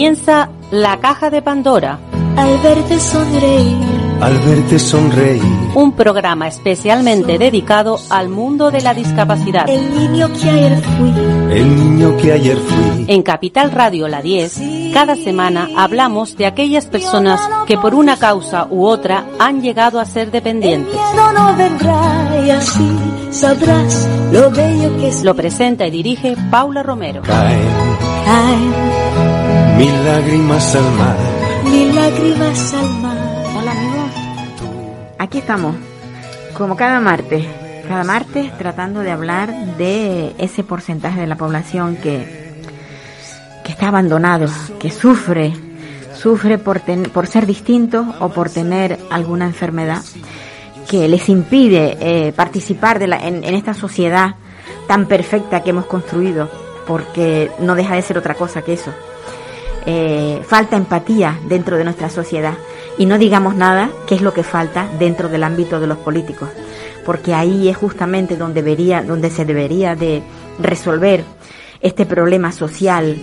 Comienza 0.00 0.48
La 0.70 0.98
Caja 0.98 1.28
de 1.28 1.42
Pandora. 1.42 1.98
Al 2.34 2.58
verte 2.60 2.98
sonreír. 2.98 3.76
Al 4.22 4.38
verte 4.38 4.78
sonreír. 4.78 5.42
Un 5.74 5.92
programa 5.92 6.48
especialmente 6.48 7.36
dedicado 7.36 7.98
al 8.08 8.30
mundo 8.30 8.70
de 8.70 8.80
la 8.80 8.94
discapacidad. 8.94 9.68
El 9.68 9.94
niño 9.94 10.30
que 10.32 10.48
ayer 10.48 10.82
fui. 10.96 11.10
El 11.54 11.76
niño 11.76 12.16
que 12.16 12.32
ayer 12.32 12.56
fui. 12.56 13.04
En 13.08 13.22
Capital 13.22 13.72
Radio 13.72 14.08
La 14.08 14.22
10, 14.22 14.94
cada 14.94 15.16
semana 15.16 15.68
hablamos 15.76 16.34
de 16.34 16.46
aquellas 16.46 16.86
personas 16.86 17.38
que 17.66 17.76
por 17.76 17.94
una 17.94 18.16
causa 18.16 18.68
u 18.70 18.86
otra 18.86 19.26
han 19.38 19.60
llegado 19.60 20.00
a 20.00 20.06
ser 20.06 20.30
dependientes. 20.30 20.94
El 20.94 20.98
miedo 20.98 21.32
no 21.34 21.56
vendrá 21.58 22.42
y 22.46 22.50
así 22.50 22.90
sabrás 23.30 24.08
lo 24.32 24.50
bello 24.50 24.96
que 24.96 25.08
es. 25.08 25.22
Lo 25.24 25.36
presenta 25.36 25.86
y 25.86 25.90
dirige 25.90 26.36
Paula 26.50 26.82
Romero. 26.82 27.20
Caen 27.20 27.68
Caen 28.24 29.29
mil 29.80 30.04
lágrimas 30.04 30.74
al 30.76 30.90
mar. 30.92 31.16
mil 31.64 31.94
lágrimas 31.94 32.74
al 32.74 32.90
mar. 33.00 33.16
Hola 33.58 33.70
amigos, 33.72 34.10
aquí 35.18 35.38
estamos, 35.38 35.74
como 36.56 36.76
cada 36.76 37.00
martes, 37.00 37.46
cada 37.88 38.04
martes 38.04 38.56
tratando 38.58 39.00
de 39.00 39.10
hablar 39.10 39.48
de 39.78 40.34
ese 40.38 40.64
porcentaje 40.64 41.20
de 41.20 41.26
la 41.26 41.36
población 41.36 41.96
que, 41.96 42.52
que 43.64 43.72
está 43.72 43.88
abandonado, 43.88 44.48
que 44.78 44.90
sufre, 44.90 45.52
sufre 46.14 46.58
por, 46.58 46.80
ten- 46.80 47.04
por 47.10 47.26
ser 47.26 47.46
distinto 47.46 48.04
o 48.20 48.28
por 48.28 48.50
tener 48.50 48.98
alguna 49.10 49.46
enfermedad 49.46 50.02
que 50.90 51.08
les 51.08 51.28
impide 51.30 51.96
eh, 52.00 52.32
participar 52.32 52.98
de 52.98 53.06
la- 53.06 53.18
en, 53.26 53.44
en 53.44 53.54
esta 53.54 53.72
sociedad 53.74 54.34
tan 54.86 55.06
perfecta 55.06 55.62
que 55.62 55.70
hemos 55.70 55.86
construido, 55.86 56.50
porque 56.86 57.50
no 57.60 57.74
deja 57.76 57.94
de 57.94 58.02
ser 58.02 58.18
otra 58.18 58.34
cosa 58.34 58.60
que 58.62 58.74
eso 58.74 58.92
eh, 59.86 60.42
falta 60.46 60.76
empatía 60.76 61.38
dentro 61.48 61.76
de 61.76 61.84
nuestra 61.84 62.10
sociedad. 62.10 62.54
Y 62.98 63.06
no 63.06 63.18
digamos 63.18 63.54
nada 63.54 63.90
que 64.06 64.14
es 64.14 64.22
lo 64.22 64.34
que 64.34 64.42
falta 64.42 64.88
dentro 64.98 65.28
del 65.28 65.44
ámbito 65.44 65.80
de 65.80 65.86
los 65.86 65.98
políticos 65.98 66.48
porque 67.04 67.34
ahí 67.34 67.68
es 67.68 67.76
justamente 67.76 68.36
donde 68.36 68.62
debería 68.62 69.02
donde 69.02 69.30
se 69.30 69.44
debería 69.44 69.96
de 69.96 70.22
resolver 70.58 71.24
este 71.80 72.06
problema 72.06 72.52
social 72.52 73.16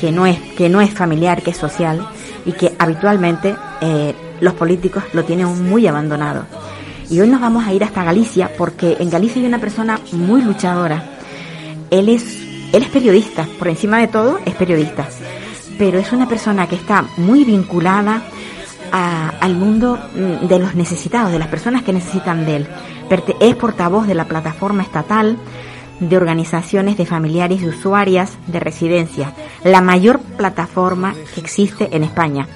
que 0.00 0.12
no 0.12 0.26
es 0.26 0.38
que 0.56 0.68
no 0.68 0.80
es 0.80 0.90
familiar 0.90 1.42
que 1.42 1.50
es 1.50 1.56
social 1.56 2.06
y 2.44 2.52
que 2.52 2.74
habitualmente 2.78 3.54
eh, 3.80 4.14
los 4.40 4.54
políticos 4.54 5.04
lo 5.12 5.24
tienen 5.24 5.68
muy 5.68 5.86
abandonado. 5.86 6.46
Y 7.10 7.20
hoy 7.20 7.28
nos 7.28 7.40
vamos 7.40 7.66
a 7.66 7.72
ir 7.74 7.84
hasta 7.84 8.04
Galicia 8.04 8.50
porque 8.56 8.96
en 9.00 9.10
Galicia 9.10 9.42
hay 9.42 9.48
una 9.48 9.58
persona 9.58 10.00
muy 10.12 10.42
luchadora. 10.42 11.02
Él 11.90 12.08
es 12.08 12.24
él 12.72 12.82
es 12.82 12.88
periodista. 12.88 13.46
Por 13.58 13.68
encima 13.68 13.98
de 13.98 14.08
todo 14.08 14.38
es 14.46 14.54
periodista 14.54 15.08
pero 15.80 15.98
es 15.98 16.12
una 16.12 16.28
persona 16.28 16.66
que 16.66 16.74
está 16.74 17.06
muy 17.16 17.42
vinculada 17.42 18.22
al 18.92 19.54
mundo 19.54 19.98
mm, 20.14 20.46
de 20.46 20.58
los 20.58 20.74
necesitados, 20.74 21.32
de 21.32 21.38
las 21.38 21.48
personas 21.48 21.82
que 21.82 21.94
necesitan 21.94 22.44
de 22.44 22.56
él. 22.56 22.66
Es 23.40 23.56
portavoz 23.56 24.06
de 24.06 24.14
la 24.14 24.26
plataforma 24.26 24.82
estatal 24.82 25.38
de 25.98 26.16
organizaciones 26.18 26.98
de 26.98 27.06
familiares 27.06 27.62
y 27.62 27.68
usuarias 27.68 28.36
de 28.46 28.60
residencia, 28.60 29.32
la 29.64 29.80
mayor 29.80 30.20
plataforma 30.20 31.14
que 31.34 31.40
existe 31.40 31.88
en 31.96 32.04
España. 32.04 32.46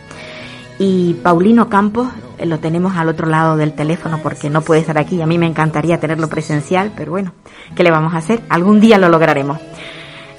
Y 0.78 1.14
Paulino 1.14 1.70
Campos 1.70 2.08
eh, 2.36 2.44
lo 2.44 2.58
tenemos 2.58 2.94
al 2.94 3.08
otro 3.08 3.26
lado 3.26 3.56
del 3.56 3.72
teléfono 3.72 4.20
porque 4.22 4.50
no 4.50 4.60
puede 4.60 4.82
estar 4.82 4.98
aquí. 4.98 5.22
A 5.22 5.26
mí 5.26 5.38
me 5.38 5.46
encantaría 5.46 5.98
tenerlo 5.98 6.28
presencial, 6.28 6.92
pero 6.94 7.12
bueno, 7.12 7.32
¿qué 7.74 7.84
le 7.84 7.90
vamos 7.90 8.12
a 8.12 8.18
hacer? 8.18 8.42
Algún 8.50 8.80
día 8.80 8.98
lo 8.98 9.08
lograremos. 9.08 9.58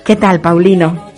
¿Qué 0.05 0.15
tal, 0.15 0.39
Paulino? 0.39 1.09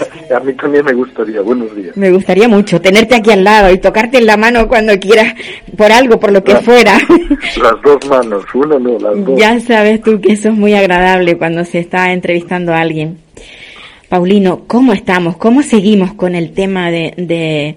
A 0.34 0.40
mí 0.40 0.52
también 0.54 0.84
me 0.84 0.92
gustaría. 0.92 1.40
Buenos 1.40 1.74
días. 1.74 1.96
Me 1.96 2.10
gustaría 2.10 2.48
mucho 2.48 2.80
tenerte 2.80 3.14
aquí 3.14 3.30
al 3.30 3.44
lado 3.44 3.72
y 3.72 3.78
tocarte 3.78 4.18
en 4.18 4.26
la 4.26 4.36
mano 4.36 4.68
cuando 4.68 4.98
quieras, 4.98 5.34
por 5.76 5.90
algo, 5.90 6.20
por 6.20 6.32
lo 6.32 6.42
que 6.44 6.56
fuera. 6.56 6.98
Las 7.62 7.74
dos 7.82 8.06
manos, 8.08 8.44
una 8.54 8.78
no, 8.78 8.98
las 8.98 9.24
dos. 9.24 9.38
ya 9.38 9.58
sabes 9.60 10.02
tú 10.02 10.20
que 10.20 10.32
eso 10.32 10.48
es 10.50 10.54
muy 10.54 10.74
agradable 10.74 11.36
cuando 11.38 11.64
se 11.64 11.78
está 11.78 12.12
entrevistando 12.12 12.72
a 12.74 12.80
alguien. 12.80 13.18
Paulino, 14.08 14.64
¿cómo 14.66 14.92
estamos? 14.92 15.36
¿Cómo 15.36 15.62
seguimos 15.62 16.14
con 16.14 16.34
el 16.34 16.52
tema 16.52 16.90
de, 16.90 17.12
de, 17.16 17.76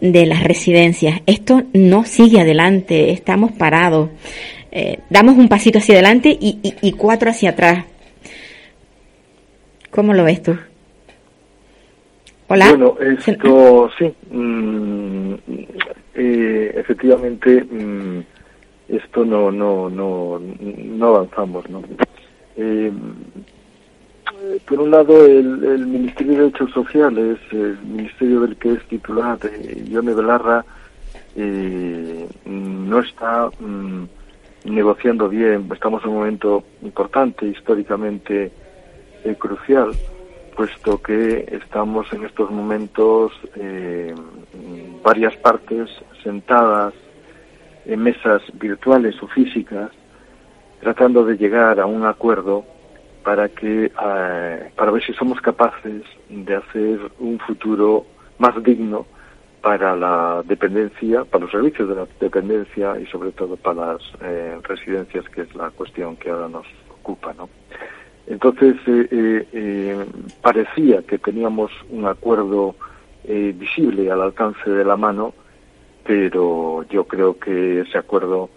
de 0.00 0.26
las 0.26 0.42
residencias? 0.44 1.20
Esto 1.26 1.62
no 1.72 2.04
sigue 2.04 2.40
adelante, 2.40 3.10
estamos 3.10 3.52
parados. 3.52 4.10
Eh, 4.70 4.98
damos 5.10 5.36
un 5.36 5.48
pasito 5.48 5.78
hacia 5.78 5.94
adelante 5.94 6.30
y, 6.38 6.58
y- 6.62 6.74
y 6.82 6.92
cuatro 6.92 7.30
hacia 7.30 7.50
atrás. 7.50 7.84
¿Cómo 9.90 10.14
lo 10.14 10.24
ves 10.24 10.42
tú? 10.42 10.56
Hola. 12.54 12.68
Bueno, 12.68 12.98
esto 13.00 13.90
sí. 13.98 14.14
mm, 14.30 15.34
eh, 16.14 16.74
efectivamente, 16.76 17.64
mm, 17.64 18.20
esto 18.88 19.24
no, 19.24 19.50
no, 19.50 19.88
no, 19.88 20.38
no 20.60 21.06
avanzamos, 21.06 21.70
¿no? 21.70 21.82
Eh, 22.56 22.92
por 24.68 24.80
un 24.80 24.90
lado, 24.90 25.24
el, 25.24 25.64
el 25.64 25.86
Ministerio 25.86 26.32
de 26.32 26.38
Derechos 26.40 26.72
Sociales, 26.72 27.38
el 27.52 27.78
ministerio 27.86 28.40
del 28.40 28.56
que 28.56 28.72
es 28.74 28.84
titular 28.86 29.38
eh, 29.44 29.84
Ione 29.88 30.12
Belarra, 30.12 30.62
eh, 31.34 32.28
no 32.44 32.98
está 32.98 33.48
mm, 33.60 34.04
negociando 34.66 35.30
bien. 35.30 35.70
Estamos 35.72 36.04
en 36.04 36.10
un 36.10 36.16
momento 36.16 36.64
importante, 36.82 37.46
históricamente 37.46 38.52
eh, 39.24 39.34
crucial, 39.38 39.92
puesto 40.56 41.02
que 41.02 41.46
estamos 41.50 42.12
en 42.12 42.24
estos 42.24 42.50
momentos 42.50 43.32
eh, 43.56 44.14
varias 45.02 45.36
partes 45.36 45.90
sentadas 46.22 46.94
en 47.84 48.02
mesas 48.02 48.42
virtuales 48.54 49.20
o 49.22 49.26
físicas, 49.28 49.90
tratando 50.80 51.24
de 51.24 51.36
llegar 51.36 51.80
a 51.80 51.86
un 51.86 52.04
acuerdo 52.04 52.64
para 53.24 53.48
que 53.48 53.86
eh, 53.86 54.70
para 54.76 54.90
ver 54.90 55.02
si 55.04 55.12
somos 55.14 55.40
capaces 55.40 56.02
de 56.28 56.54
hacer 56.54 57.00
un 57.18 57.38
futuro 57.38 58.04
más 58.38 58.60
digno 58.62 59.06
para 59.60 59.94
la 59.94 60.42
dependencia, 60.44 61.24
para 61.24 61.44
los 61.44 61.52
servicios 61.52 61.88
de 61.88 61.94
la 61.94 62.06
dependencia 62.20 62.98
y 62.98 63.06
sobre 63.06 63.30
todo 63.30 63.56
para 63.56 63.92
las 63.92 64.02
eh, 64.20 64.58
residencias, 64.62 65.28
que 65.28 65.42
es 65.42 65.54
la 65.54 65.70
cuestión 65.70 66.16
que 66.16 66.30
ahora 66.30 66.48
nos 66.48 66.66
ocupa, 66.90 67.32
¿no? 67.34 67.48
Entonces 68.26 68.76
eh, 68.86 69.08
eh, 69.10 69.46
eh, 69.52 70.04
parecía 70.40 71.02
que 71.02 71.18
teníamos 71.18 71.70
un 71.90 72.06
acuerdo 72.06 72.76
eh, 73.24 73.52
visible 73.56 74.10
al 74.10 74.22
alcance 74.22 74.70
de 74.70 74.84
la 74.84 74.96
mano, 74.96 75.34
pero 76.04 76.84
yo 76.90 77.04
creo 77.04 77.38
que 77.38 77.80
ese 77.80 77.98
acuerdo 77.98 78.50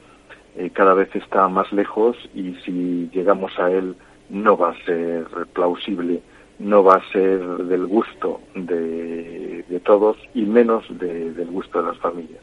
eh, 0.58 0.70
cada 0.74 0.94
vez 0.94 1.10
está 1.16 1.48
más 1.48 1.72
lejos 1.72 2.16
y 2.34 2.56
si 2.66 3.10
llegamos 3.14 3.52
a 3.60 3.70
él 3.72 3.96
no 4.30 4.58
va 4.58 4.72
a 4.72 4.86
ser 4.86 5.26
plausible, 5.54 6.22
no 6.58 6.84
va 6.84 6.96
a 6.96 7.12
ser 7.12 7.40
del 7.66 7.86
gusto 7.86 8.42
de, 8.56 9.64
todos 9.84 10.18
y 10.34 10.42
menos 10.44 10.84
de- 10.98 11.32
del 11.34 11.48
gusto 11.48 11.82
de 11.82 11.88
las 11.90 11.98
familias. 12.00 12.42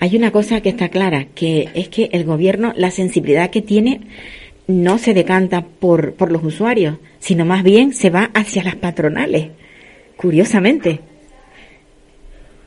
Hay 0.00 0.16
una 0.16 0.30
cosa 0.30 0.60
que 0.60 0.68
está 0.70 0.88
clara, 0.90 1.26
que 1.34 1.68
es 1.74 1.88
que 1.88 2.08
el 2.12 2.24
gobierno, 2.24 2.72
la 2.76 2.90
sensibilidad 2.90 3.50
que 3.50 3.62
tiene, 3.62 4.00
no 4.68 4.98
se 4.98 5.14
decanta 5.14 5.62
por, 5.62 6.14
por 6.14 6.30
los 6.30 6.44
usuarios, 6.44 6.98
sino 7.18 7.44
más 7.44 7.62
bien 7.62 7.92
se 7.92 8.10
va 8.10 8.30
hacia 8.34 8.62
las 8.62 8.76
patronales, 8.76 9.50
curiosamente. 10.16 11.00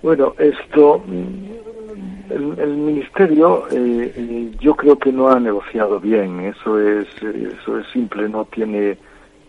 Bueno, 0.02 0.34
esto, 0.40 1.04
mm, 1.06 2.32
el, 2.32 2.60
el 2.60 2.76
ministerio, 2.76 3.68
eh, 3.72 4.12
eh, 4.16 4.52
yo 4.60 4.76
creo 4.76 4.98
que 4.98 5.12
no 5.12 5.30
ha 5.30 5.40
negociado 5.40 6.00
bien. 6.00 6.40
Eso 6.40 6.80
es, 6.80 7.08
eso 7.22 7.78
es 7.78 7.86
simple, 7.94 8.28
no 8.28 8.46
tiene 8.46 8.98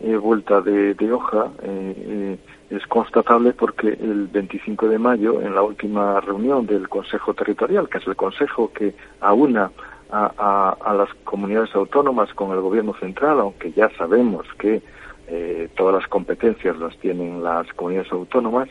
eh, 0.01 0.17
vuelta 0.17 0.61
de, 0.61 0.95
de 0.95 1.13
hoja. 1.13 1.51
eh, 1.63 1.95
eh, 1.97 2.39
es 2.73 2.87
constatable 2.87 3.53
porque 3.53 3.89
el 3.89 4.29
25 4.29 4.89
de 4.89 4.99
mayo, 4.99 5.43
en 5.43 5.55
la 5.55 5.63
última 5.63 6.19
reunión 6.21 6.67
del 6.67 6.89
Consejo 6.89 7.35
Territorial, 7.35 7.87
que 7.89 7.99
es 7.99 8.07
el 8.07 8.17
consejo 8.17 8.73
que 8.73 8.95
aúna 9.21 9.71
a, 10.13 10.33
a, 10.37 10.77
a 10.81 10.95
las 10.95 11.13
comunidades 11.25 11.75
autónomas 11.75 12.33
con 12.35 12.53
el 12.53 12.61
Gobierno 12.61 12.95
central, 13.01 13.41
aunque 13.41 13.73
ya 13.73 13.91
sabemos 13.97 14.47
que 14.59 14.83
eh, 15.29 15.69
todas 15.75 15.95
las 15.95 16.07
competencias 16.09 16.79
las 16.79 16.97
tienen 16.99 17.43
las 17.43 17.67
comunidades 17.73 18.13
autónomas, 18.13 18.69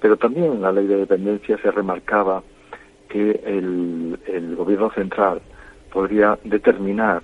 pero 0.00 0.16
también 0.16 0.52
en 0.52 0.62
la 0.62 0.72
ley 0.72 0.86
de 0.86 0.96
dependencia 0.96 1.56
se 1.58 1.70
remarcaba 1.70 2.42
que 3.08 3.40
el, 3.44 4.18
el 4.26 4.56
gobierno 4.56 4.90
central 4.90 5.40
podría 5.92 6.38
determinar 6.44 7.22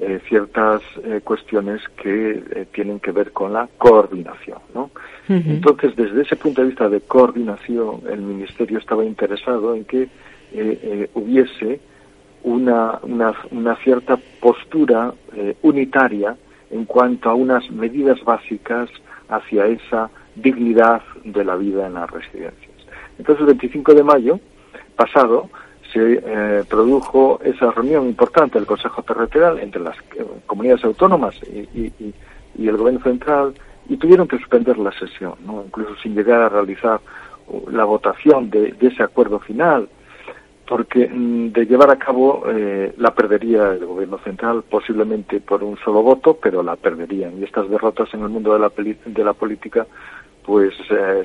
eh, 0.00 0.20
ciertas 0.28 0.80
eh, 1.02 1.20
cuestiones 1.24 1.80
que 2.00 2.30
eh, 2.30 2.66
tienen 2.72 3.00
que 3.00 3.10
ver 3.10 3.32
con 3.32 3.52
la 3.52 3.68
coordinación, 3.78 4.58
¿no? 4.72 4.90
Entonces, 5.28 5.96
desde 5.96 6.22
ese 6.22 6.36
punto 6.36 6.62
de 6.62 6.68
vista 6.68 6.88
de 6.88 7.00
coordinación, 7.00 8.02
el 8.08 8.20
Ministerio 8.20 8.78
estaba 8.78 9.04
interesado 9.04 9.74
en 9.74 9.84
que 9.84 10.08
hubiese 11.12 11.80
una, 12.48 12.98
una, 13.02 13.34
una 13.50 13.76
cierta 13.76 14.18
postura 14.40 15.12
eh, 15.34 15.56
unitaria 15.62 16.36
en 16.70 16.84
cuanto 16.84 17.30
a 17.30 17.34
unas 17.34 17.70
medidas 17.70 18.22
básicas 18.24 18.90
hacia 19.28 19.66
esa 19.66 20.10
dignidad 20.34 21.02
de 21.24 21.44
la 21.44 21.56
vida 21.56 21.86
en 21.86 21.94
las 21.94 22.10
residencias. 22.10 22.72
Entonces, 23.18 23.40
el 23.42 23.46
25 23.46 23.94
de 23.94 24.02
mayo 24.02 24.40
pasado 24.96 25.48
se 25.92 26.20
eh, 26.24 26.64
produjo 26.68 27.40
esa 27.42 27.70
reunión 27.70 28.06
importante 28.06 28.58
del 28.58 28.66
Consejo 28.66 29.02
Territorial 29.02 29.58
entre 29.58 29.82
las 29.82 29.96
eh, 30.16 30.24
comunidades 30.46 30.84
autónomas 30.84 31.34
y, 31.74 31.92
el 32.58 32.76
Gobierno 32.76 33.00
Central 33.02 33.54
y 33.88 33.96
tuvieron 33.96 34.26
que 34.28 34.36
suspender 34.38 34.76
la 34.78 34.92
sesión, 34.92 35.34
¿no? 35.46 35.62
incluso 35.64 35.94
sin 36.02 36.14
llegar 36.14 36.40
a 36.42 36.48
realizar 36.48 37.00
la 37.70 37.84
votación 37.84 38.50
de, 38.50 38.74
ese 38.80 39.02
acuerdo 39.02 39.38
final, 39.38 39.88
porque 40.68 41.08
mm, 41.08 41.48
de 41.52 41.64
llevar 41.66 41.90
a 41.90 41.98
cabo 41.98 42.44
eh, 42.48 42.92
la 42.98 43.14
perdería 43.14 43.72
el 43.72 43.86
Gobierno 43.86 44.18
Central, 44.18 44.62
posiblemente 44.68 45.40
por 45.40 45.64
un 45.64 45.76
solo 45.78 46.02
voto, 46.02 46.38
pero 46.40 46.62
la 46.62 46.76
perderían. 46.76 47.38
Y 47.38 47.44
estas 47.44 47.68
derrotas 47.70 48.12
en 48.12 48.22
el 48.22 48.28
mundo 48.28 48.52
de 48.52 48.58
la, 48.58 48.70
de 49.06 49.24
la 49.24 49.32
política 49.32 49.86
pues 50.44 50.72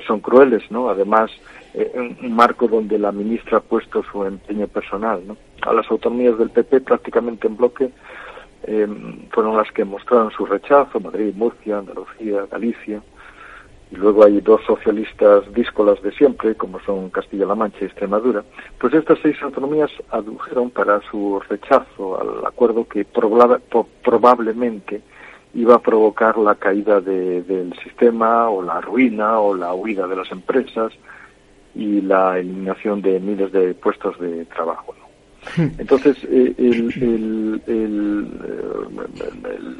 son 0.06 0.20
crueles, 0.20 0.70
¿no? 0.70 0.90
Además, 0.90 1.30
eh, 1.74 1.90
un 2.22 2.32
marco 2.32 2.68
donde 2.68 2.98
la 3.00 3.10
ministra 3.10 3.58
ha 3.58 3.60
puesto 3.60 4.02
su 4.04 4.24
empeño 4.24 4.68
personal. 4.68 5.22
¿no? 5.26 5.36
A 5.62 5.72
las 5.72 5.90
autonomías 5.90 6.38
del 6.38 6.50
PP 6.50 6.80
prácticamente 6.82 7.48
en 7.48 7.56
bloque 7.56 7.90
eh, 8.62 8.86
fueron 9.30 9.56
las 9.56 9.70
que 9.72 9.84
mostraron 9.84 10.30
su 10.30 10.46
rechazo, 10.46 11.00
Madrid, 11.00 11.34
Murcia, 11.34 11.78
Andalucía, 11.78 12.46
Galicia, 12.48 13.02
y 13.94 13.96
luego 13.96 14.24
hay 14.24 14.40
dos 14.40 14.60
socialistas 14.66 15.52
díscolas 15.54 16.02
de 16.02 16.10
siempre, 16.12 16.56
como 16.56 16.80
son 16.80 17.10
Castilla-La 17.10 17.54
Mancha 17.54 17.78
y 17.82 17.84
Extremadura, 17.84 18.42
pues 18.78 18.92
estas 18.92 19.20
seis 19.22 19.40
autonomías 19.40 19.90
adujeron 20.10 20.70
para 20.70 21.00
su 21.02 21.40
rechazo 21.48 22.20
al 22.20 22.44
acuerdo 22.44 22.88
que 22.88 23.04
probablemente 23.04 25.00
iba 25.54 25.76
a 25.76 25.78
provocar 25.78 26.36
la 26.38 26.56
caída 26.56 27.00
del 27.00 27.72
sistema 27.84 28.48
o 28.48 28.62
la 28.62 28.80
ruina 28.80 29.38
o 29.38 29.54
la 29.54 29.72
huida 29.74 30.08
de 30.08 30.16
las 30.16 30.32
empresas 30.32 30.92
y 31.76 32.00
la 32.00 32.38
eliminación 32.38 33.00
de 33.00 33.20
miles 33.20 33.52
de 33.52 33.74
puestos 33.74 34.18
de 34.18 34.44
trabajo. 34.46 34.92
Entonces, 35.78 36.16
eh, 36.24 36.54
el, 36.58 36.92
el, 36.96 37.62
eh, 37.66 38.28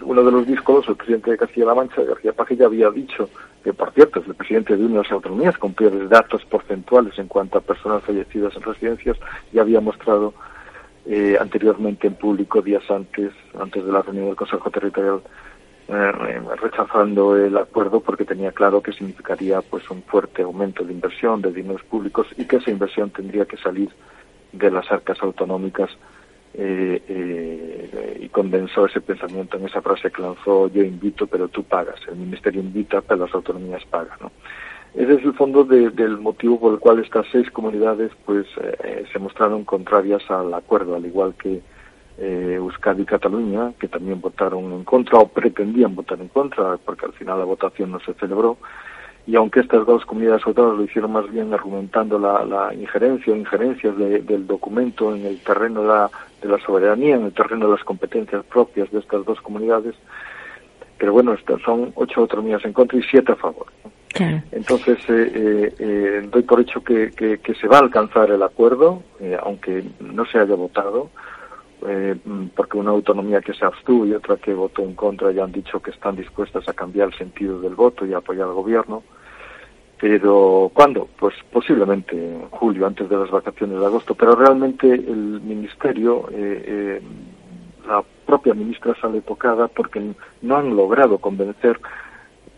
uno 0.03 0.23
de 0.23 0.31
los 0.31 0.47
discos, 0.47 0.89
el 0.89 0.97
presidente 0.97 1.31
de 1.31 1.39
Castilla-La 1.39 1.75
Mancha, 1.75 2.03
García 2.03 2.33
Paje, 2.33 2.57
ya 2.57 2.67
había 2.67 2.91
dicho 2.91 3.29
que, 3.63 3.73
por 3.73 3.93
cierto, 3.93 4.21
es 4.21 4.27
el 4.27 4.35
presidente 4.35 4.77
de 4.77 4.85
una 4.85 4.97
de 4.97 5.03
las 5.03 5.13
autonomías 5.13 5.57
con 5.59 5.73
peores 5.73 6.09
datos 6.09 6.45
porcentuales 6.45 7.19
en 7.19 7.29
cuanto 7.29 7.59
a 7.59 7.63
personas 7.63 8.03
fallecidas 8.03 8.55
en 8.57 8.63
residencias, 8.63 9.17
ya 9.53 9.63
había 9.63 9.81
mostrado 9.81 10.35
eh, 11.07 11.37
anteriormente 11.41 12.07
en 12.07 12.15
público, 12.15 12.63
días 12.63 12.89
antes, 12.91 13.33
antes 13.59 13.85
de 13.85 13.93
la 13.93 14.03
reunión 14.03 14.27
del 14.27 14.37
Consejo 14.37 14.71
Territorial 14.71 15.21
eh, 15.87 16.13
rechazando 16.63 17.37
el 17.37 17.57
acuerdo 17.59 18.01
porque 18.01 18.25
tenía 18.25 18.53
claro 18.53 18.83
que 18.83 18.93
significaría 18.93 19.61
pues 19.61 19.91
un 19.91 20.03
fuerte 20.03 20.41
aumento 20.41 20.83
de 20.83 20.95
inversión 20.95 21.43
de 21.43 21.53
dineros 21.53 21.83
públicos 21.83 22.27
y 22.39 22.47
que 22.47 22.57
esa 22.57 22.71
inversión 22.71 23.11
tendría 23.11 23.45
que 23.45 23.59
salir 23.59 23.91
de 24.55 24.71
las 24.71 24.91
arcas 24.91 25.19
autonómicas 25.23 25.91
eh, 26.55 27.03
eh, 27.09 28.19
y 28.23 28.29
condensó 28.29 28.87
ese 28.87 29.01
pensamiento 29.01 29.57
en 29.57 29.67
esa 29.67 29.83
frase 29.83 30.11
que 30.11 30.23
lanzó 30.23 30.69
yo 30.69 30.83
invito 30.83 31.27
pero 31.27 31.49
tú 31.49 31.65
pagas 31.65 32.01
el 32.09 32.17
ministerio 32.17 32.61
invita 32.61 33.01
pero 33.01 33.27
las 33.27 33.35
autonomías 33.35 33.85
pagan 33.87 34.19
¿no? 34.21 34.31
ese 34.95 35.15
es 35.15 35.25
el 35.25 35.35
fondo 35.35 35.65
del 35.65 36.19
motivo 36.19 36.61
por 36.61 36.75
el 36.75 36.79
cual 36.79 37.01
estas 37.01 37.27
seis 37.33 37.51
comunidades 37.51 38.13
pues 38.25 38.47
se 39.13 39.19
mostraron 39.19 39.65
contrarias 39.65 40.23
al 40.31 40.55
acuerdo 40.55 40.95
al 40.95 41.05
igual 41.05 41.35
que 41.35 41.61
eh, 42.17 42.55
Euskadi 42.57 43.03
y 43.03 43.07
Cataluña, 43.07 43.73
que 43.79 43.89
también 43.89 44.21
votaron 44.21 44.73
en 44.73 44.85
contra 44.85 45.19
o 45.19 45.29
pretendían 45.29 45.97
votar 45.97 46.21
en 46.21 46.29
contra, 46.29 46.77
porque 46.77 47.07
al 47.07 47.13
final 47.13 47.41
la 47.41 47.45
votación 47.45 47.91
no 47.91 47.99
se 48.01 48.15
celebró. 48.15 48.57
Y 49.27 49.37
aunque 49.37 49.61
estas 49.61 49.87
dos 49.87 50.05
comunidades 50.05 50.47
autónomas 50.47 50.79
lo 50.79 50.85
hicieron 50.85 51.13
más 51.13 51.31
bien 51.31 51.53
argumentando 51.55 52.19
la, 52.19 52.75
injerencia 52.75 53.33
o 53.33 53.37
injerencias 53.37 53.97
del 53.97 54.47
documento 54.47 55.15
en 55.15 55.25
el 55.25 55.39
terreno 55.41 55.83
de 55.83 55.89
la, 55.89 56.11
de 56.43 56.49
la 56.49 56.59
soberanía, 56.59 57.17
en 57.17 57.25
el 57.25 57.33
terreno 57.33 57.67
de 57.67 57.73
las 57.73 57.85
competencias 57.85 58.45
propias 58.45 58.91
de 58.91 58.99
estas 58.99 59.25
dos 59.25 59.41
comunidades, 59.41 59.95
pero 60.99 61.13
bueno, 61.13 61.33
estas 61.33 61.61
son 61.63 61.93
ocho 61.95 62.21
autonomías 62.21 62.65
en 62.65 62.73
contra 62.73 62.99
y 62.99 63.03
siete 63.03 63.33
a 63.33 63.37
favor. 63.37 63.67
Entonces, 64.53 64.99
eh, 65.09 65.33
eh, 65.35 65.75
eh, 65.79 66.29
doy 66.31 66.43
por 66.43 66.61
hecho 66.61 66.83
que, 66.85 67.11
que, 67.11 67.55
se 67.55 67.67
va 67.67 67.79
a 67.79 67.81
alcanzar 67.81 68.31
el 68.31 68.43
acuerdo, 68.43 69.03
aunque 69.43 69.85
no 70.01 70.25
se 70.27 70.39
haya 70.39 70.55
votado. 70.55 71.11
Eh, 71.87 72.17
porque 72.57 72.79
una 72.79 72.93
autonomía 72.93 73.43
que 73.43 73.53
se 73.53 73.65
abstuvo 73.65 74.07
y 74.07 74.15
otra 74.15 74.37
que 74.37 74.55
votó 74.55 74.83
en 74.83 74.95
contra 74.95 75.33
ya 75.33 75.45
han 75.45 75.53
dicho 75.53 75.81
que 75.81 75.91
están 75.91 76.17
dispuestas 76.17 76.67
a 76.69 76.73
cambiar 76.73 77.09
el 77.09 77.19
sentido 77.19 77.61
del 77.61 77.75
voto 77.75 78.07
y 78.07 78.15
apoyar 78.15 78.49
al 78.49 78.55
gobierno. 78.55 79.03
Pero 80.01 80.71
¿cuándo? 80.73 81.09
Pues 81.19 81.35
posiblemente 81.53 82.17
en 82.17 82.49
julio, 82.49 82.87
antes 82.87 83.09
de 83.09 83.17
las 83.17 83.31
vacaciones 83.31 83.79
de 83.79 83.87
agosto. 83.87 84.15
Pero 84.15 84.35
realmente 84.35 84.93
el 84.93 85.41
ministerio, 85.43 86.29
eh, 86.31 86.65
eh, 86.67 87.03
la 87.87 88.03
propia 88.27 88.55
ministra 88.55 88.95
sale 89.01 89.21
tocada 89.21 89.69
porque 89.69 90.03
no 90.43 90.57
han 90.57 90.75
logrado 90.75 91.19
convencer 91.19 91.79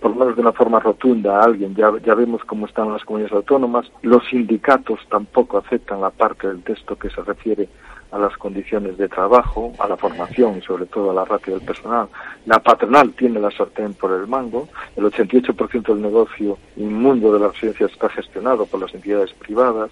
por 0.00 0.11
lo 0.12 0.17
menos 0.19 0.37
de 0.37 0.43
una 0.43 0.52
forma 0.52 0.78
rotunda 0.78 1.40
a 1.40 1.44
alguien. 1.44 1.75
Ya, 1.75 1.90
ya 2.05 2.14
vemos 2.14 2.44
cómo 2.44 2.67
están 2.67 2.93
las 2.93 3.05
comunidades 3.05 3.34
autónomas. 3.34 3.90
Los 4.02 4.25
sindicatos 4.28 5.00
tampoco 5.08 5.58
aceptan 5.58 6.00
la 6.00 6.11
parte 6.11 6.46
del 6.46 6.62
texto 6.62 6.96
que 6.96 7.11
se 7.11 7.23
refiere 7.23 7.69
a 8.17 8.19
las 8.19 8.37
condiciones 8.37 8.97
de 8.97 9.09
trabajo, 9.09 9.73
a 9.79 9.87
la 9.87 9.97
formación 9.97 10.59
y 10.59 10.63
sobre 10.63 10.87
todo 10.87 11.11
a 11.11 11.15
la 11.15 11.25
ratio 11.25 11.55
del 11.55 11.67
personal. 11.67 12.09
La 12.47 12.59
patronal 12.59 13.13
tiene 13.13 13.39
la 13.39 13.51
sartén 13.51 13.95
por 13.95 14.11
el 14.13 14.27
mango, 14.27 14.69
el 14.97 15.05
88% 15.05 15.87
del 15.87 16.03
negocio 16.03 16.59
inmundo 16.77 17.33
de 17.33 17.41
la 17.41 17.49
residencia 17.49 17.87
está 17.87 18.09
gestionado 18.09 18.67
por 18.67 18.81
las 18.81 18.95
entidades 18.95 19.33
privadas 19.35 19.91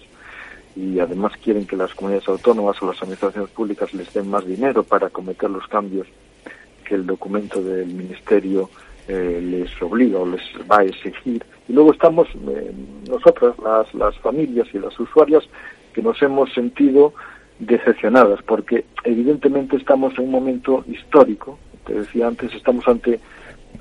y 0.75 0.99
además 0.99 1.33
quieren 1.41 1.65
que 1.65 1.77
las 1.77 1.93
comunidades 1.93 2.27
autónomas 2.27 2.81
o 2.81 2.87
las 2.87 3.01
administraciones 3.01 3.49
públicas 3.51 3.93
les 3.93 4.11
den 4.13 4.29
más 4.29 4.45
dinero 4.45 4.83
para 4.83 5.09
cometer 5.09 5.49
los 5.49 5.67
cambios 5.67 6.07
que 6.83 6.95
el 6.95 7.05
documento 7.05 7.61
del 7.61 7.87
Ministerio 7.87 8.69
eh, 9.07 9.39
les 9.41 9.81
obliga 9.81 10.19
o 10.19 10.25
les 10.25 10.41
va 10.69 10.79
a 10.79 10.83
exigir. 10.83 11.45
Y 11.67 11.73
luego 11.73 11.93
estamos 11.93 12.27
eh, 12.47 12.71
nosotras, 13.09 13.55
las, 13.63 13.93
las 13.93 14.17
familias 14.19 14.67
y 14.73 14.79
las 14.79 14.99
usuarias, 14.99 15.43
que 15.93 16.01
nos 16.01 16.21
hemos 16.21 16.53
sentido 16.53 17.13
decepcionadas, 17.59 18.41
porque 18.43 18.85
evidentemente 19.03 19.77
estamos 19.77 20.17
en 20.17 20.25
un 20.25 20.31
momento 20.31 20.83
histórico, 20.87 21.57
te 21.85 21.93
decía 21.93 22.27
antes, 22.27 22.53
estamos 22.53 22.87
ante 22.87 23.19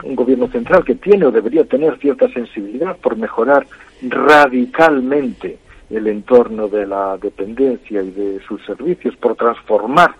un 0.02 0.14
gobierno 0.14 0.48
central 0.48 0.84
que 0.84 0.96
tiene 0.96 1.26
o 1.26 1.30
debería 1.30 1.64
tener 1.64 1.98
cierta 1.98 2.28
sensibilidad 2.28 2.96
por 2.96 3.16
mejorar 3.16 3.66
radicalmente 4.02 5.58
el 5.90 6.06
entorno 6.06 6.68
de 6.68 6.86
la 6.86 7.16
dependencia 7.18 8.02
y 8.02 8.10
de 8.10 8.40
sus 8.46 8.64
servicios, 8.64 9.16
por 9.16 9.36
transformar 9.36 10.14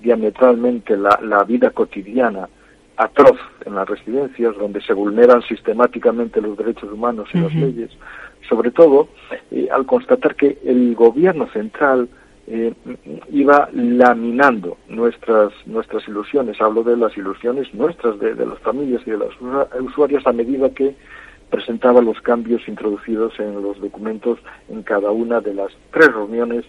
diametralmente 0.00 0.96
la, 0.96 1.18
la 1.22 1.44
vida 1.44 1.70
cotidiana 1.70 2.48
atroz 2.96 3.38
en 3.64 3.74
las 3.74 3.88
residencias, 3.88 4.56
donde 4.56 4.82
se 4.82 4.92
vulneran 4.92 5.42
sistemáticamente 5.42 6.40
los 6.40 6.56
derechos 6.56 6.92
humanos 6.92 7.28
y 7.32 7.38
las 7.38 7.54
leyes, 7.54 7.90
sobre 8.46 8.70
todo 8.70 9.08
eh, 9.50 9.68
al 9.72 9.86
constatar 9.86 10.34
que 10.34 10.58
el 10.64 10.94
gobierno 10.94 11.48
central 11.48 12.08
eh, 12.52 12.74
iba 13.30 13.68
laminando 13.72 14.76
nuestras 14.88 15.52
nuestras 15.66 16.06
ilusiones. 16.08 16.60
Hablo 16.60 16.82
de 16.82 16.96
las 16.96 17.16
ilusiones 17.16 17.72
nuestras, 17.72 18.18
de, 18.18 18.34
las 18.34 18.58
familias 18.58 19.02
y 19.06 19.12
de 19.12 19.18
las 19.18 19.30
usuarias 19.80 20.26
a 20.26 20.32
medida 20.32 20.68
que 20.70 20.96
presentaba 21.48 22.00
los 22.00 22.20
cambios 22.20 22.66
introducidos 22.66 23.38
en 23.38 23.62
los 23.62 23.80
documentos 23.80 24.40
en 24.68 24.82
cada 24.82 25.12
una 25.12 25.40
de 25.40 25.54
las 25.54 25.70
tres 25.92 26.12
reuniones 26.12 26.64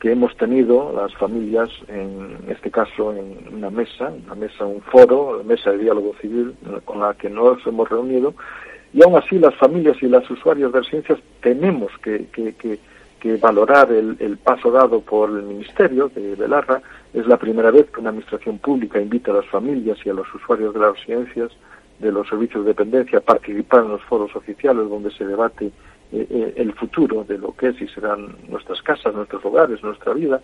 que 0.00 0.12
hemos 0.12 0.34
tenido 0.38 0.92
las 0.96 1.14
familias, 1.16 1.68
en 1.88 2.38
este 2.48 2.70
caso 2.70 3.14
en 3.14 3.54
una 3.54 3.68
mesa, 3.70 4.12
una 4.24 4.34
mesa, 4.34 4.64
un 4.64 4.80
foro, 4.80 5.36
una 5.36 5.44
mesa 5.44 5.72
de 5.72 5.78
diálogo 5.78 6.14
civil 6.22 6.54
con 6.86 7.00
la 7.00 7.14
que 7.14 7.28
nos 7.28 7.64
hemos 7.66 7.88
reunido, 7.88 8.34
y 8.94 9.02
aún 9.02 9.16
así 9.16 9.38
las 9.38 9.54
familias 9.56 9.96
y 10.02 10.08
las 10.08 10.28
usuarias 10.30 10.72
de 10.72 10.80
residencias 10.80 11.18
tenemos 11.40 11.92
que, 12.02 12.26
que, 12.32 12.54
que 12.54 12.80
que 13.22 13.36
valorar 13.36 13.92
el, 13.92 14.36
paso 14.42 14.72
dado 14.72 15.00
por 15.00 15.30
el 15.30 15.44
Ministerio 15.44 16.08
de 16.08 16.34
Belarra. 16.34 16.82
Es 17.14 17.24
la 17.28 17.36
primera 17.36 17.70
vez 17.70 17.88
que 17.88 18.00
una 18.00 18.10
administración 18.10 18.58
pública 18.58 19.00
invita 19.00 19.30
a 19.30 19.34
las 19.34 19.46
familias 19.46 19.96
y 20.04 20.10
a 20.10 20.12
los 20.12 20.26
usuarios 20.34 20.74
de 20.74 20.80
las 20.80 20.98
residencias 20.98 21.52
de 22.00 22.10
los 22.10 22.26
servicios 22.28 22.64
de 22.64 22.70
dependencia 22.70 23.18
a 23.18 23.22
participar 23.22 23.84
en 23.84 23.90
los 23.90 24.02
foros 24.02 24.34
oficiales 24.34 24.88
donde 24.88 25.12
se 25.12 25.24
debate 25.24 25.66
eh, 25.66 26.26
eh, 26.28 26.54
el 26.56 26.72
futuro 26.72 27.22
de 27.22 27.38
lo 27.38 27.54
que 27.54 27.68
es 27.68 27.80
y 27.80 27.86
serán 27.86 28.34
nuestras 28.48 28.82
casas, 28.82 29.14
nuestros 29.14 29.44
hogares, 29.44 29.80
nuestra 29.84 30.14
vida. 30.14 30.40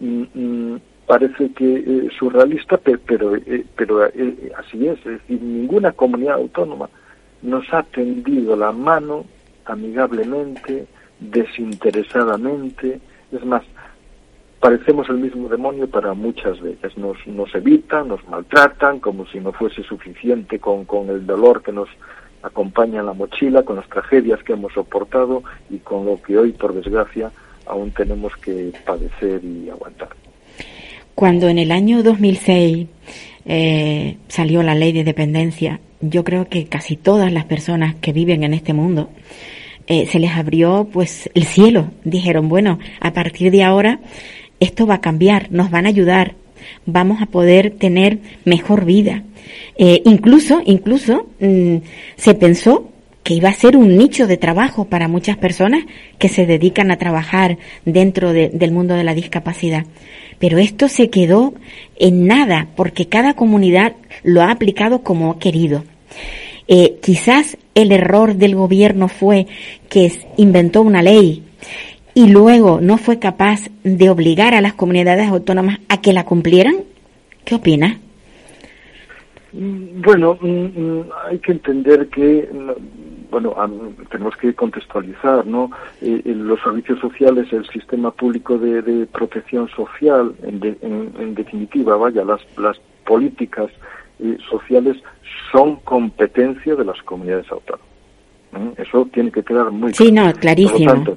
Mm, 0.00 0.24
mm, 0.34 0.80
parece 1.06 1.52
que 1.52 1.76
eh, 1.76 2.08
surrealista, 2.18 2.78
pero, 2.78 3.34
pero 3.76 4.08
así 4.56 4.88
es. 4.88 4.98
Es 5.06 5.20
decir, 5.20 5.40
ninguna 5.40 5.92
comunidad 5.92 6.34
autónoma 6.34 6.90
nos 7.42 7.72
ha 7.72 7.84
tendido 7.84 8.56
la 8.56 8.72
mano 8.72 9.24
amigablemente, 9.66 10.88
desinteresadamente, 11.20 13.00
es 13.30 13.44
más, 13.44 13.62
parecemos 14.58 15.08
el 15.08 15.18
mismo 15.18 15.48
demonio 15.48 15.88
para 15.88 16.14
muchas 16.14 16.60
veces. 16.60 16.96
Nos, 16.96 17.18
nos 17.26 17.54
evitan, 17.54 18.08
nos 18.08 18.26
maltratan, 18.28 19.00
como 19.00 19.26
si 19.26 19.38
no 19.40 19.52
fuese 19.52 19.82
suficiente 19.82 20.58
con, 20.58 20.84
con 20.84 21.08
el 21.10 21.26
dolor 21.26 21.62
que 21.62 21.72
nos, 21.72 21.88
acompañan 22.42 23.06
la 23.06 23.12
mochila 23.12 23.62
con 23.62 23.76
las 23.76 23.88
tragedias 23.88 24.42
que 24.42 24.54
hemos 24.54 24.72
soportado 24.72 25.42
y 25.68 25.78
con 25.78 26.06
lo 26.06 26.20
que 26.22 26.38
hoy, 26.38 26.52
por 26.52 26.74
desgracia, 26.74 27.30
aún 27.66 27.90
tenemos 27.90 28.36
que 28.36 28.72
padecer 28.84 29.44
y 29.44 29.68
aguantar. 29.68 30.08
Cuando 31.14 31.48
en 31.48 31.58
el 31.58 31.70
año 31.70 32.02
2006 32.02 32.88
eh, 33.44 34.16
salió 34.28 34.62
la 34.62 34.74
ley 34.74 34.92
de 34.92 35.04
dependencia, 35.04 35.80
yo 36.00 36.24
creo 36.24 36.48
que 36.48 36.66
casi 36.66 36.96
todas 36.96 37.30
las 37.32 37.44
personas 37.44 37.94
que 37.96 38.12
viven 38.12 38.42
en 38.42 38.54
este 38.54 38.72
mundo 38.72 39.10
eh, 39.90 40.06
se 40.06 40.20
les 40.20 40.30
abrió 40.30 40.88
pues 40.90 41.28
el 41.34 41.44
cielo. 41.44 41.90
Dijeron, 42.04 42.48
bueno, 42.48 42.78
a 43.00 43.12
partir 43.12 43.50
de 43.50 43.64
ahora 43.64 43.98
esto 44.60 44.86
va 44.86 44.94
a 44.94 45.00
cambiar, 45.00 45.50
nos 45.50 45.72
van 45.72 45.84
a 45.84 45.88
ayudar, 45.88 46.36
vamos 46.86 47.20
a 47.20 47.26
poder 47.26 47.72
tener 47.72 48.20
mejor 48.44 48.84
vida. 48.84 49.24
Eh, 49.76 50.00
incluso, 50.04 50.62
incluso 50.64 51.26
mm, 51.40 51.78
se 52.14 52.34
pensó 52.34 52.88
que 53.24 53.34
iba 53.34 53.48
a 53.48 53.52
ser 53.52 53.76
un 53.76 53.96
nicho 53.96 54.28
de 54.28 54.36
trabajo 54.36 54.84
para 54.84 55.08
muchas 55.08 55.36
personas 55.36 55.82
que 56.18 56.28
se 56.28 56.46
dedican 56.46 56.92
a 56.92 56.96
trabajar 56.96 57.58
dentro 57.84 58.32
del 58.32 58.70
mundo 58.70 58.94
de 58.94 59.02
la 59.02 59.14
discapacidad. 59.14 59.86
Pero 60.38 60.58
esto 60.58 60.88
se 60.88 61.10
quedó 61.10 61.52
en 61.98 62.28
nada 62.28 62.68
porque 62.76 63.08
cada 63.08 63.34
comunidad 63.34 63.96
lo 64.22 64.42
ha 64.42 64.52
aplicado 64.52 65.02
como 65.02 65.32
ha 65.32 65.38
querido. 65.40 65.82
Eh, 66.72 67.00
quizás 67.02 67.58
el 67.74 67.90
error 67.90 68.36
del 68.36 68.54
gobierno 68.54 69.08
fue 69.08 69.48
que 69.88 70.12
inventó 70.36 70.82
una 70.82 71.02
ley 71.02 71.42
y 72.14 72.28
luego 72.28 72.80
no 72.80 72.96
fue 72.96 73.18
capaz 73.18 73.62
de 73.82 74.08
obligar 74.08 74.54
a 74.54 74.60
las 74.60 74.74
comunidades 74.74 75.28
autónomas 75.28 75.80
a 75.88 76.00
que 76.00 76.12
la 76.12 76.24
cumplieran. 76.24 76.76
¿Qué 77.44 77.56
opina? 77.56 77.98
Mm, 79.52 80.00
bueno, 80.00 80.38
mm, 80.40 80.46
mm, 80.46 81.04
hay 81.28 81.38
que 81.40 81.50
entender 81.50 82.06
que 82.06 82.48
bueno, 83.32 83.54
tenemos 84.08 84.36
que 84.36 84.54
contextualizar, 84.54 85.46
¿no? 85.46 85.72
Eh, 86.00 86.22
los 86.24 86.60
servicios 86.60 87.00
sociales, 87.00 87.52
el 87.52 87.66
sistema 87.68 88.12
público 88.12 88.58
de, 88.58 89.06
protección 89.06 89.68
social, 89.70 90.34
en, 90.42 91.34
definitiva, 91.34 91.96
vaya, 91.96 92.24
las, 92.24 92.40
las 92.58 92.80
políticas 93.04 93.70
eh, 94.22 94.36
sociales 94.48 94.96
son 95.50 95.76
competencia 95.76 96.74
de 96.74 96.84
las 96.84 97.00
comunidades 97.02 97.50
autónomas. 97.50 97.86
¿eh? 98.54 98.74
Eso 98.78 99.08
tiene 99.12 99.30
que 99.30 99.42
quedar 99.42 99.70
muy 99.70 99.92
claro. 99.92 100.04
Sí, 100.04 100.12
no, 100.12 100.32
clarísimo. 100.32 101.16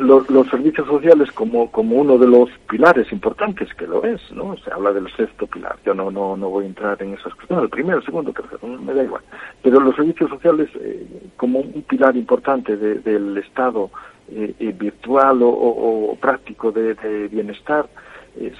los, 0.00 0.48
servicios 0.48 0.86
sociales 0.86 1.30
como, 1.32 1.70
como 1.70 1.96
uno 1.96 2.18
de 2.18 2.26
los 2.26 2.48
pilares 2.68 3.10
importantes, 3.12 3.72
que 3.74 3.86
lo 3.86 4.04
es, 4.04 4.20
¿no? 4.32 4.56
Se 4.58 4.72
habla 4.72 4.92
del 4.92 5.08
sexto 5.16 5.46
pilar. 5.46 5.76
Yo 5.84 5.94
no, 5.94 6.10
no, 6.10 6.36
no 6.36 6.48
voy 6.48 6.64
a 6.64 6.68
entrar 6.68 7.00
en 7.02 7.14
esas 7.14 7.34
cuestiones. 7.34 7.64
El 7.64 7.70
primero, 7.70 7.98
el 7.98 8.04
segundo, 8.04 8.30
el 8.30 8.36
tercero, 8.36 8.66
me 8.66 8.94
da 8.94 9.04
igual. 9.04 9.22
Pero 9.62 9.80
los 9.80 9.94
servicios 9.94 10.30
sociales 10.30 10.68
eh, 10.80 11.06
como 11.36 11.60
un 11.60 11.82
pilar 11.82 12.16
importante 12.16 12.76
del 12.76 13.36
Estado 13.38 13.90
eh, 14.28 14.74
virtual 14.76 15.40
o, 15.42 16.16
práctico 16.20 16.72
de, 16.72 16.94
de 16.94 17.28
bienestar 17.28 17.86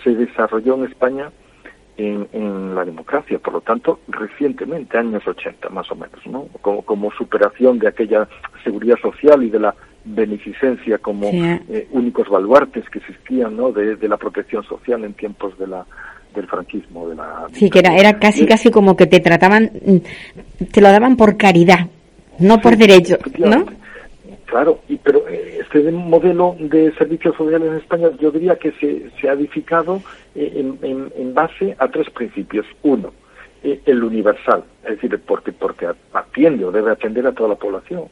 se 0.02 0.14
desarrolló 0.14 0.76
en 0.76 0.84
España 0.84 1.30
en, 1.96 2.74
la 2.74 2.84
democracia, 2.84 3.38
por 3.38 3.54
lo 3.54 3.60
tanto, 3.60 4.00
recientemente, 4.08 4.98
años 4.98 5.26
80 5.26 5.68
más 5.70 5.90
o 5.90 5.94
menos, 5.94 6.26
¿no? 6.26 6.46
Como, 6.60 7.10
superación 7.12 7.78
de 7.78 7.88
aquella 7.88 8.28
seguridad 8.62 8.96
social 9.00 9.42
y 9.42 9.50
de 9.50 9.60
la 9.60 9.74
beneficencia 10.04 10.98
como 10.98 11.30
eh, 11.32 11.88
únicos 11.90 12.28
baluartes 12.28 12.88
que 12.90 12.98
existían, 12.98 13.56
¿no? 13.56 13.72
De, 13.72 13.96
la 14.06 14.16
protección 14.16 14.62
social 14.64 15.04
en 15.04 15.14
tiempos 15.14 15.58
de 15.58 15.66
la 15.66 15.86
del 16.34 16.46
franquismo, 16.48 17.08
de 17.08 17.14
la... 17.14 17.46
Sí, 17.52 17.70
que 17.70 17.78
era, 17.78 17.96
era 17.96 18.18
casi, 18.18 18.44
casi 18.44 18.70
como 18.70 18.94
que 18.94 19.06
te 19.06 19.20
trataban, 19.20 19.70
te 20.70 20.82
lo 20.82 20.88
daban 20.90 21.16
por 21.16 21.38
caridad, 21.38 21.86
no 22.38 22.60
por 22.60 22.76
derecho, 22.76 23.16
¿no? 23.38 23.64
Claro, 24.56 24.80
y, 24.88 24.96
pero 24.96 25.28
eh, 25.28 25.58
este 25.60 25.92
modelo 25.92 26.56
de 26.58 26.90
servicios 26.94 27.36
sociales 27.36 27.68
en 27.68 27.76
España 27.76 28.08
yo 28.18 28.30
diría 28.30 28.56
que 28.56 28.72
se, 28.80 29.10
se 29.20 29.28
ha 29.28 29.34
edificado 29.34 30.00
eh, 30.34 30.50
en, 30.80 31.12
en, 31.14 31.34
base 31.34 31.76
a 31.78 31.88
tres 31.88 32.08
principios. 32.08 32.64
Uno, 32.82 33.12
eh, 33.62 33.82
el 33.84 34.02
universal, 34.02 34.64
es 34.84 34.92
decir, 34.92 35.20
porque, 35.26 35.52
porque 35.52 35.88
atiende 36.14 36.64
o 36.64 36.72
debe 36.72 36.90
atender 36.90 37.26
a 37.26 37.32
toda 37.32 37.50
la 37.50 37.56
población. 37.56 38.04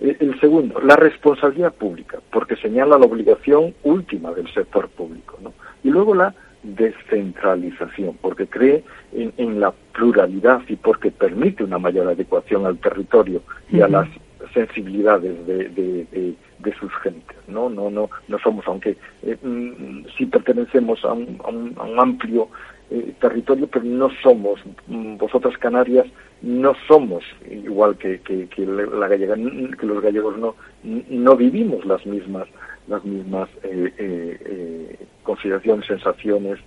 el 0.00 0.40
segundo, 0.40 0.80
la 0.80 0.96
responsabilidad 0.96 1.74
pública, 1.74 2.18
porque 2.32 2.56
señala 2.56 2.96
la 2.96 3.04
obligación 3.04 3.74
última 3.82 4.32
del 4.32 4.50
sector 4.54 4.88
público. 4.88 5.36
¿no? 5.42 5.52
Y 5.84 5.90
luego 5.90 6.14
la 6.14 6.34
descentralización, 6.62 8.16
porque 8.22 8.46
cree 8.46 8.84
en, 9.12 9.34
en, 9.36 9.60
la 9.60 9.74
pluralidad 9.92 10.62
y 10.66 10.76
porque 10.76 11.10
permite 11.10 11.62
una 11.62 11.76
mayor 11.76 12.08
adecuación 12.08 12.64
al 12.64 12.78
territorio 12.78 13.42
y 13.70 13.82
a 13.82 13.88
las 13.88 14.08
sensibilidades 14.52 15.46
de, 15.46 15.68
de, 15.68 16.34
de, 16.58 16.74
sus 16.74 16.92
gentes. 17.02 17.36
No, 17.48 17.68
no, 17.68 17.90
no, 17.90 18.10
no 18.28 18.38
somos, 18.38 18.66
aunque 18.66 18.96
eh, 19.22 19.36
mm, 19.42 20.06
sí 20.16 20.26
pertenecemos 20.26 21.04
a 21.04 21.12
un, 21.12 21.40
a 21.44 21.82
un, 21.84 21.98
amplio 21.98 22.48
eh, 22.90 23.14
territorio, 23.20 23.66
pero 23.66 23.84
no 23.84 24.10
somos, 24.22 24.60
mm, 24.86 25.16
vosotras 25.16 25.56
Canarias, 25.58 26.06
no 26.42 26.74
somos 26.88 27.24
igual 27.50 27.96
que, 27.98 28.20
que, 28.20 28.46
que 28.48 28.64
los 28.64 30.02
gallegos 30.02 30.38
no, 30.38 30.54
no 30.82 31.36
vivimos 31.36 31.84
las 31.84 32.04
mismas, 32.06 32.48
las 32.88 33.04
mismas 33.04 33.48
eh, 33.62 33.92
eh 33.98 34.96
consideraciones, 35.22 35.86
sensaciones, 35.86 36.58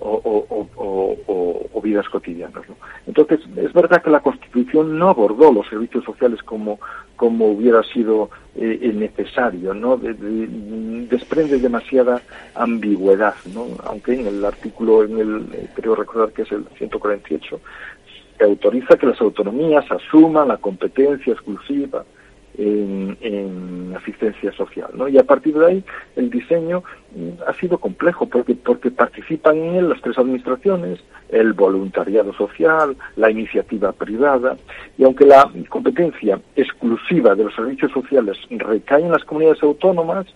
o, 0.00 1.80
vidas 1.82 2.08
cotidianas. 2.08 2.64
Entonces, 3.06 3.40
es 3.56 3.72
verdad 3.72 4.02
que 4.02 4.10
la 4.10 4.20
Constitución 4.20 4.98
no 4.98 5.08
abordó 5.08 5.52
los 5.52 5.66
servicios 5.68 6.04
sociales 6.04 6.42
como, 6.42 6.78
como 7.16 7.46
hubiera 7.46 7.82
sido 7.82 8.30
eh, 8.56 8.92
necesario, 8.94 9.72
¿no? 9.72 9.96
desprende 9.96 11.58
demasiada 11.58 12.20
ambigüedad, 12.54 13.34
¿no? 13.54 13.66
aunque 13.84 14.14
en 14.14 14.26
el 14.26 14.44
artículo, 14.44 15.04
en 15.04 15.18
el, 15.18 15.48
eh, 15.54 15.68
creo 15.74 15.94
recordar 15.94 16.32
que 16.32 16.42
es 16.42 16.52
el 16.52 16.66
148, 16.76 17.60
se 18.36 18.44
autoriza 18.44 18.96
que 18.96 19.06
las 19.06 19.20
autonomías 19.20 19.84
asuman 19.90 20.48
la 20.48 20.58
competencia 20.58 21.32
exclusiva 21.32 22.04
en, 22.58 23.94
asistencia 23.96 24.52
social. 24.52 24.90
¿no? 24.94 25.08
Y 25.08 25.18
a 25.18 25.24
partir 25.24 25.58
de 25.58 25.66
ahí 25.66 25.84
el 26.16 26.30
diseño 26.30 26.82
mm, 27.14 27.42
ha 27.46 27.52
sido 27.54 27.78
complejo 27.78 28.26
porque, 28.26 28.54
porque 28.54 28.90
participan 28.90 29.56
en 29.56 29.74
él 29.76 29.88
las 29.88 30.00
tres 30.02 30.18
administraciones, 30.18 31.00
el 31.30 31.52
voluntariado 31.52 32.32
social, 32.34 32.96
la 33.16 33.30
iniciativa 33.30 33.92
privada, 33.92 34.56
y 34.96 35.04
aunque 35.04 35.26
la 35.26 35.50
competencia 35.68 36.40
exclusiva 36.56 37.34
de 37.34 37.44
los 37.44 37.54
servicios 37.54 37.92
sociales 37.92 38.38
recae 38.50 39.02
en 39.02 39.12
las 39.12 39.24
comunidades 39.24 39.62
autónomas, 39.62 40.26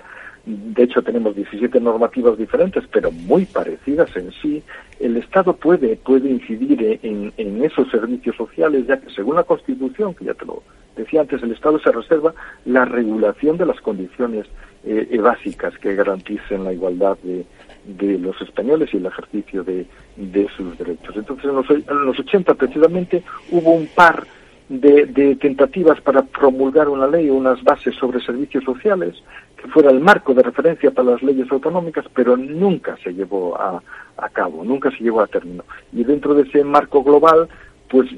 de 0.45 0.83
hecho 0.83 1.03
tenemos 1.03 1.37
17 1.37 1.81
normativas 1.81 2.37
diferentes, 2.37 2.85
pero 2.93 3.13
muy 3.13 3.45
parecidas 3.45 4.15
en 4.17 4.33
sí, 4.33 4.63
el 4.99 5.17
Estado 5.17 5.55
puede, 5.55 5.97
puede 5.97 6.31
incidir 6.31 6.99
en, 7.03 7.33
en 7.37 7.65
esos 7.65 7.91
servicios 7.91 8.37
sociales, 8.37 8.87
ya 8.87 9.01
que 9.01 9.11
según 9.11 9.37
la 9.37 9.45
Constitución, 9.45 10.15
que 10.15 10.25
ya 10.25 10.35
te 10.35 10.45
lo 10.45 10.63
decía 10.97 11.21
antes, 11.21 11.43
el 11.43 11.53
Estado 11.53 11.79
se 11.79 11.93
reserva 11.93 12.35
la 12.65 12.85
regulación 12.85 13.57
de 13.57 13.67
las 13.67 13.81
condiciones 13.81 14.47
eh, 14.85 15.09
eh, 15.11 15.19
básicas 15.19 15.79
que 15.79 15.95
garanticen 15.95 16.65
la 16.65 16.73
igualdad 16.73 17.17
de, 17.23 17.47
de 17.87 18.19
los 18.19 18.41
españoles 18.43 18.91
y 18.93 18.97
el 18.97 19.07
ejercicio 19.07 19.63
de, 19.63 19.87
de 20.17 20.49
sus 20.57 20.77
derechos. 20.77 21.17
Entonces, 21.17 21.45
en 21.45 21.55
los, 21.55 21.71
en 21.71 22.05
los 22.05 22.19
80 22.19 22.55
precisamente 22.55 23.23
hubo 23.51 23.73
un 23.73 23.87
par 23.95 24.27
de, 24.69 25.07
de, 25.07 25.37
tentativas 25.37 26.01
para 26.01 26.23
promulgar 26.23 26.89
una 26.89 27.07
ley 27.07 27.29
o 27.29 27.35
unas 27.35 27.63
bases 27.63 27.95
sobre 27.97 28.21
servicios 28.21 28.65
sociales 28.65 29.23
que 29.57 29.69
fuera 29.69 29.91
el 29.91 30.01
marco 30.01 30.35
de 30.35 30.43
referencia 30.43 30.91
para 30.91 31.13
las 31.13 31.23
leyes 31.23 31.51
autonómicas, 31.51 32.07
pero 32.15 32.37
nunca 32.37 32.97
se 33.03 33.13
llevó 33.13 33.61
a, 33.61 33.83
a 34.17 34.29
cabo, 34.31 34.65
nunca 34.65 34.91
se 34.91 35.05
llevó 35.05 35.21
a 35.21 35.27
término. 35.27 35.65
Y 35.93 36.05
dentro 36.05 36.35
de 36.35 36.43
ese 36.43 36.65
marco 36.65 37.03
global, 37.03 37.49
pues 37.89 38.11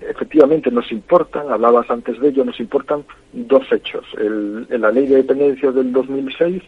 efectivamente 0.00 0.70
nos 0.70 0.92
importan, 0.92 1.50
hablabas 1.50 1.90
antes 1.90 2.20
de 2.20 2.28
ello, 2.28 2.44
nos 2.44 2.60
importan 2.60 3.02
dos 3.32 3.62
hechos. 3.72 4.04
El, 4.18 4.66
la 4.68 4.90
ley 4.90 5.06
de 5.06 5.16
dependencia 5.16 5.72
del 5.72 5.90
2006 5.90 6.62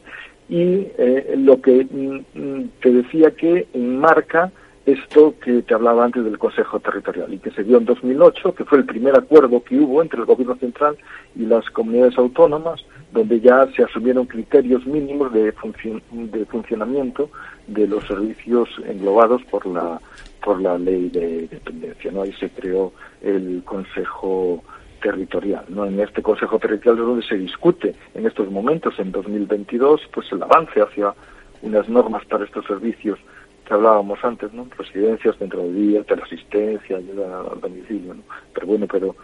y 0.48 0.86
eh, 0.98 1.34
lo 1.36 1.60
que 1.60 1.84
mm, 1.84 2.80
te 2.80 2.90
decía 2.90 3.32
que 3.32 3.66
enmarca 3.74 4.50
esto 4.86 5.34
que 5.42 5.62
te 5.62 5.74
hablaba 5.74 6.04
antes 6.04 6.24
del 6.24 6.38
Consejo 6.38 6.78
Territorial 6.78 7.32
y 7.32 7.38
que 7.38 7.50
se 7.50 7.64
dio 7.64 7.78
en 7.78 7.86
2008, 7.86 8.54
que 8.54 8.64
fue 8.64 8.78
el 8.78 8.84
primer 8.84 9.16
acuerdo 9.16 9.62
que 9.62 9.78
hubo 9.78 10.02
entre 10.02 10.20
el 10.20 10.26
Gobierno 10.26 10.56
Central 10.56 10.98
y 11.34 11.46
las 11.46 11.68
comunidades 11.70 12.18
autónomas, 12.18 12.84
donde 13.12 13.40
ya 13.40 13.66
se 13.74 13.84
asumieron 13.84 14.26
criterios 14.26 14.84
mínimos 14.86 15.32
de, 15.32 15.52
funcionamiento 15.52 17.30
de 17.66 17.86
los 17.86 18.06
servicios 18.06 18.68
englobados 18.86 19.42
por 19.44 19.66
la 19.66 20.00
por 20.42 20.60
la 20.60 20.76
ley 20.76 21.08
de 21.08 21.48
dependencia, 21.48 22.12
¿no? 22.12 22.20
Ahí 22.20 22.32
se 22.34 22.50
creó 22.50 22.92
el 23.22 23.62
Consejo 23.64 24.62
Territorial, 25.00 25.64
¿no? 25.70 25.86
En 25.86 25.98
este 25.98 26.22
Consejo 26.22 26.58
Territorial 26.58 26.98
es 26.98 27.06
donde 27.06 27.26
se 27.26 27.36
discute 27.36 27.94
en 28.12 28.26
estos 28.26 28.50
momentos, 28.50 28.98
en 28.98 29.10
2022, 29.10 30.02
pues 30.12 30.30
el 30.32 30.42
avance 30.42 30.82
hacia 30.82 31.14
unas 31.62 31.88
normas 31.88 32.26
para 32.26 32.44
estos 32.44 32.66
servicios 32.66 33.18
que 33.64 33.74
hablábamos 33.74 34.18
antes, 34.24 34.52
¿no? 34.52 34.66
Residencias, 34.76 35.36
centro 35.38 35.62
de 35.62 35.72
día, 35.72 36.02
teleasistencia, 36.04 36.96
ayuda 36.96 37.40
al 37.52 37.60
domicilio, 37.60 38.14
¿no? 38.14 38.22
Pero 38.52 38.66
bueno, 38.66 38.86
pero 38.90 39.16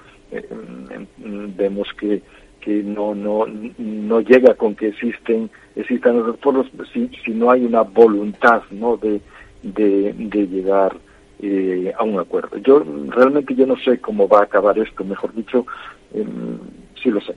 vemos 1.57 1.89
que 1.99 2.23
que 2.61 2.83
no 2.83 3.15
no 3.15 3.47
no 3.79 4.21
llega 4.21 4.55
con 4.55 4.75
que 4.75 4.89
existen 4.89 5.51
existan 5.75 6.25
los 6.25 6.37
pueblos 6.37 6.67
si, 6.93 7.09
si 7.25 7.33
no 7.33 7.51
hay 7.51 7.65
una 7.65 7.83
voluntad 7.83 8.63
no 8.71 8.97
de 8.97 9.21
de, 9.63 10.15
de 10.17 10.47
llegar 10.47 10.97
eh, 11.43 11.93
a 11.97 12.05
un 12.05 12.19
acuerdo. 12.19 12.59
Yo 12.59 12.85
realmente 13.09 13.55
yo 13.55 13.67
no 13.67 13.77
sé 13.77 13.99
cómo 13.99 14.29
va 14.29 14.41
a 14.41 14.45
acabar 14.45 14.79
esto, 14.79 15.05
mejor 15.05 15.35
dicho, 15.35 15.67
eh, 16.13 16.25
sí 17.03 17.11
lo 17.11 17.21
sé, 17.21 17.35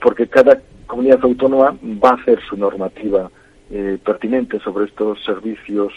porque 0.00 0.28
cada 0.28 0.60
comunidad 0.86 1.20
autónoma 1.22 1.76
va 1.82 2.10
a 2.10 2.14
hacer 2.14 2.40
su 2.48 2.56
normativa 2.56 3.30
eh, 3.70 3.98
pertinente 4.04 4.60
sobre 4.60 4.86
estos 4.86 5.22
servicios 5.24 5.92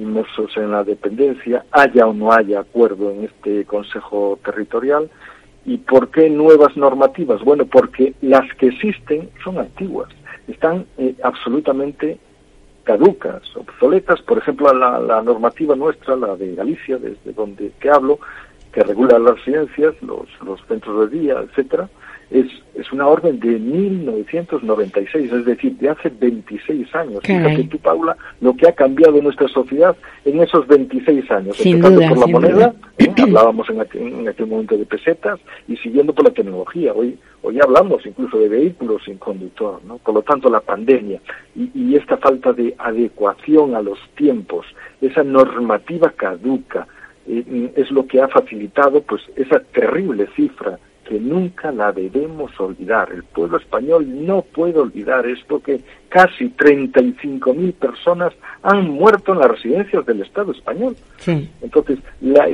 inmersos 0.00 0.56
en 0.56 0.70
la 0.70 0.82
dependencia, 0.84 1.64
haya 1.70 2.06
o 2.06 2.12
no 2.12 2.32
haya 2.32 2.60
acuerdo 2.60 3.10
en 3.10 3.24
este 3.24 3.64
Consejo 3.64 4.38
Territorial. 4.44 5.10
¿Y 5.64 5.78
por 5.78 6.10
qué 6.10 6.30
nuevas 6.30 6.76
normativas? 6.76 7.42
Bueno, 7.42 7.66
porque 7.66 8.14
las 8.22 8.52
que 8.54 8.68
existen 8.68 9.30
son 9.44 9.58
antiguas, 9.58 10.08
están 10.48 10.86
eh, 10.98 11.14
absolutamente 11.22 12.18
caducas, 12.84 13.42
obsoletas, 13.54 14.20
por 14.22 14.38
ejemplo, 14.38 14.72
la, 14.72 15.22
normativa 15.22 15.76
nuestra, 15.76 16.16
la 16.16 16.34
de 16.34 16.54
Galicia, 16.54 16.96
desde 16.96 17.32
donde 17.32 17.72
que 17.78 17.90
hablo, 17.90 18.18
que 18.72 18.82
regula 18.82 19.18
las 19.18 19.36
residencias, 19.36 19.94
los, 20.02 20.26
los 20.44 20.60
centros 20.66 21.10
de 21.10 21.18
día, 21.18 21.40
etcétera, 21.40 21.88
es, 22.30 22.46
es 22.74 22.92
una 22.92 23.08
orden 23.08 23.40
de 23.40 23.58
1996, 23.58 25.32
es 25.32 25.44
decir, 25.44 25.76
de 25.78 25.88
hace 25.88 26.08
26 26.08 26.94
años. 26.94 27.20
Fíjate 27.24 27.64
tú, 27.64 27.78
Paula, 27.78 28.16
lo 28.40 28.54
que 28.56 28.68
ha 28.68 28.72
cambiado 28.72 29.16
en 29.16 29.24
nuestra 29.24 29.48
sociedad 29.48 29.96
en 30.24 30.40
esos 30.40 30.66
26 30.68 31.30
años. 31.30 31.56
Sin 31.56 31.76
empezando 31.76 32.00
duda, 32.00 32.08
por 32.08 32.18
la 32.18 32.26
moneda, 32.26 32.74
¿eh? 32.98 33.12
hablábamos 33.20 33.68
en 33.70 33.80
aquel, 33.80 34.02
en 34.02 34.28
aquel 34.28 34.46
momento 34.46 34.76
de 34.76 34.86
pesetas, 34.86 35.40
y 35.66 35.76
siguiendo 35.76 36.14
por 36.14 36.24
la 36.24 36.30
tecnología. 36.30 36.92
Hoy, 36.94 37.18
hoy 37.42 37.58
hablamos 37.60 38.06
incluso 38.06 38.38
de 38.38 38.48
vehículos 38.48 39.02
sin 39.04 39.18
conductor, 39.18 39.80
¿no? 39.84 39.98
Por 39.98 40.14
lo 40.14 40.22
tanto, 40.22 40.48
la 40.48 40.60
pandemia 40.60 41.20
y, 41.56 41.70
y 41.74 41.96
esta 41.96 42.16
falta 42.16 42.52
de 42.52 42.74
adecuación 42.78 43.74
a 43.74 43.82
los 43.82 43.98
tiempos, 44.16 44.66
esa 45.00 45.24
normativa 45.24 46.10
caduca, 46.10 46.86
eh, 47.26 47.72
es 47.76 47.90
lo 47.90 48.06
que 48.06 48.20
ha 48.20 48.28
facilitado 48.28 49.02
pues 49.02 49.22
esa 49.36 49.60
terrible 49.60 50.28
cifra 50.36 50.78
que 51.10 51.18
nunca 51.18 51.72
la 51.72 51.90
debemos 51.90 52.52
olvidar. 52.60 53.10
El 53.10 53.24
pueblo 53.24 53.58
español 53.58 54.06
no 54.24 54.42
puede 54.42 54.78
olvidar 54.78 55.26
esto 55.26 55.60
que 55.60 55.80
casi 56.08 56.50
35.000 56.50 57.72
personas 57.72 58.32
han 58.62 58.90
muerto 58.90 59.32
en 59.32 59.40
las 59.40 59.50
residencias 59.50 60.06
del 60.06 60.20
Estado 60.20 60.52
español. 60.52 60.94
Sí. 61.16 61.50
Entonces, 61.62 61.98
la, 62.20 62.48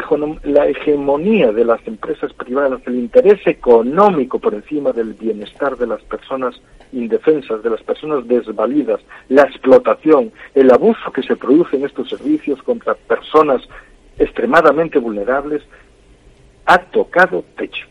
la 0.45 0.69
hegemonía 0.69 1.53
de 1.53 1.67
las 1.67 1.87
empresas 1.87 2.33
privadas, 2.33 2.81
el 2.87 2.95
interés 2.95 3.47
económico 3.47 4.39
por 4.39 4.55
encima 4.55 4.91
del 4.93 5.13
bienestar 5.13 5.77
de 5.77 5.89
las 5.89 6.01
personas 6.05 6.59
indefensas, 6.95 7.63
de 7.63 7.69
las 7.69 7.83
personas 7.83 8.27
desvalidas, 8.27 9.03
la 9.29 9.43
explotación, 9.43 10.33
el 10.55 10.71
abuso 10.71 11.13
que 11.13 11.23
se 11.23 11.37
produce 11.37 11.77
en 11.77 11.85
estos 11.85 12.09
servicios 12.09 12.63
contra 12.63 12.95
personas 12.95 13.61
extremadamente 14.17 14.99
vulnerables, 14.99 15.63
ha 16.65 16.79
tocado 16.79 17.45
techo 17.59 17.87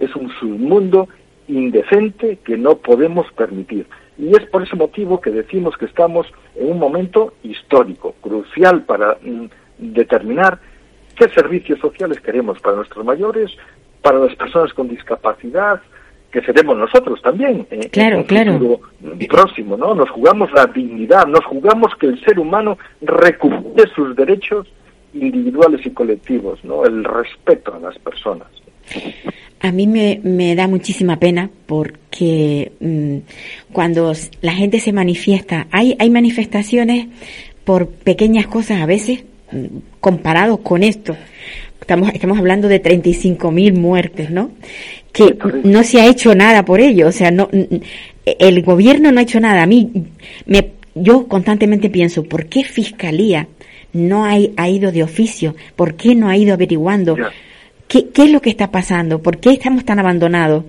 es 0.00 0.14
un 0.16 0.30
submundo 0.38 1.08
indecente 1.48 2.38
que 2.44 2.56
no 2.56 2.76
podemos 2.76 3.30
permitir. 3.32 3.86
Y 4.18 4.30
es 4.30 4.44
por 4.50 4.62
ese 4.62 4.76
motivo 4.76 5.20
que 5.20 5.30
decimos 5.30 5.76
que 5.76 5.86
estamos 5.86 6.26
en 6.56 6.72
un 6.72 6.78
momento 6.78 7.34
histórico, 7.42 8.14
crucial 8.20 8.82
para 8.82 9.16
mm, 9.22 9.46
determinar 9.78 10.58
qué 11.16 11.28
servicios 11.28 11.78
sociales 11.80 12.20
queremos 12.20 12.60
para 12.60 12.76
nuestros 12.76 13.04
mayores, 13.04 13.50
para 14.02 14.18
las 14.18 14.34
personas 14.36 14.72
con 14.72 14.88
discapacidad, 14.88 15.80
que 16.30 16.42
seremos 16.42 16.76
nosotros 16.76 17.22
también 17.22 17.66
eh, 17.70 17.88
claro, 17.90 18.16
en 18.16 18.18
un 18.18 18.24
claro. 18.24 18.52
futuro 18.52 18.80
próximo, 19.28 19.76
¿no? 19.76 19.94
Nos 19.94 20.10
jugamos 20.10 20.52
la 20.52 20.66
dignidad, 20.66 21.26
nos 21.26 21.44
jugamos 21.44 21.94
que 21.96 22.06
el 22.06 22.22
ser 22.24 22.38
humano 22.38 22.76
recupere 23.00 23.88
sus 23.94 24.14
derechos 24.14 24.66
individuales 25.14 25.84
y 25.86 25.90
colectivos, 25.90 26.62
¿no? 26.64 26.84
El 26.84 27.04
respeto 27.04 27.74
a 27.74 27.78
las 27.78 27.98
personas. 27.98 28.48
A 29.60 29.72
mí 29.72 29.86
me, 29.86 30.20
me 30.22 30.54
da 30.54 30.68
muchísima 30.68 31.18
pena 31.18 31.50
porque 31.66 32.72
mmm, 32.80 33.18
cuando 33.72 34.12
la 34.40 34.52
gente 34.52 34.80
se 34.80 34.92
manifiesta, 34.92 35.66
hay, 35.70 35.96
hay 35.98 36.10
manifestaciones 36.10 37.06
por 37.64 37.88
pequeñas 37.88 38.46
cosas 38.46 38.80
a 38.80 38.86
veces 38.86 39.24
mmm, 39.50 39.78
comparados 40.00 40.60
con 40.60 40.82
esto. 40.82 41.16
Estamos, 41.80 42.10
estamos 42.12 42.38
hablando 42.38 42.68
de 42.68 42.78
35 42.80 43.50
mil 43.50 43.72
muertes, 43.72 44.30
¿no? 44.30 44.50
Que 45.12 45.36
no 45.64 45.82
se 45.82 46.00
ha 46.00 46.06
hecho 46.06 46.34
nada 46.34 46.64
por 46.64 46.80
ello. 46.80 47.08
O 47.08 47.12
sea, 47.12 47.30
no, 47.30 47.48
el 48.24 48.62
gobierno 48.62 49.10
no 49.10 49.20
ha 49.20 49.22
hecho 49.22 49.40
nada. 49.40 49.62
A 49.62 49.66
mí, 49.66 49.90
me, 50.46 50.72
yo 50.94 51.26
constantemente 51.28 51.88
pienso, 51.90 52.24
¿por 52.24 52.46
qué 52.46 52.64
Fiscalía 52.64 53.48
no 53.92 54.24
ha, 54.24 54.36
ha 54.56 54.68
ido 54.68 54.92
de 54.92 55.02
oficio? 55.02 55.54
¿Por 55.76 55.94
qué 55.94 56.14
no 56.14 56.28
ha 56.28 56.36
ido 56.36 56.54
averiguando? 56.54 57.16
¿Qué, 57.88 58.10
¿Qué, 58.10 58.24
es 58.24 58.32
lo 58.32 58.40
que 58.40 58.50
está 58.50 58.70
pasando? 58.70 59.22
¿Por 59.22 59.38
qué 59.38 59.50
estamos 59.50 59.84
tan 59.84 59.98
abandonados? 59.98 60.64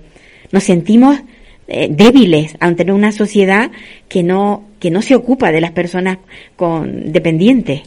Nos 0.52 0.64
sentimos 0.64 1.22
eh, 1.68 1.88
débiles 1.92 2.58
ante 2.60 2.92
una 2.92 3.12
sociedad 3.12 3.70
que 4.08 4.24
no, 4.24 4.70
que 4.80 4.90
no 4.90 5.04
se 5.04 5.16
ocupa 5.16 5.52
de 5.52 5.62
las 5.62 5.72
personas 5.72 6.18
con 6.56 7.12
dependientes. 7.12 7.84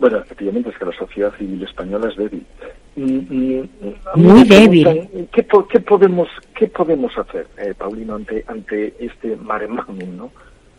Bueno, 0.00 0.18
efectivamente 0.18 0.70
es 0.70 0.78
que 0.78 0.84
la 0.84 0.92
sociedad 0.98 1.32
civil 1.38 1.62
española 1.62 2.08
es 2.08 2.16
débil. 2.16 2.44
Y, 2.96 3.02
y, 3.02 3.70
Muy 4.16 4.44
débil. 4.44 5.28
¿qué, 5.32 5.46
¿qué, 5.70 5.80
podemos, 5.80 6.28
¿Qué 6.56 6.66
podemos 6.66 7.16
hacer, 7.16 7.46
eh, 7.58 7.74
Paulino, 7.76 8.16
ante, 8.16 8.44
ante 8.48 8.94
este 8.98 9.36
mare 9.36 9.68
magnum, 9.68 10.16
¿no? 10.16 10.32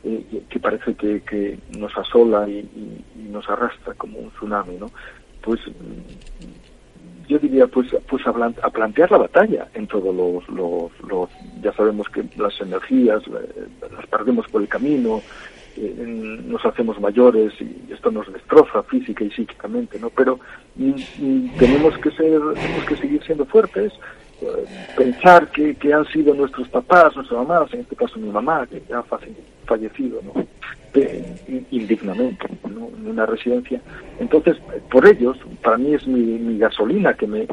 Eh, 0.03 0.43
que 0.49 0.59
parece 0.59 0.93
que, 0.95 1.21
que 1.21 1.57
nos 1.77 1.97
asola 1.97 2.47
y, 2.49 2.59
y, 2.59 3.03
y, 3.15 3.29
nos 3.29 3.49
arrastra 3.49 3.93
como 3.95 4.19
un 4.19 4.29
tsunami, 4.31 4.75
¿no? 4.75 4.91
Pues 5.41 5.61
yo 7.27 7.39
diría 7.39 7.67
pues 7.67 7.87
pues 8.07 8.25
a, 8.27 8.29
a, 8.29 8.69
plantear 8.69 9.11
la 9.11 9.17
batalla 9.17 9.67
en 9.73 9.87
todos 9.87 10.15
los, 10.15 10.47
los, 10.49 10.91
los 11.09 11.29
ya 11.61 11.73
sabemos 11.73 12.07
que 12.09 12.23
las 12.37 12.59
energías 12.61 13.23
eh, 13.27 13.67
las 13.91 14.05
perdemos 14.07 14.47
por 14.47 14.61
el 14.61 14.67
camino 14.67 15.21
eh, 15.77 16.41
nos 16.45 16.65
hacemos 16.65 16.99
mayores 16.99 17.53
y 17.59 17.91
esto 17.91 18.11
nos 18.11 18.31
destroza 18.31 18.83
física 18.83 19.23
y 19.23 19.31
psíquicamente 19.31 19.99
no 19.99 20.09
pero 20.09 20.39
y, 20.77 20.89
y 21.19 21.51
tenemos 21.57 21.97
que 21.97 22.11
ser 22.11 22.39
tenemos 22.53 22.85
que 22.87 22.95
seguir 22.97 23.23
siendo 23.23 23.45
fuertes 23.45 23.93
eh, 24.41 24.65
pensar 24.95 25.49
que, 25.51 25.75
que 25.75 25.93
han 25.93 26.05
sido 26.07 26.33
nuestros 26.33 26.67
papás 26.69 27.15
nuestras 27.15 27.47
mamás 27.47 27.73
en 27.73 27.81
este 27.81 27.95
caso 27.95 28.19
mi 28.19 28.29
mamá 28.29 28.67
que 28.67 28.81
ya 28.87 28.99
ha 28.99 29.03
fallecido 29.65 30.21
no 30.23 30.45
eh, 30.95 31.65
indignamente. 31.71 32.47
En 32.77 33.07
una 33.07 33.25
residencia. 33.25 33.81
Entonces, 34.19 34.57
por 34.91 35.07
ellos, 35.07 35.37
para 35.61 35.77
mí 35.77 35.93
es 35.93 36.05
mi, 36.07 36.19
mi 36.19 36.57
gasolina 36.57 37.13
que 37.13 37.27
me, 37.27 37.47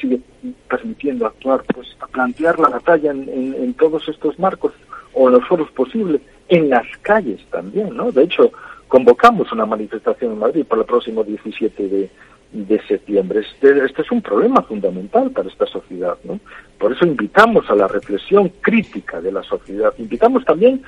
sigue 0.00 0.20
permitiendo 0.68 1.26
actuar, 1.26 1.62
pues 1.74 1.88
a 2.00 2.06
plantear 2.06 2.58
la 2.58 2.68
batalla 2.68 3.10
en, 3.10 3.28
en, 3.28 3.54
en, 3.54 3.74
todos 3.74 4.08
estos 4.08 4.38
marcos 4.38 4.72
o 5.12 5.28
en 5.28 5.34
los 5.34 5.46
foros 5.46 5.70
posibles, 5.72 6.20
en 6.48 6.70
las 6.70 6.86
calles 7.02 7.40
también, 7.50 7.96
¿no? 7.96 8.12
De 8.12 8.24
hecho, 8.24 8.52
convocamos 8.88 9.50
una 9.52 9.66
manifestación 9.66 10.32
en 10.32 10.38
Madrid 10.38 10.64
para 10.66 10.82
el 10.82 10.86
próximo 10.86 11.24
17 11.24 11.88
de, 11.88 12.10
de 12.52 12.80
septiembre. 12.86 13.40
Este, 13.40 13.84
este, 13.84 14.02
es 14.02 14.10
un 14.10 14.22
problema 14.22 14.62
fundamental 14.62 15.30
para 15.30 15.48
esta 15.48 15.66
sociedad, 15.66 16.16
¿no? 16.24 16.40
Por 16.78 16.92
eso 16.92 17.04
invitamos 17.04 17.68
a 17.70 17.74
la 17.74 17.88
reflexión 17.88 18.50
crítica 18.60 19.20
de 19.20 19.32
la 19.32 19.42
sociedad. 19.42 19.92
Invitamos 19.98 20.44
también 20.44 20.82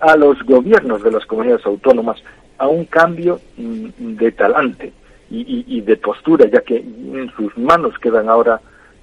a 0.00 0.16
los 0.16 0.42
gobiernos 0.42 1.02
de 1.02 1.12
las 1.12 1.24
comunidades 1.26 1.64
autónomas 1.66 2.22
a 2.58 2.68
un 2.68 2.84
cambio 2.86 3.40
de 3.56 4.32
talante 4.32 4.92
y, 5.30 5.80
de 5.80 5.96
postura, 5.96 6.46
ya 6.48 6.60
que 6.60 6.76
en 6.76 7.30
sus 7.36 7.56
manos 7.58 7.98
quedan 7.98 8.28
ahora 8.28 8.60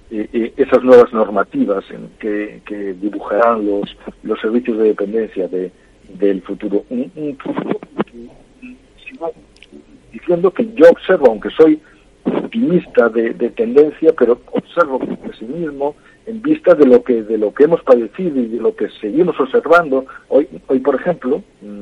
eh, 0.10 0.30
eh, 0.32 0.54
esas 0.56 0.82
nuevas 0.84 1.12
normativas 1.12 1.84
en 1.92 2.10
que, 2.20 2.62
que, 2.66 2.94
dibujarán 2.94 3.66
los, 3.66 3.96
los 4.24 4.40
servicios 4.40 4.78
de 4.78 4.84
dependencia 4.86 5.48
de, 5.48 5.72
del 6.08 6.42
futuro. 6.42 6.86
Un, 6.90 7.12
un 7.16 7.38
futuro 7.38 7.80
que 8.06 8.30
sigo 9.06 9.32
diciendo 10.12 10.52
que 10.52 10.72
yo 10.74 10.90
observo, 10.90 11.28
aunque 11.28 11.50
soy 11.50 11.82
optimista 12.26 13.10
de, 13.10 13.34
de 13.34 13.50
tendencia, 13.50 14.14
pero 14.18 14.40
observo 14.52 15.00
con 15.00 15.16
pesimismo 15.18 15.96
en 16.26 16.42
vista 16.42 16.76
de 16.76 16.86
lo 16.86 17.04
que 17.04 17.24
de 17.24 17.38
lo 17.38 17.54
que 17.54 17.64
hemos 17.64 17.82
padecido 17.84 18.40
y 18.40 18.48
de 18.48 18.60
lo 18.60 18.76
que 18.76 18.90
seguimos 19.02 19.40
observando. 19.40 20.06
Hoy 20.30 20.48
hoy 20.68 20.80
por 20.80 20.96
ejemplo 20.96 21.42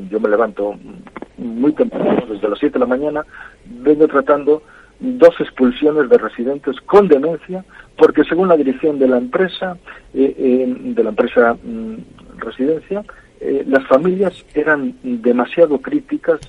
yo 0.10 0.20
me 0.20 0.30
levanto 0.30 0.76
muy 1.38 1.74
temprano 1.74 2.26
desde 2.30 2.50
las 2.50 2.60
7 2.60 2.74
de 2.74 2.80
la 2.80 2.86
mañana 2.86 3.26
vengo 3.66 4.08
tratando 4.08 4.62
dos 5.00 5.40
expulsiones 5.40 6.10
de 6.10 6.18
residentes 6.18 6.76
con 6.82 7.08
demencia 7.08 7.64
porque 7.98 8.24
según 8.26 8.50
la 8.50 8.58
dirección 8.58 9.00
de 9.00 9.08
la 9.08 9.18
empresa 9.18 9.78
eh, 10.14 10.36
eh, 10.38 10.76
de 10.78 11.04
la 11.04 11.10
empresa 11.10 11.56
mm, 11.62 11.96
residencia 12.38 13.04
eh, 13.40 13.64
las 13.68 13.86
familias 13.88 14.46
eran 14.54 14.96
demasiado 15.02 15.80
críticas 15.80 16.40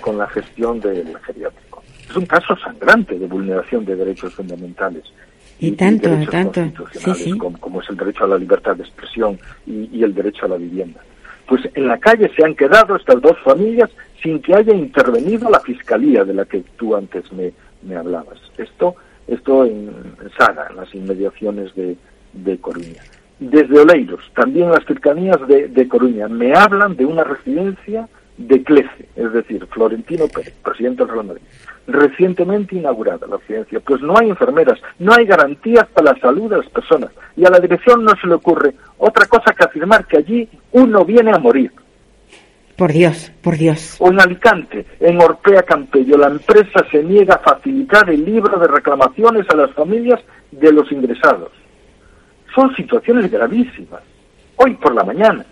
con 0.00 0.18
la 0.18 0.26
gestión 0.28 0.80
del 0.80 1.16
geriátrico 1.18 1.79
es 2.10 2.16
un 2.16 2.26
caso 2.26 2.56
sangrante 2.56 3.18
de 3.18 3.26
vulneración 3.26 3.84
de 3.84 3.96
derechos 3.96 4.34
fundamentales 4.34 5.04
Y, 5.58 5.72
tanto, 5.72 6.08
derechos 6.10 6.30
tanto. 6.32 6.60
constitucionales, 6.60 7.22
Sí, 7.22 7.30
sí. 7.32 7.38
Como, 7.38 7.58
como 7.58 7.80
es 7.80 7.88
el 7.90 7.96
derecho 7.96 8.24
a 8.24 8.28
la 8.28 8.38
libertad 8.38 8.76
de 8.76 8.82
expresión 8.82 9.38
y, 9.66 9.88
y 9.92 10.02
el 10.02 10.14
derecho 10.14 10.46
a 10.46 10.48
la 10.48 10.56
vivienda. 10.56 11.00
Pues 11.46 11.62
en 11.74 11.86
la 11.88 11.98
calle 11.98 12.30
se 12.36 12.44
han 12.44 12.54
quedado 12.54 12.96
estas 12.96 13.20
dos 13.20 13.36
familias 13.44 13.90
sin 14.22 14.40
que 14.40 14.54
haya 14.54 14.74
intervenido 14.74 15.50
la 15.50 15.60
fiscalía 15.60 16.24
de 16.24 16.34
la 16.34 16.44
que 16.44 16.62
tú 16.76 16.94
antes 16.94 17.30
me, 17.32 17.52
me 17.82 17.96
hablabas. 17.96 18.38
Esto, 18.58 18.94
esto 19.26 19.64
en, 19.64 19.90
Sara, 20.38 20.68
en 20.70 20.76
las 20.76 20.94
inmediaciones 20.94 21.74
de, 21.74 21.96
de 22.32 22.58
Coruña. 22.58 23.02
Desde 23.38 23.80
Oleiros, 23.80 24.20
también 24.34 24.66
en 24.66 24.72
las 24.72 24.84
cercanías 24.84 25.38
de, 25.48 25.68
de 25.68 25.88
Coruña, 25.88 26.28
me 26.28 26.52
hablan 26.54 26.94
de 26.96 27.06
una 27.06 27.24
residencia 27.24 28.08
de 28.36 28.62
Clece, 28.62 29.08
es 29.16 29.32
decir, 29.32 29.66
Florentino 29.66 30.26
Pérez, 30.28 30.54
presidente 30.62 31.04
del 31.04 31.12
Real 31.12 31.26
Madrid, 31.26 31.42
recientemente 31.86 32.76
inaugurada 32.76 33.26
la 33.26 33.36
residencia. 33.36 33.80
Pues 33.80 34.00
no 34.00 34.16
hay 34.16 34.30
enfermeras, 34.30 34.80
no 34.98 35.12
hay 35.12 35.26
garantías 35.26 35.86
para 35.88 36.12
la 36.12 36.20
salud 36.20 36.50
de 36.50 36.58
las 36.58 36.68
personas 36.70 37.10
y 37.36 37.44
a 37.44 37.50
la 37.50 37.60
dirección 37.60 38.04
no 38.04 38.12
se 38.20 38.26
le 38.26 38.34
ocurre 38.34 38.74
otra 38.98 39.26
cosa 39.26 39.52
que 39.52 39.64
afirmar 39.64 40.06
que 40.06 40.18
allí 40.18 40.48
uno 40.72 41.04
viene 41.04 41.32
a 41.32 41.38
morir. 41.38 41.72
Por 42.76 42.92
Dios, 42.92 43.30
por 43.42 43.58
Dios. 43.58 43.96
O 43.98 44.08
en 44.08 44.20
Alicante, 44.20 44.86
en 45.00 45.20
Orpea 45.20 45.62
Campello, 45.64 46.16
la 46.16 46.28
empresa 46.28 46.82
se 46.90 47.04
niega 47.04 47.34
a 47.34 47.38
facilitar 47.38 48.08
el 48.08 48.24
libro 48.24 48.58
de 48.58 48.66
reclamaciones 48.66 49.44
a 49.50 49.56
las 49.56 49.70
familias 49.72 50.18
de 50.50 50.72
los 50.72 50.90
ingresados. 50.90 51.52
Son 52.54 52.74
situaciones 52.74 53.30
gravísimas. 53.30 54.00
Hoy 54.56 54.74
por 54.76 54.94
la 54.94 55.04
mañana, 55.04 55.44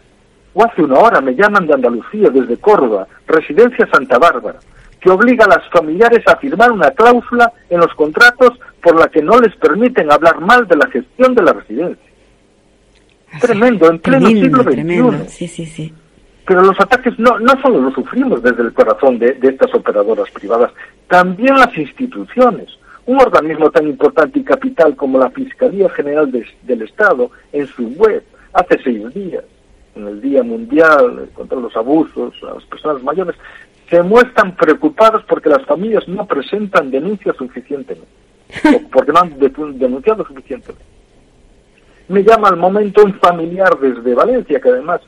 o 0.58 0.64
hace 0.64 0.82
una 0.82 0.98
hora, 0.98 1.20
me 1.20 1.36
llaman 1.36 1.66
de 1.68 1.74
Andalucía, 1.74 2.30
desde 2.30 2.56
Córdoba, 2.56 3.06
residencia 3.28 3.86
Santa 3.92 4.18
Bárbara, 4.18 4.58
que 5.00 5.08
obliga 5.08 5.44
a 5.44 5.48
las 5.48 5.68
familiares 5.70 6.26
a 6.26 6.34
firmar 6.36 6.72
una 6.72 6.90
cláusula 6.90 7.52
en 7.70 7.78
los 7.78 7.94
contratos 7.94 8.58
por 8.82 8.98
la 8.98 9.06
que 9.08 9.22
no 9.22 9.38
les 9.40 9.54
permiten 9.56 10.10
hablar 10.10 10.40
mal 10.40 10.66
de 10.66 10.76
la 10.76 10.88
gestión 10.88 11.34
de 11.36 11.42
la 11.42 11.52
residencia. 11.52 12.10
Así, 13.30 13.40
Tremendo, 13.46 13.88
en 13.90 13.98
pleno 14.00 14.24
tremendo, 14.26 14.40
siglo 14.46 14.62
XXI. 14.64 14.72
tremendo. 14.74 15.24
Sí, 15.28 15.46
sí, 15.46 15.66
sí. 15.66 15.94
Pero 16.46 16.62
los 16.62 16.80
ataques 16.80 17.16
no, 17.18 17.38
no 17.38 17.60
solo 17.62 17.80
los 17.80 17.94
sufrimos 17.94 18.42
desde 18.42 18.62
el 18.62 18.72
corazón 18.72 19.18
de, 19.18 19.34
de 19.34 19.48
estas 19.50 19.72
operadoras 19.74 20.30
privadas, 20.30 20.72
también 21.06 21.54
las 21.56 21.76
instituciones. 21.78 22.66
Un 23.06 23.20
organismo 23.20 23.70
tan 23.70 23.86
importante 23.86 24.38
y 24.40 24.42
capital 24.44 24.96
como 24.96 25.18
la 25.18 25.30
Fiscalía 25.30 25.88
General 25.90 26.30
de- 26.32 26.46
del 26.62 26.82
Estado, 26.82 27.30
en 27.52 27.66
su 27.68 27.88
web, 27.90 28.22
hace 28.52 28.78
seis 28.82 29.14
días, 29.14 29.44
en 29.98 30.08
el 30.08 30.20
Día 30.20 30.42
Mundial 30.42 31.28
contra 31.34 31.58
los 31.58 31.76
Abusos 31.76 32.34
a 32.42 32.54
las 32.54 32.64
Personas 32.64 33.02
Mayores, 33.02 33.36
se 33.90 34.02
muestran 34.02 34.54
preocupados 34.54 35.22
porque 35.28 35.48
las 35.48 35.64
familias 35.64 36.06
no 36.08 36.26
presentan 36.26 36.90
denuncias 36.90 37.36
suficientemente, 37.36 38.08
porque 38.92 39.12
no 39.12 39.20
han 39.20 39.38
denunciado 39.78 40.24
suficientemente. 40.26 40.84
Me 42.08 42.22
llama 42.22 42.48
al 42.48 42.56
momento 42.56 43.04
un 43.04 43.14
familiar 43.14 43.78
desde 43.78 44.14
Valencia, 44.14 44.60
que 44.60 44.68
además 44.68 45.00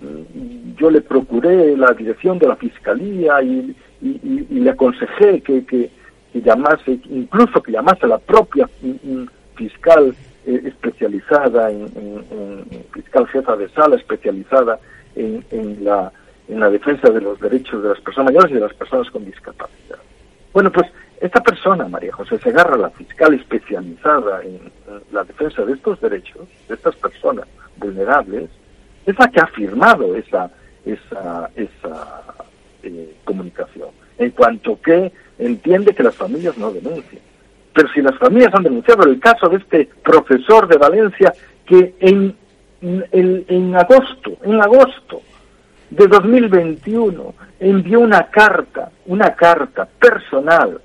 mm, 0.00 0.74
yo 0.76 0.90
le 0.90 1.00
procuré 1.00 1.76
la 1.76 1.92
dirección 1.92 2.38
de 2.38 2.48
la 2.48 2.56
fiscalía 2.56 3.40
y, 3.42 3.76
y- 4.02 4.08
y- 4.22 4.46
y 4.50 4.60
le 4.60 4.70
aconsejé 4.70 5.40
que, 5.42 5.64
que- 5.64 5.90
que 6.32 6.42
llamase, 6.42 6.98
incluso 7.10 7.62
que 7.62 7.72
llamase 7.72 8.04
a 8.06 8.08
la 8.08 8.18
propia 8.18 8.68
mm, 8.82 8.88
mm, 9.12 9.26
fiscal 9.54 10.14
eh, 10.48 10.62
especializada, 10.70 11.70
en, 11.70 11.82
en- 11.96 12.84
fiscal 12.92 13.26
jefa 13.28 13.54
de 13.56 13.68
sala 13.78 13.96
especializada 13.96 14.74
en, 15.14 15.44
en 15.50 15.66
la, 15.84 16.10
en 16.48 16.58
la 16.60 16.70
defensa 16.70 17.10
de 17.10 17.20
los 17.20 17.36
derechos 17.46 17.82
de 17.82 17.88
las 17.90 18.00
personas 18.00 18.32
mayores 18.32 18.50
y 18.52 18.54
de 18.54 18.66
las 18.68 18.74
personas 18.74 19.10
con 19.12 19.24
discapacidad. 19.24 19.98
Bueno, 20.52 20.70
pues 20.72 20.86
esta 21.20 21.40
persona, 21.42 21.88
María 21.88 22.12
José 22.12 22.38
Segarra, 22.38 22.76
la 22.76 22.90
fiscal 22.90 23.34
especializada 23.34 24.42
en, 24.42 24.54
en 24.88 25.00
la 25.12 25.24
defensa 25.24 25.64
de 25.64 25.72
estos 25.72 26.00
derechos, 26.00 26.46
de 26.68 26.74
estas 26.74 26.96
personas 26.96 27.46
vulnerables, 27.76 28.48
es 29.06 29.18
la 29.18 29.28
que 29.30 29.40
ha 29.40 29.46
firmado 29.48 30.14
esa, 30.16 30.50
esa, 30.84 31.50
esa 31.56 32.22
eh, 32.82 33.14
comunicación, 33.24 33.88
en 34.18 34.30
cuanto 34.30 34.80
que 34.80 35.12
entiende 35.38 35.94
que 35.94 36.02
las 36.02 36.16
familias 36.16 36.56
no 36.58 36.70
denuncian. 36.72 37.22
Pero 37.72 37.88
si 37.92 38.02
las 38.02 38.16
familias 38.18 38.54
han 38.54 38.62
denunciado 38.62 39.04
el 39.04 39.20
caso 39.20 39.48
de 39.48 39.58
este 39.58 39.88
profesor 40.02 40.66
de 40.66 40.78
Valencia 40.78 41.32
que 41.66 41.94
en, 42.00 42.34
en, 42.80 43.44
en 43.48 43.76
agosto, 43.76 44.36
en 44.42 44.60
agosto 44.60 45.22
de 45.90 46.06
2021 46.06 47.34
envió 47.60 48.00
una 48.00 48.28
carta, 48.30 48.90
una 49.06 49.34
carta 49.34 49.86
personal 49.86 50.80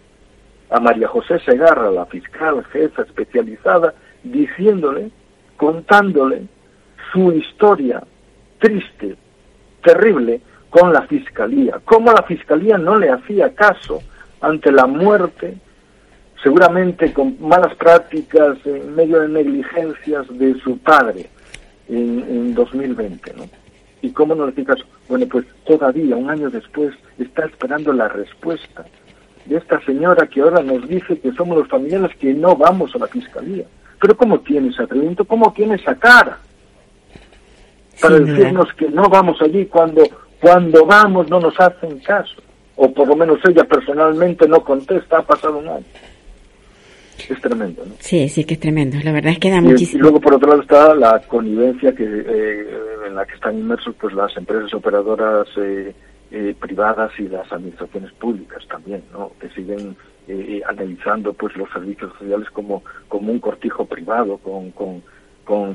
a 0.69 0.79
María 0.79 1.07
José 1.07 1.39
Segarra, 1.39 1.91
la 1.91 2.05
fiscal 2.05 2.63
jefa 2.71 3.03
especializada, 3.03 3.93
diciéndole, 4.23 5.11
contándole 5.55 6.47
su 7.11 7.31
historia 7.31 8.01
triste, 8.59 9.15
terrible, 9.83 10.41
con 10.69 10.91
la 10.91 11.03
fiscalía. 11.03 11.79
Cómo 11.85 12.11
la 12.11 12.23
fiscalía 12.23 12.79
no 12.79 12.97
le 12.97 13.11
hacía 13.11 13.53
caso 13.53 14.01
ante 14.41 14.71
la 14.71 14.87
muerte, 14.87 15.57
seguramente 16.43 17.13
con 17.13 17.37
malas 17.39 17.73
prácticas, 17.75 18.57
en 18.65 18.93
medio 18.93 19.21
de 19.21 19.29
negligencias 19.29 20.27
de 20.37 20.53
su 20.59 20.77
padre 20.77 21.29
en, 21.87 22.19
en 22.29 22.53
2020, 22.53 23.33
¿no? 23.33 23.43
¿Y 24.01 24.11
cómo 24.11 24.35
no 24.35 24.45
le 24.45 24.51
hacía 24.51 24.65
caso? 24.65 24.83
Bueno, 25.07 25.25
pues 25.27 25.45
todavía, 25.65 26.17
un 26.17 26.29
año 26.29 26.49
después, 26.49 26.93
está 27.17 27.45
esperando 27.45 27.93
la 27.93 28.09
respuesta 28.09 28.85
de 29.45 29.57
esta 29.57 29.79
señora 29.85 30.27
que 30.27 30.41
ahora 30.41 30.61
nos 30.61 30.87
dice 30.87 31.17
que 31.19 31.31
somos 31.33 31.57
los 31.57 31.67
familiares 31.69 32.15
que 32.17 32.33
no 32.33 32.55
vamos 32.55 32.93
a 32.95 32.99
la 32.99 33.07
fiscalía. 33.07 33.63
Pero 34.01 34.17
¿cómo 34.17 34.39
tiene 34.41 34.69
ese 34.69 34.83
atrevimiento? 34.83 35.23
¿Cómo 35.23 35.53
tiene 35.53 35.75
esa 35.75 35.95
cara? 35.95 36.37
Para 38.01 38.19
decirnos 38.19 38.73
que 38.73 38.89
no 38.89 39.07
vamos 39.07 39.41
allí 39.41 39.65
cuando, 39.67 40.03
cuando 40.41 40.85
vamos 40.85 41.29
no 41.29 41.39
nos 41.39 41.57
hacen 41.57 41.99
caso. 41.99 42.41
O 42.75 42.91
por 42.91 43.07
lo 43.07 43.15
menos 43.15 43.39
ella 43.45 43.63
personalmente 43.63 44.47
no 44.47 44.61
contesta, 44.61 45.19
ha 45.19 45.21
pasado 45.21 45.59
un 45.59 45.69
año. 45.69 45.85
Es 47.29 47.39
tremendo, 47.41 47.83
¿no? 47.85 47.93
Sí, 47.99 48.27
sí, 48.29 48.43
que 48.43 48.55
es 48.55 48.59
tremendo. 48.59 48.97
La 49.03 49.11
verdad 49.11 49.33
es 49.33 49.39
que 49.39 49.49
da 49.49 49.57
Y, 49.57 49.59
y 49.59 49.61
muchísimo. 49.61 50.01
luego 50.01 50.19
por 50.19 50.33
otro 50.35 50.49
lado 50.49 50.61
está 50.61 50.93
la 50.95 51.19
connivencia 51.21 51.93
que 51.93 52.03
eh, 52.03 52.67
en 53.07 53.15
la 53.15 53.25
que 53.25 53.35
están 53.35 53.57
inmersos 53.57 53.95
pues 53.99 54.13
las 54.13 54.35
empresas 54.37 54.73
operadoras 54.73 55.47
eh, 55.57 55.93
eh, 56.31 56.55
privadas 56.59 57.11
y 57.19 57.23
las 57.27 57.51
administraciones 57.51 58.11
públicas 58.13 58.65
también, 58.67 59.03
¿no? 59.11 59.31
Que 59.39 59.49
siguen 59.49 59.95
eh, 60.27 60.61
analizando 60.67 61.33
pues 61.33 61.55
los 61.55 61.69
servicios 61.71 62.11
sociales 62.17 62.49
como 62.51 62.83
como 63.07 63.31
un 63.31 63.39
cortijo 63.39 63.85
privado 63.85 64.37
con 64.37 64.71
con 64.71 65.03
con, 65.43 65.73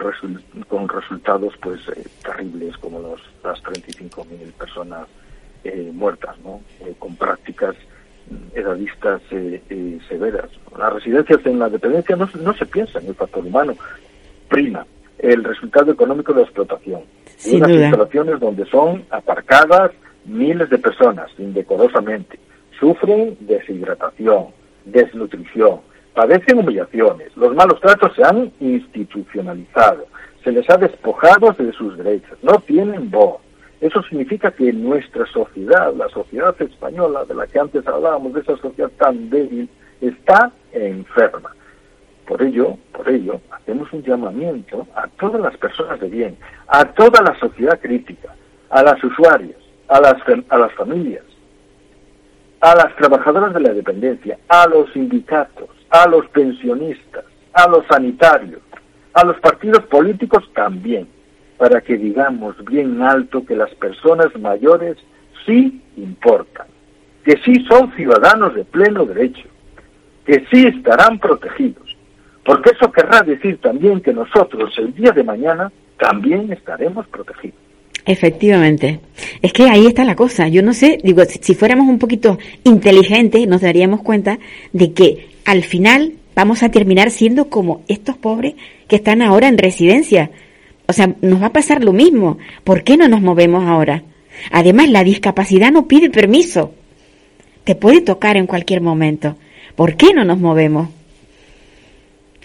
con 0.69 0.89
resultados 0.89 1.55
pues 1.63 1.81
eh, 1.95 2.03
terribles 2.25 2.77
como 2.79 3.01
los 3.01 3.21
las 3.45 3.63
35.000 3.63 4.53
personas 4.55 5.07
eh, 5.65 5.91
muertas, 5.93 6.37
¿no? 6.43 6.61
Eh, 6.81 6.95
con 6.99 7.15
prácticas 7.17 7.77
edadistas 8.55 9.21
eh, 9.31 9.63
eh, 9.71 9.99
severas. 10.09 10.49
Las 10.79 10.93
residencias 10.93 11.45
en 11.47 11.59
la 11.59 11.69
dependencia 11.69 12.17
no, 12.17 12.27
se- 12.29 12.39
no 12.39 12.53
se 12.55 12.67
piensa 12.67 12.99
en 13.01 13.07
el 13.09 13.15
factor 13.15 13.45
humano, 13.45 13.75
prima 14.49 14.87
el 15.19 15.43
resultado 15.45 15.91
económico 15.93 16.33
de 16.33 16.41
la 16.41 16.45
explotación. 16.47 17.03
Sin 17.37 17.57
unas 17.59 17.71
duda. 17.71 17.83
instalaciones 17.87 18.41
donde 18.41 18.65
son 18.67 19.05
aparcadas 19.11 19.91
miles 20.25 20.69
de 20.71 20.79
personas 20.79 21.31
indecorosamente, 21.39 22.39
sufren 22.79 23.37
deshidratación, 23.41 24.47
desnutrición, 24.85 25.81
padecen 26.15 26.59
humillaciones, 26.59 27.37
los 27.37 27.55
malos 27.55 27.81
tratos 27.81 28.13
se 28.15 28.23
han 28.25 28.51
institucionalizado, 28.61 30.07
se 30.45 30.53
les 30.53 30.69
ha 30.71 30.77
despojado 30.77 31.53
de 31.59 31.73
sus 31.73 31.97
derechos, 31.99 32.39
no 32.43 32.53
tienen 32.67 33.11
voz. 33.11 33.39
Eso 33.81 34.03
significa 34.03 34.51
que 34.51 34.73
nuestra 34.73 35.25
sociedad, 35.27 35.95
la 35.95 36.09
sociedad 36.09 36.55
española 36.61 37.25
de 37.25 37.35
la 37.35 37.47
que 37.47 37.61
antes 37.61 37.87
hablábamos, 37.87 38.33
de 38.33 38.41
esa 38.41 38.57
sociedad 38.57 38.91
tan 38.99 39.31
débil, 39.31 39.69
está 40.01 40.51
enferma. 40.73 41.55
Por 42.27 42.43
ello, 42.43 42.77
por 42.93 43.09
ello, 43.09 43.41
hacemos 43.51 43.91
un 43.93 44.03
llamamiento 44.03 44.87
a 44.95 45.07
todas 45.07 45.41
las 45.41 45.57
personas 45.57 46.01
de 46.01 46.09
bien, 46.09 46.37
a 46.67 46.85
toda 46.93 47.23
la 47.23 47.39
sociedad 47.39 47.81
crítica, 47.81 48.35
a 48.69 48.83
las 48.83 49.03
usuarias, 49.03 49.57
a 49.89 50.01
las, 50.01 50.17
a 50.49 50.59
las 50.59 50.73
familias, 50.75 51.25
a 52.61 52.75
las 52.75 52.95
trabajadoras 52.97 53.55
de 53.55 53.61
la 53.61 53.73
dependencia, 53.73 54.39
a 54.49 54.67
los 54.67 54.93
sindicatos, 54.93 55.69
a 55.91 56.09
los 56.09 56.29
pensionistas, 56.29 57.25
a 57.53 57.69
los 57.69 57.87
sanitarios, 57.87 58.61
a 59.15 59.25
los 59.25 59.39
partidos 59.41 59.85
políticos 59.85 60.45
también, 60.55 61.09
para 61.59 61.81
que 61.81 61.97
digamos 61.97 62.57
bien 62.65 63.03
alto 63.03 63.45
que 63.45 63.57
las 63.57 63.75
personas 63.75 64.29
mayores 64.41 64.97
sí 65.45 65.83
importan, 65.97 66.69
que 67.25 67.35
sí 67.45 67.53
son 67.69 67.93
ciudadanos 67.95 68.55
de 68.55 68.65
pleno 68.65 69.05
derecho, 69.05 69.49
que 70.25 70.45
sí 70.51 70.67
estarán 70.67 71.19
protegidos, 71.19 71.97
porque 72.45 72.71
eso 72.71 72.91
querrá 72.93 73.21
decir 73.23 73.59
también 73.61 74.01
que 74.01 74.13
nosotros 74.13 74.73
el 74.79 74.95
día 74.95 75.11
de 75.11 75.25
mañana 75.25 75.71
también 75.99 76.51
estaremos 76.53 77.07
protegidos. 77.09 77.59
Efectivamente. 78.07 79.01
Es 79.43 79.53
que 79.53 79.65
ahí 79.65 79.87
está 79.87 80.03
la 80.03 80.17
cosa. 80.17 80.49
Yo 80.49 80.63
no 80.63 80.73
sé, 80.73 80.99
digo, 81.03 81.23
si, 81.27 81.41
si 81.43 81.55
fuéramos 81.55 81.89
un 81.89 81.99
poquito 81.99 82.39
inteligentes, 82.65 83.47
nos 83.47 83.61
daríamos 83.61 84.01
cuenta 84.01 84.39
de 84.73 84.95
que 84.95 85.27
al 85.45 85.63
final 85.63 86.15
vamos 86.35 86.63
a 86.63 86.71
terminar 86.71 87.11
siendo 87.11 87.51
como 87.51 87.83
estos 87.87 88.17
pobres 88.17 88.55
que 88.87 88.97
están 88.97 89.21
ahora 89.21 89.49
en 89.49 89.59
residencia. 89.59 90.31
O 90.89 90.93
sea, 90.93 91.15
nos 91.21 91.43
va 91.43 91.47
a 91.47 91.53
pasar 91.53 91.85
lo 91.85 91.93
mismo. 91.93 92.39
¿Por 92.65 92.83
qué 92.83 92.97
no 92.97 93.09
nos 93.09 93.21
movemos 93.21 93.65
ahora? 93.65 94.03
Además, 94.51 94.89
la 94.89 95.05
discapacidad 95.05 95.71
no 95.71 95.87
pide 95.87 96.09
permiso. 96.09 96.73
Te 97.65 97.75
puede 97.75 98.01
tocar 98.01 98.39
en 98.39 98.47
cualquier 98.47 98.81
momento. 98.81 99.37
¿Por 99.77 99.97
qué 99.97 100.15
no 100.15 100.25
nos 100.25 100.39
movemos? 100.39 100.89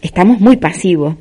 Estamos 0.01 0.41
muy 0.41 0.57
pasivos. 0.57 1.15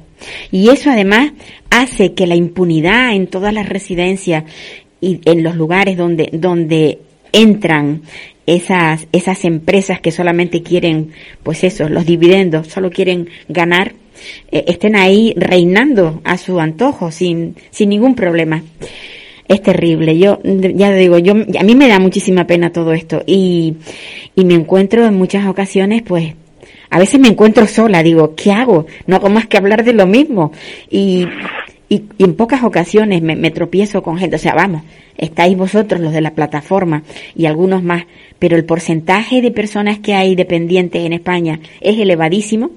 Y 0.51 0.69
eso 0.71 0.91
además 0.91 1.33
hace 1.71 2.13
que 2.13 2.27
la 2.27 2.35
impunidad 2.35 3.15
en 3.15 3.29
todas 3.29 3.55
las 3.55 3.69
residencias 3.69 4.45
y 5.01 5.21
en 5.25 5.43
los 5.43 5.57
lugares 5.57 5.97
donde, 5.97 6.29
donde 6.33 6.99
entran 7.33 8.03
esas, 8.47 9.07
esas 9.13 9.45
empresas 9.45 10.01
que 10.01 10.11
solamente 10.11 10.63
quieren, 10.63 11.13
pues 11.43 11.65
eso, 11.65 11.89
los 11.89 12.05
dividendos, 12.05 12.69
solo 12.69 12.91
quieren 12.91 13.29
ganar, 13.49 13.95
eh, 14.51 14.65
estén 14.67 14.97
ahí 14.97 15.35
reinando 15.37 16.21
a 16.25 16.39
su 16.39 16.61
antojo 16.61 17.11
sin, 17.11 17.57
sin 17.71 17.89
ningún 17.89 18.15
problema. 18.15 18.63
Es 19.49 19.63
terrible. 19.63 20.19
Yo, 20.19 20.41
ya 20.43 20.93
digo, 20.93 21.19
yo, 21.19 21.35
a 21.35 21.63
mí 21.63 21.75
me 21.75 21.89
da 21.89 21.99
muchísima 21.99 22.47
pena 22.47 22.73
todo 22.73 22.93
esto 22.93 23.23
y, 23.27 23.77
y 24.35 24.45
me 24.45 24.55
encuentro 24.55 25.05
en 25.05 25.15
muchas 25.15 25.47
ocasiones, 25.47 26.03
pues, 26.03 26.35
a 26.91 26.99
veces 26.99 27.19
me 27.19 27.29
encuentro 27.29 27.67
sola, 27.67 28.03
digo, 28.03 28.35
¿qué 28.35 28.53
hago? 28.53 28.87
No 29.07 29.17
hago 29.17 29.31
más 29.31 29.47
que 29.47 29.57
hablar 29.57 29.83
de 29.83 29.95
lo 29.95 30.07
mismo. 30.07 30.53
Y, 30.91 31.27
y, 31.89 32.05
en 32.19 32.35
pocas 32.35 32.63
ocasiones 32.65 33.23
me, 33.23 33.35
me, 33.35 33.51
tropiezo 33.51 34.03
con 34.03 34.19
gente, 34.19 34.37
o 34.37 34.39
sea, 34.39 34.55
vamos, 34.55 34.83
estáis 35.17 35.57
vosotros 35.57 36.01
los 36.01 36.13
de 36.13 36.21
la 36.21 36.35
plataforma 36.35 37.03
y 37.35 37.47
algunos 37.47 37.83
más, 37.83 38.05
pero 38.43 38.57
el 38.57 38.65
porcentaje 38.65 39.41
de 39.41 39.53
personas 39.53 40.01
que 40.01 40.15
hay 40.15 40.35
dependientes 40.35 41.07
en 41.07 41.13
España 41.13 41.61
es 41.81 41.97
elevadísimo 41.97 42.73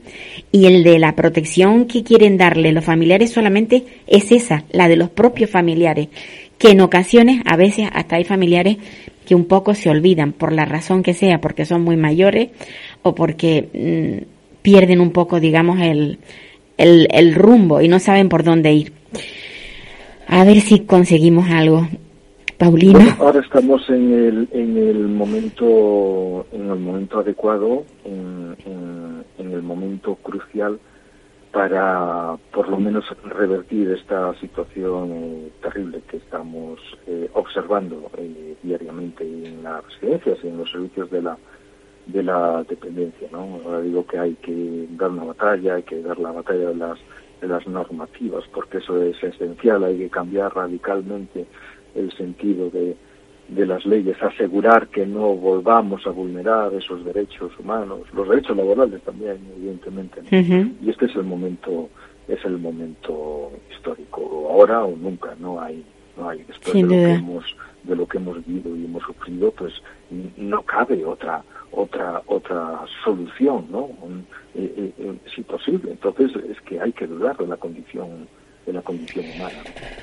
y 0.51 0.67
el 0.67 0.83
de 0.83 0.99
la 0.99 1.15
protección 1.15 1.85
que 1.85 2.03
quieren 2.03 2.37
darle 2.37 2.71
los 2.71 2.85
familiares 2.85 3.31
solamente 3.31 3.83
es 4.05 4.31
esa, 4.31 4.63
la 4.69 4.87
de 4.87 4.95
los 4.95 5.09
propios 5.09 5.49
familiares, 5.49 6.09
que 6.59 6.69
en 6.69 6.81
ocasiones, 6.81 7.41
a 7.45 7.55
veces 7.55 7.89
hasta 7.91 8.17
hay 8.17 8.25
familiares 8.25 8.77
que 9.25 9.33
un 9.33 9.45
poco 9.45 9.73
se 9.73 9.89
olvidan, 9.89 10.33
por 10.33 10.53
la 10.53 10.65
razón 10.65 11.01
que 11.01 11.15
sea, 11.15 11.41
porque 11.41 11.65
son 11.65 11.81
muy 11.81 11.97
mayores 11.97 12.49
o 13.01 13.15
porque 13.15 13.67
mm, 13.73 14.61
pierden 14.61 15.01
un 15.01 15.09
poco, 15.09 15.39
digamos, 15.39 15.81
el, 15.81 16.19
el, 16.77 17.07
el 17.11 17.33
rumbo 17.33 17.81
y 17.81 17.87
no 17.87 17.97
saben 17.97 18.29
por 18.29 18.43
dónde 18.43 18.71
ir. 18.71 18.93
A 20.27 20.43
ver 20.43 20.61
si 20.61 20.81
conseguimos 20.81 21.49
algo. 21.49 21.87
Paulino. 22.57 22.99
ahora 23.19 23.41
estamos 23.41 23.89
en 23.89 24.13
el, 24.13 24.49
en 24.51 24.77
el 24.77 25.07
momento 25.07 26.45
en 26.51 26.69
el 26.69 26.79
momento 26.79 27.19
adecuado, 27.19 27.83
en, 28.05 28.55
en, 28.65 29.51
el 29.51 29.61
momento 29.61 30.15
crucial 30.15 30.79
para 31.51 32.35
por 32.51 32.67
lo 32.67 32.77
menos 32.77 33.05
revertir 33.23 33.89
esta 33.91 34.33
situación 34.39 35.11
eh, 35.11 35.51
terrible 35.61 36.01
que 36.09 36.17
estamos 36.17 36.79
eh, 37.07 37.29
observando 37.33 38.09
eh, 38.17 38.55
diariamente 38.61 39.23
en 39.23 39.63
las 39.63 39.83
residencias 39.85 40.39
y 40.43 40.47
en 40.47 40.57
los 40.57 40.69
servicios 40.71 41.09
de 41.11 41.21
la 41.21 41.37
de 42.07 42.21
la 42.21 42.63
dependencia, 42.63 43.27
¿no? 43.31 43.59
Ahora 43.65 43.81
digo 43.81 44.05
que 44.05 44.19
hay 44.19 44.35
que 44.35 44.87
dar 44.91 45.09
una 45.09 45.23
batalla, 45.23 45.75
hay 45.75 45.83
que 45.83 46.01
dar 46.01 46.19
la 46.19 46.31
batalla 46.31 46.69
de 46.69 46.75
las 46.75 46.99
de 47.41 47.47
las 47.47 47.67
normativas, 47.67 48.43
porque 48.53 48.77
eso 48.77 49.01
es 49.01 49.21
esencial, 49.23 49.83
hay 49.83 49.97
que 49.97 50.09
cambiar 50.09 50.55
radicalmente 50.55 51.45
el 51.95 52.11
sentido 52.13 52.69
de, 52.69 52.95
de 53.47 53.65
las 53.65 53.85
leyes, 53.85 54.21
asegurar 54.21 54.87
que 54.87 55.05
no 55.05 55.35
volvamos 55.35 56.05
a 56.07 56.09
vulnerar 56.09 56.73
esos 56.73 57.03
derechos 57.05 57.51
humanos, 57.59 58.01
los 58.13 58.27
derechos 58.29 58.57
laborales 58.57 59.01
también, 59.01 59.37
evidentemente. 59.57 60.21
Y 60.31 60.89
este 60.89 61.05
es 61.05 61.15
el 61.15 61.23
momento, 61.23 61.89
es 62.27 62.43
el 62.45 62.57
momento 62.57 63.51
histórico, 63.71 64.47
ahora 64.49 64.83
o 64.83 64.95
nunca, 64.95 65.35
no 65.39 65.61
hay, 65.61 65.83
no 66.17 66.29
hay 66.29 66.43
después 66.43 66.73
de 66.73 66.81
lo 66.81 66.89
que 66.89 67.13
hemos, 67.13 67.55
de 67.83 67.95
lo 67.95 68.07
que 68.07 68.17
hemos 68.17 68.45
vivido 68.45 68.75
y 68.75 68.85
hemos 68.85 69.03
sufrido, 69.03 69.51
pues 69.51 69.73
no 70.37 70.61
cabe 70.63 71.05
otra 71.05 71.43
otra 71.71 72.21
otra 72.27 72.85
solución, 73.03 73.65
¿no? 73.69 73.89
Eh, 74.55 74.73
eh, 74.77 74.93
eh, 74.97 75.17
si 75.33 75.41
posible. 75.41 75.91
Entonces 75.91 76.31
es 76.49 76.59
que 76.61 76.79
hay 76.79 76.93
que 76.93 77.05
dudar 77.05 77.37
de 77.37 77.47
la 77.47 77.57
condición 77.57 78.27
de 78.65 78.73
la 78.73 78.81
condición 78.81 79.25
humana. 79.35 79.55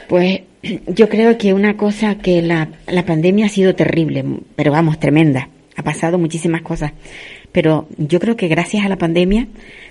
Pues 0.09 0.42
yo 0.87 1.09
creo 1.09 1.38
que 1.38 1.55
una 1.55 1.77
cosa 1.77 2.16
que 2.16 2.42
la, 2.42 2.68
la 2.87 3.05
pandemia 3.05 3.46
ha 3.46 3.51
sido 3.51 3.75
terrible, 3.75 4.25
pero 4.57 4.72
vamos, 4.72 4.98
tremenda. 4.98 5.48
Ha 5.77 5.83
pasado 5.83 6.18
muchísimas 6.18 6.62
cosas. 6.62 6.92
Pero 7.51 7.88
yo 7.98 8.18
creo 8.20 8.37
que 8.37 8.48
gracias 8.48 8.85
a 8.85 8.88
la 8.88 8.96
pandemia 8.96 9.46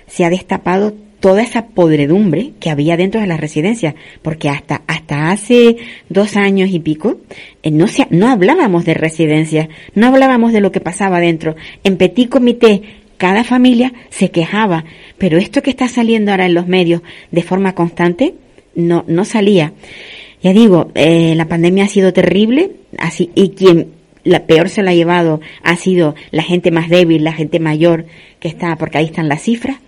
se 0.06 0.24
ha 0.24 0.30
destapado 0.30 0.94
toda 1.22 1.42
esa 1.42 1.66
podredumbre 1.66 2.50
que 2.58 2.68
había 2.68 2.96
dentro 2.96 3.20
de 3.20 3.28
las 3.28 3.40
residencias, 3.40 3.94
porque 4.22 4.48
hasta 4.48 4.82
hasta 4.88 5.30
hace 5.30 5.76
dos 6.08 6.36
años 6.36 6.70
y 6.70 6.80
pico 6.80 7.18
eh, 7.62 7.70
no 7.70 7.86
se, 7.86 8.08
no 8.10 8.28
hablábamos 8.28 8.84
de 8.84 8.94
residencias, 8.94 9.68
no 9.94 10.08
hablábamos 10.08 10.52
de 10.52 10.60
lo 10.60 10.72
que 10.72 10.80
pasaba 10.80 11.20
dentro. 11.20 11.54
En 11.84 11.96
petit 11.96 12.28
comité 12.28 12.82
cada 13.18 13.44
familia 13.44 13.92
se 14.10 14.32
quejaba, 14.32 14.84
pero 15.16 15.38
esto 15.38 15.62
que 15.62 15.70
está 15.70 15.86
saliendo 15.86 16.32
ahora 16.32 16.46
en 16.46 16.54
los 16.54 16.66
medios 16.66 17.02
de 17.30 17.44
forma 17.44 17.72
constante 17.72 18.34
no, 18.74 19.04
no 19.06 19.24
salía. 19.24 19.72
Ya 20.42 20.52
digo, 20.52 20.90
eh, 20.94 21.34
la 21.36 21.46
pandemia 21.46 21.84
ha 21.84 21.88
sido 21.88 22.12
terrible, 22.12 22.72
así, 22.98 23.30
y 23.34 23.50
quien 23.50 23.92
la 24.24 24.46
peor 24.46 24.68
se 24.68 24.82
la 24.82 24.90
ha 24.90 24.94
llevado 24.94 25.40
ha 25.62 25.76
sido 25.76 26.14
la 26.30 26.42
gente 26.42 26.70
más 26.70 26.88
débil, 26.88 27.24
la 27.24 27.32
gente 27.32 27.58
mayor 27.60 28.06
que 28.40 28.48
está, 28.48 28.76
porque 28.76 28.98
ahí 28.98 29.06
están 29.06 29.28
las 29.28 29.42
cifras. 29.42 29.78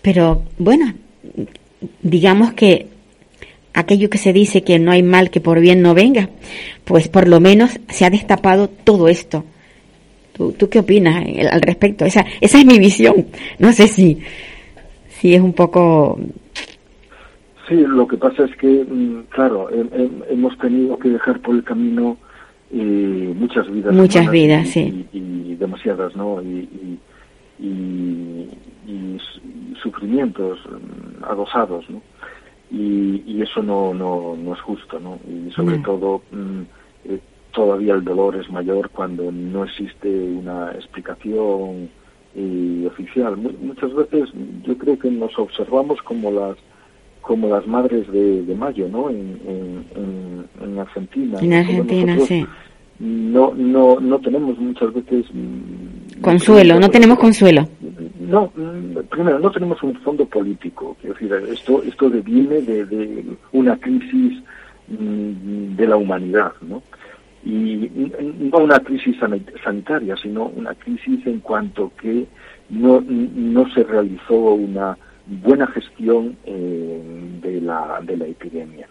Pero 0.00 0.42
bueno, 0.58 0.94
digamos 2.02 2.52
que 2.54 2.86
aquello 3.74 4.10
que 4.10 4.18
se 4.18 4.32
dice 4.32 4.62
que 4.62 4.78
no 4.78 4.92
hay 4.92 5.02
mal 5.02 5.30
que 5.30 5.40
por 5.40 5.60
bien 5.60 5.82
no 5.82 5.94
venga, 5.94 6.30
pues 6.84 7.08
por 7.08 7.28
lo 7.28 7.40
menos 7.40 7.78
se 7.88 8.04
ha 8.04 8.10
destapado 8.10 8.68
todo 8.68 9.08
esto. 9.08 9.44
¿Tú, 10.32 10.52
tú 10.52 10.68
qué 10.68 10.78
opinas 10.78 11.24
al 11.50 11.60
respecto? 11.60 12.06
Esa, 12.06 12.24
esa 12.40 12.58
es 12.58 12.64
mi 12.64 12.78
visión. 12.78 13.26
No 13.58 13.72
sé 13.72 13.86
si, 13.86 14.18
si 15.20 15.34
es 15.34 15.40
un 15.40 15.52
poco 15.52 16.18
Sí, 17.68 17.76
lo 17.76 18.06
que 18.08 18.16
pasa 18.16 18.44
es 18.44 18.56
que, 18.56 18.84
mm, 18.84 19.24
claro, 19.30 19.68
hemos 20.28 20.58
tenido 20.58 20.98
que 20.98 21.10
dejar 21.10 21.40
por 21.40 21.54
el 21.54 21.62
camino 21.62 22.16
eh, 22.72 23.34
muchas 23.36 23.70
vidas. 23.70 23.94
Muchas 23.94 24.30
vidas, 24.30 24.66
y, 24.68 24.70
sí. 24.70 25.06
Y, 25.12 25.54
demasiadas, 25.56 26.16
¿no? 26.16 26.42
Y, 26.42 26.98
sufrimientos 29.80 30.58
mm, 30.68 31.24
adosados, 31.24 31.88
¿no? 31.90 32.00
Y, 32.70 33.40
eso 33.42 33.62
no, 33.62 33.92
no, 33.92 34.36
no 34.36 34.54
es 34.54 34.60
justo, 34.60 34.98
¿no? 34.98 35.18
Y 35.28 35.50
sobre 35.50 35.78
todo, 35.78 36.22
mm, 36.30 36.62
eh, 37.04 37.18
todavía 37.52 37.94
el 37.94 38.04
dolor 38.04 38.36
es 38.36 38.50
mayor 38.50 38.90
cuando 38.90 39.30
no 39.30 39.64
existe 39.64 40.08
una 40.08 40.72
explicación 40.72 41.90
eh, 42.34 42.84
oficial. 42.86 43.36
Muchas 43.36 43.92
veces 43.94 44.30
yo 44.62 44.78
creo 44.78 44.98
que 44.98 45.10
nos 45.10 45.38
observamos 45.38 46.00
como 46.02 46.30
las 46.30 46.56
como 47.22 47.48
las 47.48 47.66
madres 47.66 48.10
de, 48.12 48.42
de 48.42 48.54
mayo, 48.54 48.88
¿no? 48.88 49.08
En, 49.08 49.38
en, 49.46 50.44
en 50.62 50.78
Argentina. 50.78 51.38
En 51.40 51.54
Argentina, 51.54 52.18
sí. 52.20 52.44
No, 52.98 53.52
no, 53.56 53.98
no 54.00 54.18
tenemos 54.20 54.58
muchas 54.58 54.92
veces 54.92 55.26
mm, 55.32 56.20
consuelo, 56.20 56.78
no 56.78 56.90
tenemos 56.90 57.18
consuelo. 57.18 57.68
No, 58.20 58.52
mm, 58.54 59.08
primero 59.10 59.38
no 59.38 59.50
tenemos 59.50 59.82
un 59.82 59.94
fondo 59.96 60.24
político, 60.26 60.96
es 61.02 61.10
decir, 61.10 61.32
esto, 61.50 61.82
esto 61.82 62.10
deviene 62.10 62.60
de, 62.60 62.84
de 62.84 63.24
una 63.52 63.76
crisis 63.78 64.42
mm, 64.88 65.74
de 65.74 65.86
la 65.86 65.96
humanidad, 65.96 66.52
¿no? 66.60 66.82
Y 67.44 67.90
no 68.38 68.58
una 68.58 68.78
crisis 68.78 69.16
sanitaria, 69.64 70.16
sino 70.16 70.46
una 70.54 70.74
crisis 70.74 71.26
en 71.26 71.40
cuanto 71.40 71.90
que 72.00 72.26
no, 72.70 73.00
no 73.00 73.68
se 73.74 73.82
realizó 73.82 74.36
una 74.54 74.96
buena 75.26 75.66
gestión 75.68 76.36
eh, 76.44 77.00
de, 77.40 77.60
la, 77.60 78.00
de 78.02 78.16
la 78.16 78.26
epidemia. 78.26 78.88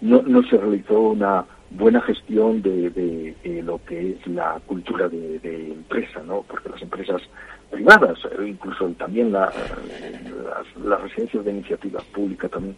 No, 0.00 0.22
no 0.22 0.42
se 0.44 0.56
realizó 0.56 1.00
una 1.00 1.44
buena 1.70 2.00
gestión 2.00 2.62
de, 2.62 2.90
de, 2.90 3.62
lo 3.62 3.80
que 3.84 4.12
es 4.12 4.26
la 4.26 4.60
cultura 4.66 5.08
de, 5.08 5.72
empresa, 5.72 6.22
¿no? 6.24 6.42
Porque 6.42 6.68
las 6.68 6.82
empresas 6.82 7.22
privadas, 7.70 8.18
eh, 8.24 8.48
incluso 8.48 8.88
también 8.98 9.32
la, 9.32 9.52
las, 10.44 10.84
las, 10.84 11.00
residencias 11.02 11.44
de 11.44 11.50
iniciativa 11.52 12.00
pública 12.12 12.48
también, 12.48 12.76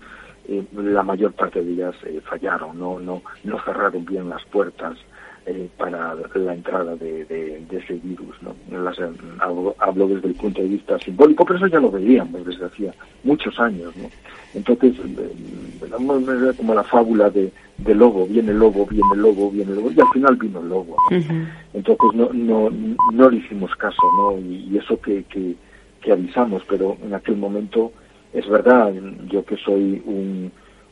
eh, 0.48 0.64
la 0.74 1.02
mayor 1.02 1.32
parte 1.32 1.62
de 1.62 1.72
ellas 1.72 1.94
eh, 2.04 2.20
fallaron, 2.22 2.78
no, 2.78 2.98
no, 2.98 3.22
no 3.44 3.64
cerraron 3.64 4.04
bien 4.04 4.28
las 4.28 4.44
puertas 4.46 4.98
eh, 5.46 5.68
para 5.76 6.14
la 6.34 6.54
entrada 6.54 6.94
de, 6.96 7.24
de, 7.24 7.64
de 7.68 7.78
ese 7.78 7.94
virus. 7.94 8.36
¿no? 8.42 8.54
Las, 8.78 8.96
hablo, 9.40 9.74
hablo, 9.78 10.08
desde 10.08 10.28
el 10.28 10.34
punto 10.34 10.62
de 10.62 10.68
vista 10.68 10.98
simbólico, 10.98 11.44
pero 11.44 11.58
eso 11.58 11.66
ya 11.66 11.80
lo 11.80 11.90
veíamos 11.90 12.44
desde 12.46 12.64
hacía 12.66 12.94
muchos 13.24 13.58
años. 13.58 13.94
¿no? 13.96 14.08
Entonces, 14.54 14.94
eh, 14.98 16.52
como 16.56 16.74
la 16.74 16.84
fábula 16.84 17.30
de, 17.30 17.52
de 17.78 17.94
lobo, 17.94 18.26
viene 18.26 18.52
lobo, 18.52 18.86
viene 18.86 19.16
lobo, 19.16 19.50
viene 19.50 19.74
lobo, 19.74 19.90
y 19.90 20.00
al 20.00 20.08
final 20.12 20.36
vino 20.36 20.60
el 20.60 20.68
lobo. 20.68 20.96
¿no? 21.10 21.16
Uh 21.16 21.20
-huh. 21.20 21.48
Entonces 21.74 22.10
no, 22.14 22.30
no, 22.32 22.70
no 23.12 23.30
le 23.30 23.36
hicimos 23.38 23.74
caso, 23.76 24.02
¿no? 24.16 24.38
Y, 24.38 24.68
y 24.70 24.78
eso 24.78 25.00
que, 25.00 25.24
que, 25.24 25.56
que 26.00 26.12
avisamos, 26.12 26.62
pero 26.68 26.96
en 27.02 27.14
aquel 27.14 27.36
momento 27.36 27.92
es 28.32 28.48
verdad, 28.48 28.92
yo 29.28 29.44
que 29.44 29.56
soy 29.56 30.02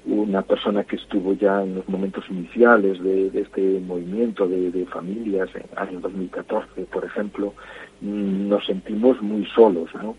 una 0.07 0.43
persona 0.43 0.85
que 0.85 0.97
estuvo 0.97 1.35
ya 1.35 1.63
en 1.63 1.77
los 1.77 1.89
momentos 1.89 2.25
iniciales 2.31 3.03
de, 3.03 3.31
este 3.35 3.81
movimiento 3.81 4.49
de, 4.49 4.87
familias, 4.87 5.49
en 5.55 5.63
el 5.73 5.79
año 5.79 6.01
2014, 6.01 6.83
por 6.85 7.05
ejemplo, 7.05 7.55
mm, 8.01 8.49
nos 8.49 8.65
sentimos 8.67 9.21
muy 9.21 9.45
solos, 9.47 9.91
¿no? 9.95 10.17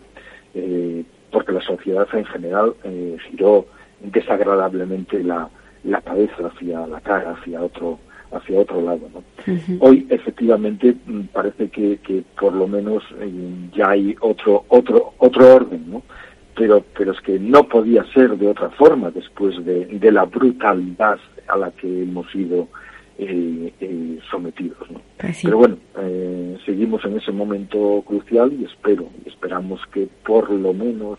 Eh, 0.54 1.04
porque 1.30 1.52
la 1.52 1.62
sociedad 1.62 2.06
en 2.12 2.24
general 2.26 2.74
eh, 2.84 3.16
giró 3.30 3.66
desagradablemente 4.00 5.22
la, 5.24 5.48
la 5.84 6.00
cabeza 6.00 6.46
hacia 6.46 6.86
la 6.86 7.00
cara, 7.00 7.32
hacia 7.32 7.62
otro 7.62 7.98
hacia 8.32 8.60
otro 8.60 8.80
lado. 8.80 9.08
¿no? 9.12 9.22
Hoy 9.80 10.06
efectivamente 10.08 10.96
mm, 11.06 11.20
parece 11.32 11.68
que, 11.68 11.98
que 11.98 12.22
por 12.38 12.54
lo 12.54 12.66
menos 12.66 13.02
eh, 13.20 13.30
ya 13.74 13.90
hay 13.90 14.16
otro 14.20 14.64
otro 14.68 15.14
otro 15.18 15.54
orden, 15.54 15.90
¿no? 15.90 16.02
Pero 16.54 16.84
pero 16.96 17.12
es 17.12 17.20
que 17.20 17.38
no 17.38 17.68
podía 17.68 18.04
ser 18.12 18.36
de 18.36 18.48
otra 18.48 18.70
forma 18.70 19.10
después 19.10 19.64
de, 19.64 19.86
de 19.86 20.12
la 20.12 20.24
brutalidad 20.24 21.18
a 21.48 21.56
la 21.56 21.70
que 21.70 22.02
hemos 22.02 22.30
sido 22.30 22.68
eh, 23.18 23.72
eh, 23.80 24.18
sometidos. 24.30 24.90
¿no? 24.90 25.00
Pues 25.18 25.40
pero 25.42 25.58
bueno, 25.58 25.76
eh, 25.98 26.58
seguimos 26.64 27.04
en 27.04 27.16
ese 27.16 27.32
momento 27.32 28.02
crucial 28.06 28.52
y 28.52 28.64
espero, 28.64 29.08
esperamos 29.26 29.80
que 29.92 30.08
por 30.26 30.50
lo 30.50 30.72
menos 30.72 31.18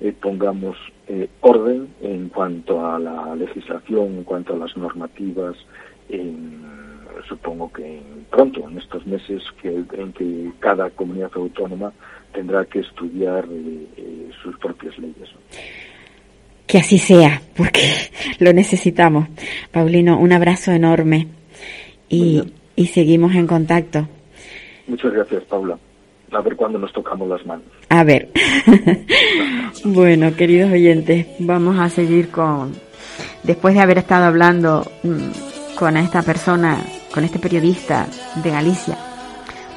eh, 0.00 0.12
pongamos 0.20 0.76
eh, 1.08 1.28
orden 1.40 1.88
en 2.02 2.28
cuanto 2.28 2.84
a 2.84 2.98
la 2.98 3.34
legislación, 3.36 4.16
en 4.16 4.24
cuanto 4.24 4.54
a 4.54 4.58
las 4.58 4.76
normativas, 4.76 5.56
supongo 7.28 7.72
que 7.72 8.00
pronto, 8.30 8.68
en 8.68 8.78
estos 8.78 9.04
meses 9.06 9.42
que, 9.60 9.84
en 9.92 10.12
que 10.12 10.52
cada 10.60 10.90
comunidad 10.90 11.30
autónoma 11.34 11.92
tendrá 12.36 12.66
que 12.66 12.80
estudiar 12.80 13.46
eh, 13.50 13.86
eh, 13.96 14.30
sus 14.42 14.56
propias 14.58 14.96
leyes. 14.98 15.30
Que 16.66 16.78
así 16.78 16.98
sea, 16.98 17.40
porque 17.56 17.80
lo 18.40 18.52
necesitamos. 18.52 19.28
Paulino, 19.72 20.18
un 20.18 20.32
abrazo 20.32 20.72
enorme 20.72 21.28
y, 22.10 22.42
y 22.76 22.86
seguimos 22.88 23.34
en 23.34 23.46
contacto. 23.46 24.06
Muchas 24.86 25.14
gracias, 25.14 25.44
Paula. 25.44 25.78
A 26.30 26.40
ver 26.42 26.56
cuándo 26.56 26.78
nos 26.78 26.92
tocamos 26.92 27.26
las 27.26 27.44
manos. 27.46 27.64
A 27.88 28.04
ver. 28.04 28.28
bueno, 29.84 30.36
queridos 30.36 30.70
oyentes, 30.70 31.26
vamos 31.38 31.78
a 31.78 31.88
seguir 31.88 32.28
con, 32.28 32.72
después 33.44 33.74
de 33.74 33.80
haber 33.80 33.98
estado 33.98 34.26
hablando 34.26 34.84
mm, 35.02 35.74
con 35.78 35.96
esta 35.96 36.20
persona, 36.20 36.78
con 37.14 37.24
este 37.24 37.38
periodista 37.38 38.06
de 38.42 38.50
Galicia, 38.50 38.98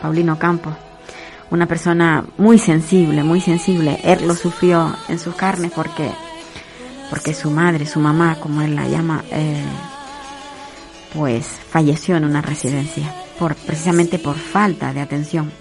Paulino 0.01 0.37
Campos, 0.37 0.73
una 1.51 1.65
persona 1.65 2.25
muy 2.37 2.59
sensible, 2.59 3.23
muy 3.23 3.41
sensible. 3.41 3.99
Él 4.03 4.27
lo 4.27 4.35
sufrió 4.35 4.95
en 5.07 5.19
sus 5.19 5.35
carnes 5.35 5.71
porque, 5.75 6.11
porque 7.09 7.33
su 7.33 7.49
madre, 7.49 7.85
su 7.85 7.99
mamá, 7.99 8.37
como 8.39 8.61
él 8.61 8.75
la 8.75 8.87
llama, 8.87 9.23
eh, 9.31 9.63
pues 11.13 11.45
falleció 11.45 12.17
en 12.17 12.25
una 12.25 12.41
residencia, 12.41 13.13
por, 13.37 13.55
precisamente 13.55 14.19
por 14.19 14.35
falta 14.35 14.93
de 14.93 15.01
atención. 15.01 15.51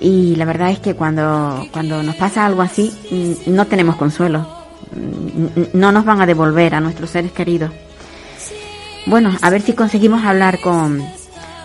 Y 0.00 0.36
la 0.36 0.44
verdad 0.44 0.70
es 0.70 0.80
que 0.80 0.94
cuando, 0.94 1.66
cuando 1.72 2.02
nos 2.02 2.16
pasa 2.16 2.44
algo 2.44 2.62
así, 2.62 2.92
mm, 3.10 3.54
no 3.54 3.66
tenemos 3.66 3.96
consuelo. 3.96 4.46
Mm, 4.94 5.78
no 5.78 5.92
nos 5.92 6.04
van 6.04 6.20
a 6.20 6.26
devolver 6.26 6.74
a 6.74 6.80
nuestros 6.80 7.10
seres 7.10 7.32
queridos. 7.32 7.70
Bueno, 9.06 9.36
a 9.42 9.50
ver 9.50 9.60
si 9.60 9.74
conseguimos 9.74 10.24
hablar 10.24 10.60
con, 10.60 11.02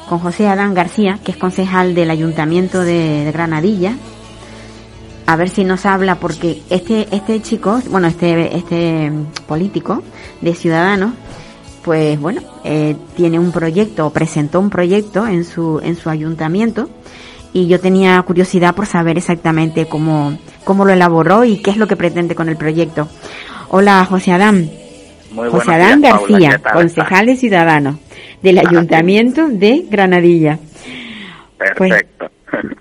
con 0.09 0.19
José 0.19 0.47
Adán 0.47 0.73
García, 0.73 1.19
que 1.23 1.31
es 1.31 1.37
concejal 1.37 1.93
del 1.93 2.09
Ayuntamiento 2.09 2.81
de, 2.81 3.29
Granadilla. 3.31 3.93
A 5.27 5.35
ver 5.35 5.49
si 5.49 5.63
nos 5.63 5.85
habla, 5.85 6.15
porque 6.15 6.63
este, 6.71 7.07
este 7.15 7.39
chico, 7.43 7.79
bueno, 7.91 8.07
este, 8.07 8.57
este 8.57 9.11
político 9.47 10.01
de 10.41 10.55
Ciudadanos, 10.55 11.13
pues 11.83 12.19
bueno, 12.19 12.41
eh, 12.63 12.95
tiene 13.15 13.37
un 13.37 13.51
proyecto, 13.51 14.09
presentó 14.09 14.59
un 14.59 14.71
proyecto 14.71 15.27
en 15.27 15.45
su, 15.45 15.79
en 15.83 15.95
su 15.95 16.09
ayuntamiento 16.09 16.89
y 17.53 17.67
yo 17.67 17.79
tenía 17.79 18.19
curiosidad 18.23 18.73
por 18.73 18.87
saber 18.87 19.17
exactamente 19.17 19.85
cómo, 19.85 20.37
cómo 20.63 20.85
lo 20.85 20.93
elaboró 20.93 21.45
y 21.45 21.57
qué 21.57 21.69
es 21.69 21.77
lo 21.77 21.87
que 21.87 21.95
pretende 21.95 22.33
con 22.33 22.49
el 22.49 22.57
proyecto. 22.57 23.07
Hola, 23.69 24.03
José 24.09 24.31
Adán. 24.31 24.71
José 25.35 25.73
Adán 25.75 26.01
García, 26.01 26.59
concejal 26.73 27.27
de 27.27 27.35
Ciudadanos 27.35 27.97
del 28.41 28.60
Ayuntamiento 28.60 29.47
de 29.49 29.86
Granadilla. 29.89 30.60
Pues, 31.77 31.91
Perfecto. 31.91 32.32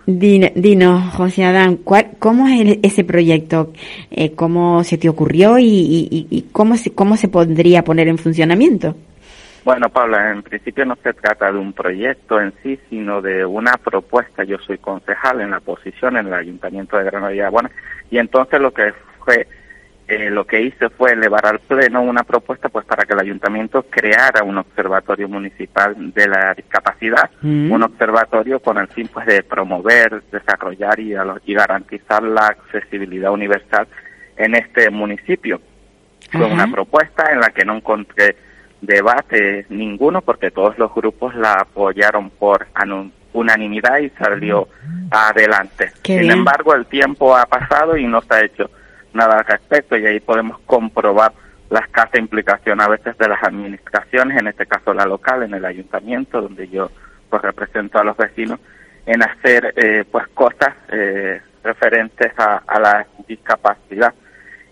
Dinos, 0.06 1.14
José 1.14 1.44
Adán, 1.44 1.78
¿cómo 2.18 2.48
es 2.48 2.78
ese 2.82 3.04
proyecto? 3.04 3.72
Eh, 4.10 4.32
¿Cómo 4.32 4.82
se 4.84 4.96
te 4.96 5.08
ocurrió 5.08 5.58
y, 5.58 6.26
y, 6.30 6.42
cómo, 6.52 6.76
se, 6.76 6.94
cómo 6.94 7.16
se 7.16 7.28
podría 7.28 7.84
poner 7.84 8.08
en 8.08 8.16
funcionamiento? 8.16 8.96
Bueno, 9.64 9.90
Paula, 9.90 10.30
en 10.30 10.42
principio 10.42 10.86
no 10.86 10.96
se 11.02 11.12
trata 11.12 11.52
de 11.52 11.58
un 11.58 11.74
proyecto 11.74 12.40
en 12.40 12.54
sí, 12.62 12.78
sino 12.88 13.20
de 13.20 13.44
una 13.44 13.74
propuesta. 13.74 14.44
Yo 14.44 14.56
soy 14.58 14.78
concejal 14.78 15.42
en 15.42 15.50
la 15.50 15.60
posición 15.60 16.16
en 16.16 16.28
el 16.28 16.34
Ayuntamiento 16.34 16.96
de 16.96 17.04
Granada. 17.04 17.50
Bueno, 17.50 17.68
y 18.10 18.16
entonces 18.16 18.60
lo 18.60 18.72
que 18.72 18.94
fue, 19.22 19.46
eh, 20.08 20.30
lo 20.30 20.46
que 20.46 20.62
hice 20.62 20.88
fue 20.88 21.12
elevar 21.12 21.44
al 21.44 21.58
Pleno 21.58 22.00
una 22.00 22.22
propuesta 22.22 22.70
pues 22.70 22.86
para 22.86 23.04
que 23.04 23.12
el 23.12 23.20
Ayuntamiento 23.20 23.84
creara 23.90 24.42
un 24.42 24.56
observatorio 24.56 25.28
municipal 25.28 25.94
de 26.14 26.26
la 26.26 26.54
discapacidad, 26.54 27.30
mm. 27.42 27.70
un 27.70 27.82
observatorio 27.82 28.58
con 28.60 28.78
el 28.78 28.88
fin 28.88 29.10
pues 29.12 29.26
de 29.26 29.42
promover, 29.42 30.22
desarrollar 30.32 30.98
y, 30.98 31.12
y 31.44 31.54
garantizar 31.54 32.22
la 32.22 32.46
accesibilidad 32.46 33.30
universal 33.32 33.86
en 34.38 34.54
este 34.54 34.88
municipio. 34.88 35.60
Fue 36.32 36.46
una 36.46 36.70
propuesta 36.70 37.30
en 37.30 37.40
la 37.40 37.50
que 37.50 37.66
no 37.66 37.76
encontré 37.76 38.36
debate 38.80 39.66
ninguno 39.68 40.22
porque 40.22 40.50
todos 40.50 40.78
los 40.78 40.94
grupos 40.94 41.34
la 41.34 41.52
apoyaron 41.52 42.30
por 42.30 42.66
unanimidad 43.34 43.98
y 43.98 44.08
salió 44.10 44.68
adelante. 45.10 45.90
Sin 46.02 46.30
embargo, 46.30 46.74
el 46.74 46.86
tiempo 46.86 47.36
ha 47.36 47.44
pasado 47.44 47.96
y 47.98 48.06
no 48.06 48.22
se 48.22 48.34
ha 48.34 48.44
hecho 48.44 48.70
nada 49.18 49.38
al 49.38 49.44
respecto 49.44 49.96
y 49.96 50.06
ahí 50.06 50.20
podemos 50.20 50.58
comprobar 50.60 51.32
la 51.70 51.80
escasa 51.80 52.18
implicación 52.18 52.80
a 52.80 52.88
veces 52.88 53.16
de 53.18 53.28
las 53.28 53.42
administraciones, 53.42 54.40
en 54.40 54.48
este 54.48 54.66
caso 54.66 54.94
la 54.94 55.04
local, 55.04 55.42
en 55.42 55.52
el 55.54 55.64
ayuntamiento, 55.64 56.40
donde 56.40 56.68
yo 56.68 56.90
pues 57.28 57.42
represento 57.42 57.98
a 57.98 58.04
los 58.04 58.16
vecinos, 58.16 58.58
en 59.04 59.22
hacer 59.22 59.74
eh, 59.76 60.04
pues 60.10 60.26
cosas 60.28 60.74
eh, 60.90 61.40
referentes 61.62 62.32
a, 62.38 62.62
la 62.80 63.06
discapacidad. 63.26 64.14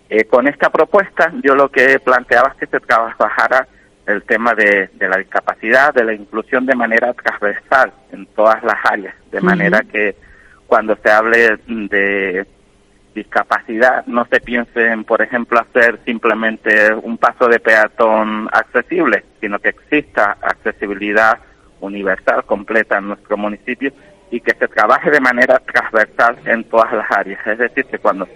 Eh, 0.09 0.23
con 0.23 0.47
esta 0.47 0.69
propuesta 0.69 1.31
yo 1.43 1.53
lo 1.53 1.69
que 1.69 1.99
planteaba 1.99 2.49
es 2.49 2.55
que 2.55 2.67
se 2.67 2.79
trabajara 2.79 3.67
el 4.07 4.23
tema 4.23 4.53
de, 4.55 4.89
la 4.99 5.17
discapacidad, 5.17 5.93
de 5.93 6.05
la 6.05 6.13
inclusión 6.13 6.65
de 6.65 6.75
manera 6.75 7.13
transversal 7.13 7.91
en 8.11 8.25
todas 8.27 8.63
las 8.63 8.77
áreas, 8.85 9.13
de 9.31 9.41
manera 9.41 9.81
que 9.81 10.15
cuando 10.65 10.95
se 11.03 11.11
hable 11.11 11.57
de 11.67 12.47
discapacidad 13.17 14.05
no 14.05 14.25
se 14.25 14.39
piense 14.39 14.87
en, 14.87 15.03
por 15.03 15.21
ejemplo, 15.21 15.59
hacer 15.59 15.99
simplemente 16.05 16.93
un 16.93 17.17
paso 17.17 17.47
de 17.47 17.59
peatón 17.59 18.47
accesible, 18.51 19.23
sino 19.41 19.57
que 19.59 19.69
exista 19.69 20.37
accesibilidad 20.41 21.39
universal 21.81 22.43
completa 22.45 22.99
en 22.99 23.07
nuestro 23.07 23.35
municipio 23.35 23.91
y 24.29 24.39
que 24.39 24.53
se 24.53 24.67
trabaje 24.67 25.09
de 25.09 25.19
manera 25.19 25.59
transversal 25.59 26.37
en 26.45 26.63
todas 26.65 26.93
las 26.93 27.09
áreas. 27.11 27.45
Es 27.47 27.57
decir, 27.57 27.85
que 27.85 27.97
cuando 27.97 28.27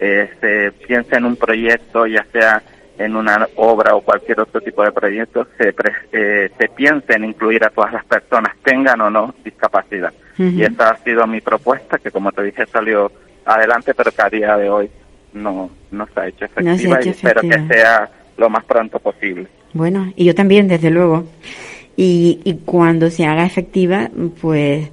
eh, 0.00 0.28
se 0.40 0.72
piense 0.86 1.16
en 1.16 1.26
un 1.26 1.36
proyecto, 1.36 2.06
ya 2.06 2.24
sea 2.32 2.60
en 2.98 3.16
una 3.16 3.48
obra 3.56 3.94
o 3.94 4.00
cualquier 4.00 4.40
otro 4.40 4.60
tipo 4.60 4.82
de 4.82 4.92
proyecto 4.92 5.46
se, 5.58 5.74
eh, 6.12 6.50
se 6.58 6.68
piense 6.68 7.14
en 7.14 7.24
incluir 7.24 7.64
a 7.64 7.70
todas 7.70 7.92
las 7.92 8.04
personas, 8.04 8.56
tengan 8.62 9.00
o 9.00 9.10
no 9.10 9.34
discapacidad. 9.44 10.12
Y 10.36 10.64
esa 10.64 10.90
ha 10.90 10.96
sido 10.96 11.24
mi 11.28 11.40
propuesta, 11.40 11.98
que 11.98 12.10
como 12.10 12.32
te 12.32 12.42
dije 12.42 12.66
salió 12.66 13.12
adelante, 13.44 13.94
pero 13.94 14.10
que 14.10 14.22
a 14.22 14.30
día 14.30 14.56
de 14.56 14.70
hoy 14.70 14.90
no, 15.32 15.70
no 15.90 16.06
se 16.12 16.20
ha 16.20 16.28
hecho 16.28 16.44
efectiva 16.44 17.00
y 17.04 17.08
espero 17.08 17.40
que 17.42 17.66
sea 17.68 18.10
lo 18.36 18.50
más 18.50 18.64
pronto 18.64 18.98
posible. 18.98 19.48
Bueno, 19.72 20.12
y 20.16 20.24
yo 20.24 20.34
también, 20.34 20.68
desde 20.68 20.90
luego. 20.90 21.24
Y, 21.96 22.40
y 22.44 22.54
cuando 22.64 23.10
se 23.10 23.24
haga 23.24 23.44
efectiva, 23.44 24.10
pues 24.40 24.90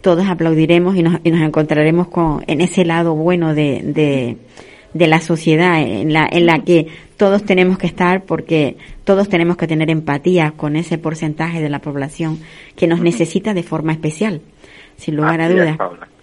todos 0.00 0.28
aplaudiremos 0.28 0.94
y 0.96 1.02
nos, 1.02 1.18
y 1.24 1.30
nos 1.30 1.40
encontraremos 1.40 2.08
con, 2.08 2.44
en 2.46 2.60
ese 2.60 2.84
lado 2.84 3.14
bueno 3.14 3.54
de, 3.54 3.80
de, 3.82 4.36
de 4.94 5.06
la 5.08 5.20
sociedad, 5.20 5.80
en 5.80 6.12
la, 6.12 6.28
en 6.30 6.46
la 6.46 6.60
que 6.60 6.86
todos 7.16 7.44
tenemos 7.44 7.78
que 7.78 7.88
estar 7.88 8.24
porque 8.24 8.76
todos 9.04 9.28
tenemos 9.28 9.56
que 9.56 9.66
tener 9.66 9.90
empatía 9.90 10.52
con 10.56 10.76
ese 10.76 10.98
porcentaje 10.98 11.60
de 11.60 11.68
la 11.68 11.80
población 11.80 12.38
que 12.76 12.86
nos 12.86 13.00
necesita 13.00 13.54
de 13.54 13.62
forma 13.64 13.92
especial, 13.92 14.42
sin 14.96 15.16
lugar 15.16 15.40
a 15.40 15.48
dudas. 15.48 15.76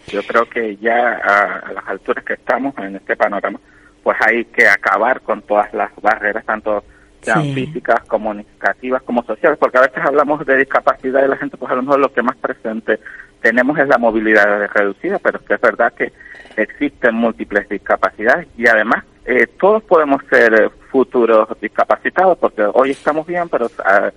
Yo 0.08 0.22
creo 0.24 0.46
que 0.50 0.76
ya 0.78 1.14
a, 1.18 1.72
las 1.72 1.88
alturas 1.88 2.24
que 2.24 2.34
estamos 2.34 2.78
en 2.78 2.96
este 2.96 3.16
panorama, 3.16 3.60
pues 4.04 4.18
hay 4.28 4.46
que 4.46 4.68
acabar 4.68 5.22
con 5.22 5.42
todas 5.42 5.74
las 5.74 5.92
barreras, 6.02 6.46
tanto 6.46 6.84
sean 7.22 7.54
físicas, 7.54 8.02
comunicativas 8.02 9.02
como 9.04 9.24
sociales, 9.24 9.58
porque 9.58 9.78
a 9.78 9.82
veces 9.82 10.04
hablamos 10.04 10.46
de 10.46 10.58
discapacidad 10.58 11.24
y 11.24 11.30
la 11.30 11.38
gente 11.38 11.56
pues 11.56 11.72
a 11.72 11.76
lo 11.76 11.84
mejor 11.84 12.00
lo 12.00 12.12
que 12.12 12.22
más 12.22 12.36
presente 12.36 13.00
tenemos 13.42 13.80
es 13.80 13.88
la 13.88 13.98
movilidad 13.98 14.68
reducida, 14.74 15.20
pero 15.20 15.40
es 15.40 15.46
que 15.46 15.54
es 15.54 15.62
verdad 15.62 15.94
que 15.94 16.12
existen 16.58 17.16
múltiples 17.16 17.68
discapacidades 17.70 18.48
y 18.58 18.68
además 18.68 19.06
eh, 19.26 19.48
todos 19.58 19.84
podemos 19.84 20.22
ser 20.30 20.70
futuros 20.92 21.48
discapacitados 21.62 22.38
porque 22.38 22.64
hoy 22.74 22.92
estamos 22.92 23.26
bien, 23.26 23.48
pero 23.48 23.72
ah, 23.86 24.12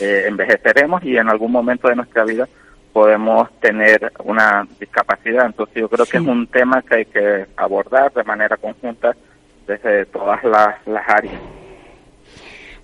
eh, 0.00 0.24
envejeceremos 0.26 1.02
y 1.04 1.16
en 1.16 1.28
algún 1.28 1.52
momento 1.52 1.88
de 1.88 1.96
nuestra 1.96 2.24
vida 2.24 2.46
podemos 2.92 3.50
tener 3.60 4.12
una 4.24 4.66
discapacidad. 4.78 5.46
Entonces 5.46 5.76
yo 5.76 5.88
creo 5.88 6.06
que 6.06 6.18
es 6.18 6.22
un 6.22 6.46
tema 6.46 6.82
que 6.82 6.96
hay 6.96 7.04
que 7.06 7.46
abordar 7.56 8.12
de 8.12 8.24
manera 8.24 8.56
conjunta 8.56 9.16
desde 9.66 10.06
todas 10.06 10.42
las, 10.44 10.76
áreas. 11.08 11.40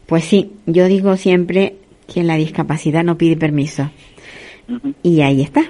Pues 0.07 0.25
sí, 0.25 0.57
yo 0.67 0.87
digo 0.87 1.17
siempre 1.17 1.77
que 2.13 2.23
la 2.23 2.37
discapacidad 2.37 3.05
no 3.05 3.19
pide 3.19 3.37
permiso. 3.37 3.91
Y 5.03 5.21
ahí 5.23 5.43
está. 5.43 5.63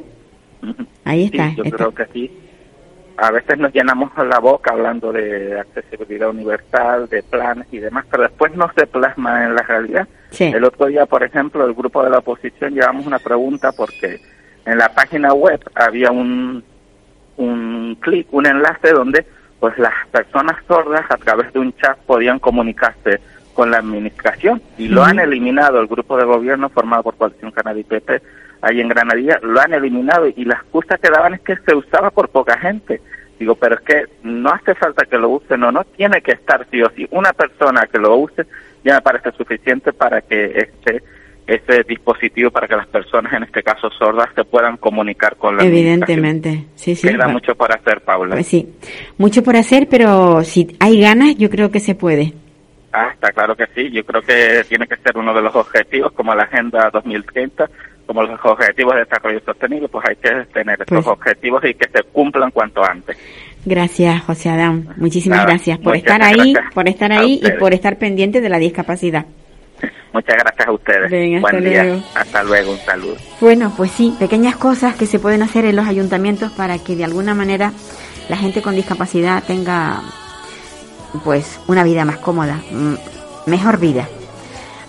Ahí 1.04 1.24
está. 1.24 1.54
yo 1.54 1.64
creo 1.64 1.94
que 1.94 2.06
sí. 2.12 2.30
A 3.16 3.32
veces 3.32 3.58
nos 3.58 3.72
llenamos 3.72 4.12
la 4.16 4.38
boca 4.38 4.70
hablando 4.72 5.10
de 5.10 5.58
accesibilidad 5.58 6.30
universal, 6.30 7.08
de 7.08 7.22
planes 7.24 7.66
y 7.72 7.78
demás, 7.78 8.06
pero 8.08 8.22
después 8.22 8.54
no 8.54 8.70
se 8.76 8.86
plasma 8.86 9.44
en 9.44 9.56
la 9.56 9.62
realidad. 9.62 10.06
El 10.38 10.64
otro 10.64 10.86
día, 10.86 11.06
por 11.06 11.22
ejemplo, 11.22 11.66
el 11.66 11.74
grupo 11.74 12.02
de 12.04 12.10
la 12.10 12.18
oposición 12.18 12.74
llevamos 12.74 13.06
una 13.06 13.18
pregunta 13.18 13.72
porque 13.72 14.20
en 14.64 14.78
la 14.78 14.90
página 14.90 15.32
web 15.32 15.60
había 15.74 16.10
un, 16.10 16.62
un 17.36 17.96
clic, 18.00 18.26
un 18.32 18.46
enlace 18.46 18.92
donde 18.92 19.24
pues 19.58 19.76
las 19.78 19.94
personas 20.12 20.56
sordas 20.66 21.04
a 21.10 21.16
través 21.16 21.52
de 21.52 21.58
un 21.58 21.74
chat 21.76 21.98
podían 22.00 22.38
comunicarse 22.38 23.20
con 23.54 23.70
la 23.70 23.78
administración 23.78 24.62
y 24.76 24.86
lo 24.86 25.02
han 25.02 25.18
eliminado 25.18 25.80
el 25.80 25.88
grupo 25.88 26.16
de 26.16 26.24
gobierno 26.24 26.68
formado 26.68 27.02
por 27.02 27.16
Coalición 27.16 27.50
Canal 27.50 27.78
y 27.78 27.84
PP 27.84 28.22
ahí 28.60 28.80
en 28.80 28.88
Granadilla, 28.88 29.38
lo 29.42 29.60
han 29.60 29.72
eliminado 29.72 30.26
y 30.26 30.44
la 30.44 30.54
excusa 30.54 30.98
que 30.98 31.10
daban 31.10 31.34
es 31.34 31.40
que 31.40 31.56
se 31.56 31.74
usaba 31.74 32.10
por 32.10 32.28
poca 32.28 32.58
gente. 32.58 33.00
Digo, 33.38 33.54
pero 33.54 33.76
es 33.76 33.80
que 33.82 34.04
no 34.24 34.50
hace 34.50 34.74
falta 34.74 35.06
que 35.06 35.16
lo 35.16 35.28
usen 35.28 35.62
o 35.62 35.70
no, 35.70 35.84
tiene 35.84 36.20
que 36.22 36.32
estar 36.32 36.66
sí 36.70 36.82
o 36.82 36.90
sí. 36.90 37.06
Una 37.10 37.32
persona 37.32 37.86
que 37.86 37.98
lo 37.98 38.16
use 38.16 38.46
ya 38.84 38.94
me 38.94 39.00
parece 39.02 39.32
suficiente 39.32 39.92
para 39.92 40.20
que 40.22 40.46
este 40.56 41.02
ese 41.48 41.82
dispositivo 41.88 42.50
para 42.50 42.68
que 42.68 42.76
las 42.76 42.86
personas, 42.88 43.32
en 43.32 43.44
este 43.44 43.62
caso 43.62 43.88
sordas, 43.90 44.28
se 44.34 44.44
puedan 44.44 44.76
comunicar 44.76 45.36
con 45.36 45.56
la 45.56 45.64
Evidentemente, 45.64 46.66
sí, 46.74 46.94
sí. 46.94 47.08
Queda 47.08 47.26
mucho 47.28 47.54
por 47.54 47.72
hacer, 47.74 48.02
Paula. 48.02 48.34
Pues 48.34 48.46
sí, 48.46 48.68
mucho 49.16 49.42
por 49.42 49.56
hacer, 49.56 49.88
pero 49.88 50.44
si 50.44 50.76
hay 50.78 51.00
ganas, 51.00 51.36
yo 51.36 51.48
creo 51.48 51.70
que 51.70 51.80
se 51.80 51.94
puede. 51.94 52.34
Ah, 52.92 53.10
está 53.14 53.32
claro 53.32 53.56
que 53.56 53.66
sí. 53.74 53.90
Yo 53.90 54.04
creo 54.04 54.20
que 54.20 54.62
tiene 54.68 54.86
que 54.86 54.96
ser 54.96 55.16
uno 55.16 55.32
de 55.32 55.40
los 55.40 55.54
objetivos, 55.54 56.12
como 56.12 56.34
la 56.34 56.44
Agenda 56.44 56.90
2030, 56.92 57.68
como 58.08 58.22
los 58.22 58.40
objetivos 58.42 58.94
de 58.94 59.00
desarrollo 59.00 59.38
sostenible, 59.44 59.86
pues 59.86 60.02
hay 60.08 60.16
que 60.16 60.30
tener 60.54 60.80
estos 60.80 61.04
pues 61.04 61.06
objetivos 61.06 61.62
y 61.66 61.74
que 61.74 61.90
se 61.90 62.02
cumplan 62.04 62.50
cuanto 62.50 62.82
antes. 62.82 63.18
Gracias, 63.66 64.22
José 64.22 64.48
Adán. 64.48 64.88
Muchísimas 64.96 65.44
gracias 65.44 65.78
por 65.78 65.94
estar 65.94 66.22
ahí, 66.22 66.54
por 66.72 66.88
estar 66.88 67.12
ahí 67.12 67.38
y 67.42 67.50
por 67.58 67.74
estar 67.74 67.98
pendiente 67.98 68.40
de 68.40 68.48
la 68.48 68.58
discapacidad. 68.58 69.26
Muchas 70.14 70.36
gracias 70.38 70.66
a 70.66 70.72
ustedes. 70.72 71.44
hasta 71.44 71.60
luego. 71.60 72.02
Hasta 72.14 72.42
luego, 72.44 72.72
un 72.72 72.78
saludo. 72.78 73.16
Bueno, 73.42 73.74
pues 73.76 73.90
sí, 73.90 74.14
pequeñas 74.18 74.56
cosas 74.56 74.96
que 74.96 75.04
se 75.04 75.18
pueden 75.18 75.42
hacer 75.42 75.66
en 75.66 75.76
los 75.76 75.86
ayuntamientos 75.86 76.50
para 76.52 76.78
que 76.78 76.96
de 76.96 77.04
alguna 77.04 77.34
manera 77.34 77.72
la 78.30 78.38
gente 78.38 78.62
con 78.62 78.74
discapacidad 78.74 79.42
tenga 79.46 80.00
pues 81.24 81.60
una 81.66 81.84
vida 81.84 82.06
más 82.06 82.16
cómoda, 82.16 82.58
mejor 83.44 83.78
vida. 83.78 84.08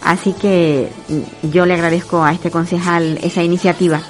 Así 0.01 0.33
que 0.33 0.89
yo 1.43 1.65
le 1.65 1.73
agradezco 1.73 2.23
a 2.23 2.31
este 2.31 2.51
concejal 2.51 3.19
esa 3.21 3.43
iniciativa 3.43 4.01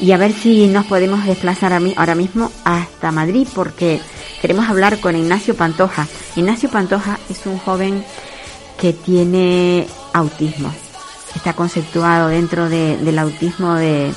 y 0.00 0.12
a 0.12 0.16
ver 0.16 0.32
si 0.32 0.66
nos 0.66 0.86
podemos 0.86 1.26
desplazar 1.26 1.78
ahora 1.96 2.14
mismo 2.14 2.50
hasta 2.64 3.12
Madrid 3.12 3.46
porque 3.54 4.00
queremos 4.40 4.68
hablar 4.68 4.98
con 4.98 5.14
Ignacio 5.14 5.54
Pantoja. 5.54 6.08
Ignacio 6.36 6.70
Pantoja 6.70 7.18
es 7.28 7.44
un 7.44 7.58
joven 7.58 8.02
que 8.80 8.94
tiene 8.94 9.86
autismo. 10.14 10.72
Está 11.36 11.52
conceptuado 11.52 12.28
dentro 12.28 12.68
del 12.68 13.18
autismo 13.18 13.74
de 13.74 14.12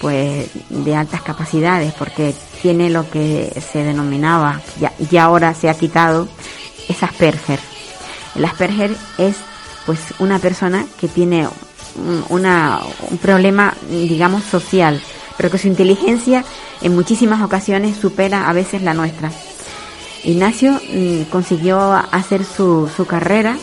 pues 0.00 0.50
de 0.68 0.94
altas 0.94 1.22
capacidades 1.22 1.94
porque 1.94 2.34
tiene 2.60 2.90
lo 2.90 3.08
que 3.08 3.58
se 3.72 3.84
denominaba 3.84 4.60
ya, 4.78 4.92
y 5.10 5.16
ahora 5.16 5.54
se 5.54 5.70
ha 5.70 5.74
quitado 5.74 6.28
es 6.88 7.02
Asperger. 7.02 7.58
El 8.34 8.44
Asperger 8.44 8.94
es 9.16 9.36
pues 9.86 9.98
una 10.18 10.38
persona 10.38 10.84
que 11.00 11.08
tiene 11.08 11.46
un, 11.96 12.24
una, 12.28 12.80
un 13.10 13.18
problema 13.18 13.74
digamos 13.88 14.44
social, 14.44 15.00
pero 15.36 15.50
que 15.50 15.58
su 15.58 15.68
inteligencia 15.68 16.44
en 16.82 16.94
muchísimas 16.94 17.42
ocasiones 17.42 17.96
supera 17.96 18.48
a 18.48 18.52
veces 18.52 18.82
la 18.82 18.94
nuestra. 18.94 19.30
Ignacio 20.24 20.72
mm, 20.72 21.22
consiguió 21.24 21.92
hacer 22.10 22.44
su, 22.44 22.88
su 22.94 23.06
carrera 23.06 23.56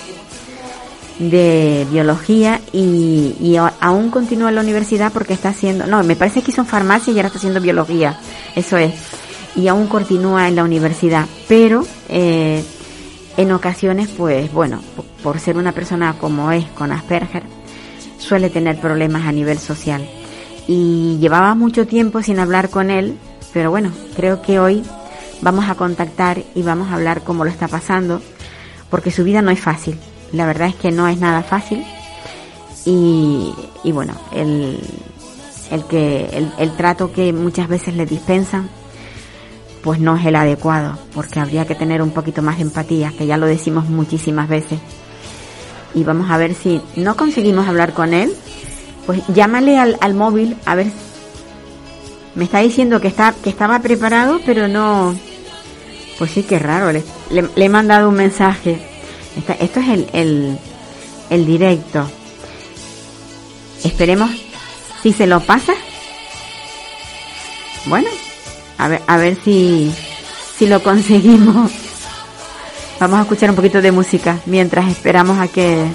de 1.29 1.85
biología 1.91 2.59
y, 2.71 3.55
aún 3.79 4.09
continúa 4.09 4.49
en 4.49 4.55
la 4.55 4.61
universidad 4.61 5.11
porque 5.11 5.33
está 5.33 5.49
haciendo, 5.49 5.85
no, 5.85 6.03
me 6.03 6.15
parece 6.15 6.41
que 6.41 6.51
hizo 6.51 6.65
farmacia 6.65 7.13
y 7.13 7.17
ahora 7.17 7.27
está 7.27 7.37
haciendo 7.37 7.61
biología, 7.61 8.19
eso 8.55 8.77
es, 8.77 8.93
y 9.55 9.67
aún 9.67 9.87
continúa 9.87 10.47
en 10.47 10.55
la 10.55 10.63
universidad, 10.63 11.25
pero 11.47 11.85
eh, 12.09 12.63
en 13.41 13.51
ocasiones, 13.51 14.09
pues 14.09 14.51
bueno, 14.51 14.81
por 15.23 15.39
ser 15.39 15.57
una 15.57 15.71
persona 15.71 16.15
como 16.19 16.51
es 16.51 16.65
con 16.65 16.91
Asperger, 16.91 17.43
suele 18.17 18.49
tener 18.49 18.79
problemas 18.79 19.25
a 19.25 19.31
nivel 19.31 19.57
social. 19.57 20.07
Y 20.67 21.17
llevaba 21.19 21.55
mucho 21.55 21.87
tiempo 21.87 22.21
sin 22.21 22.39
hablar 22.39 22.69
con 22.69 22.91
él, 22.91 23.17
pero 23.53 23.71
bueno, 23.71 23.91
creo 24.15 24.41
que 24.41 24.59
hoy 24.59 24.83
vamos 25.41 25.69
a 25.69 25.75
contactar 25.75 26.43
y 26.55 26.61
vamos 26.61 26.89
a 26.89 26.95
hablar 26.95 27.23
cómo 27.23 27.43
lo 27.43 27.49
está 27.49 27.67
pasando, 27.67 28.21
porque 28.89 29.11
su 29.11 29.23
vida 29.23 29.41
no 29.41 29.51
es 29.51 29.59
fácil 29.59 29.97
la 30.33 30.45
verdad 30.45 30.69
es 30.69 30.75
que 30.75 30.91
no 30.91 31.07
es 31.07 31.19
nada 31.19 31.43
fácil 31.43 31.85
y, 32.85 33.53
y 33.83 33.91
bueno, 33.91 34.13
el, 34.33 34.79
el 35.69 35.83
que 35.85 36.25
el, 36.33 36.51
el 36.57 36.75
trato 36.75 37.11
que 37.11 37.33
muchas 37.33 37.67
veces 37.67 37.95
le 37.95 38.05
dispensan 38.05 38.69
pues 39.83 39.99
no 39.99 40.15
es 40.15 40.25
el 40.25 40.35
adecuado, 40.35 40.97
porque 41.13 41.39
habría 41.39 41.65
que 41.65 41.75
tener 41.75 42.01
un 42.01 42.11
poquito 42.11 42.41
más 42.41 42.57
de 42.57 42.63
empatía, 42.63 43.13
que 43.17 43.25
ya 43.25 43.37
lo 43.37 43.45
decimos 43.45 43.89
muchísimas 43.89 44.47
veces. 44.47 44.79
Y 45.93 46.03
vamos 46.03 46.29
a 46.29 46.37
ver 46.37 46.53
si 46.53 46.81
no 46.95 47.15
conseguimos 47.17 47.67
hablar 47.67 47.93
con 47.93 48.13
él, 48.13 48.33
pues 49.05 49.21
llámale 49.27 49.77
al, 49.77 49.97
al 50.01 50.13
móvil 50.13 50.55
a 50.65 50.75
ver. 50.75 50.87
Me 52.35 52.45
está 52.45 52.59
diciendo 52.59 53.01
que 53.01 53.07
está 53.09 53.33
que 53.43 53.49
estaba 53.49 53.79
preparado, 53.79 54.39
pero 54.45 54.67
no. 54.67 55.13
Pues 56.17 56.31
sí 56.31 56.43
que 56.43 56.59
raro. 56.59 56.91
le, 56.91 57.03
le 57.31 57.65
he 57.65 57.69
mandado 57.69 58.07
un 58.07 58.15
mensaje 58.15 58.91
esto 59.35 59.79
es 59.79 59.89
el, 59.89 60.09
el, 60.13 60.57
el 61.29 61.45
directo. 61.45 62.09
Esperemos 63.83 64.29
si 65.01 65.13
se 65.13 65.27
lo 65.27 65.39
pasa. 65.41 65.73
Bueno, 67.85 68.09
a 68.81 68.87
ver, 68.87 69.01
a 69.05 69.17
ver 69.17 69.37
si, 69.43 69.93
si 70.57 70.65
lo 70.65 70.81
conseguimos. 70.81 71.71
Vamos 72.99 73.19
a 73.19 73.21
escuchar 73.21 73.51
un 73.51 73.55
poquito 73.55 73.79
de 73.79 73.91
música 73.91 74.39
mientras 74.47 74.89
esperamos 74.89 75.37
a 75.37 75.47
que 75.47 75.85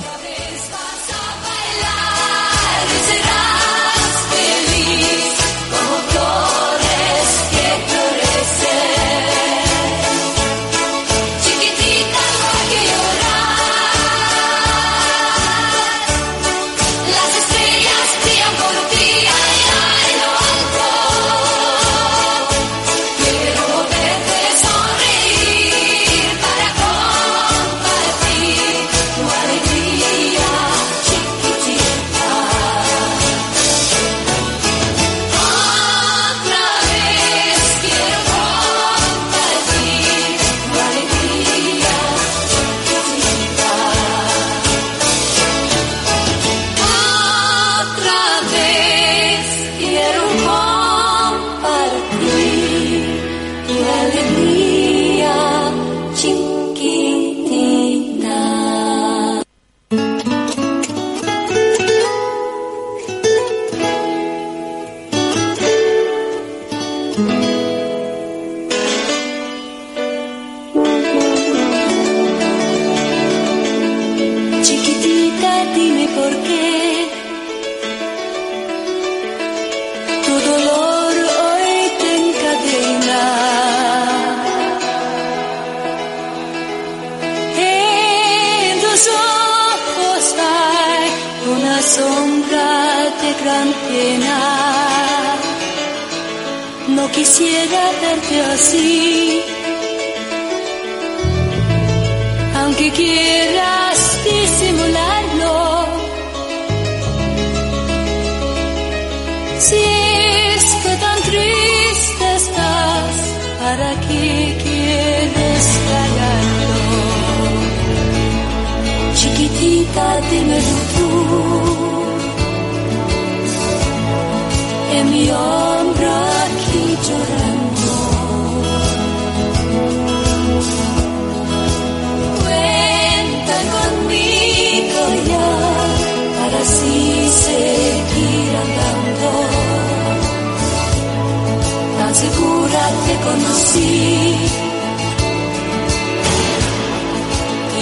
segura 142.87 143.07
te 143.07 143.15
conocí. 143.25 144.37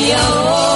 Y 0.00 0.10
ahora 0.10 0.73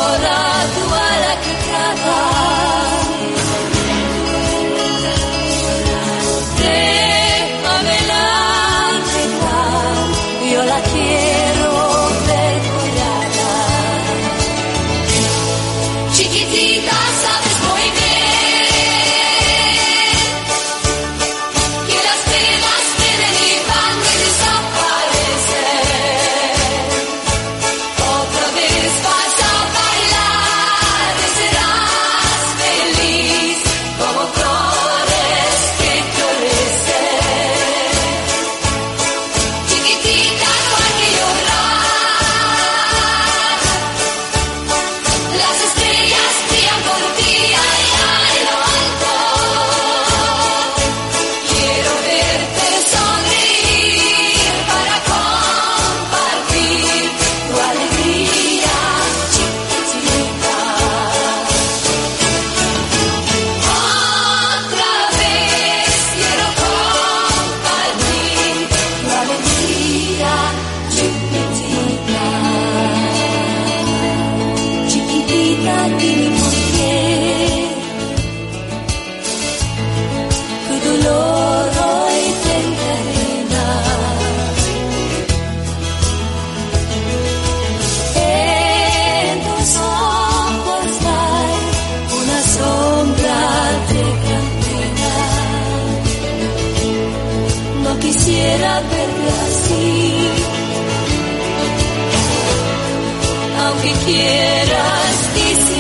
aunque 103.79 103.93
quieras 104.05 105.35
disimularlo. 105.35 105.78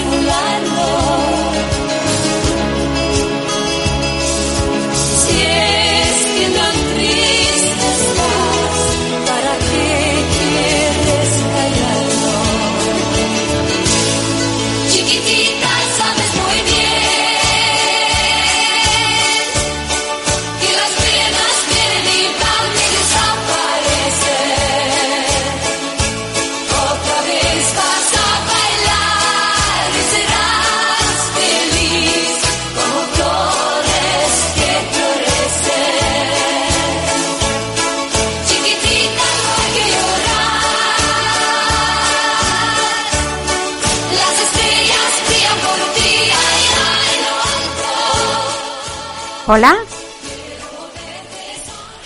Hola. 49.50 49.72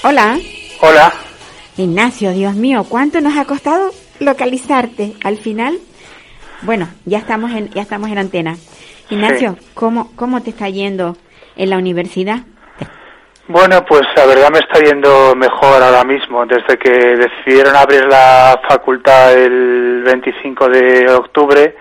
Hola. 0.05 0.39
Hola. 0.81 1.13
Ignacio, 1.77 2.31
Dios 2.31 2.55
mío, 2.55 2.87
¿cuánto 2.89 3.21
nos 3.21 3.37
ha 3.37 3.45
costado 3.47 3.91
localizarte 4.21 5.15
al 5.25 5.39
final? 5.39 5.77
Bueno, 6.61 6.87
ya 7.05 7.19
estamos 7.19 7.51
en, 7.51 7.69
ya 7.71 7.83
estamos 7.83 8.11
en 8.11 8.19
antena. 8.19 8.55
Ignacio, 9.11 9.57
¿cómo, 9.75 10.13
¿cómo 10.15 10.41
te 10.45 10.51
está 10.51 10.69
yendo 10.69 11.17
en 11.57 11.71
la 11.71 11.79
universidad? 11.79 12.43
Bueno, 13.49 13.85
pues 13.87 14.03
la 14.15 14.25
verdad 14.27 14.51
me 14.53 14.61
está 14.61 14.79
yendo 14.79 15.35
mejor 15.35 15.83
ahora 15.83 16.05
mismo. 16.05 16.47
Desde 16.47 16.79
que 16.79 16.91
decidieron 16.91 17.75
abrir 17.75 18.05
la 18.05 18.61
facultad 18.69 19.33
el 19.33 20.05
25 20.05 20.69
de 20.69 21.11
octubre, 21.11 21.75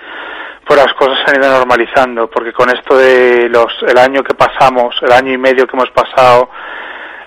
pues 0.66 0.80
las 0.80 0.94
cosas 0.96 1.18
se 1.26 1.32
han 1.36 1.42
ido 1.44 1.52
normalizando. 1.52 2.30
Porque 2.30 2.54
con 2.54 2.70
esto 2.70 2.98
de 2.98 3.50
los, 3.50 3.68
el 3.88 3.98
año 3.98 4.24
que 4.24 4.34
pasamos, 4.36 4.96
el 5.02 5.12
año 5.12 5.34
y 5.34 5.38
medio 5.38 5.66
que 5.68 5.76
hemos 5.76 5.90
pasado 5.92 6.50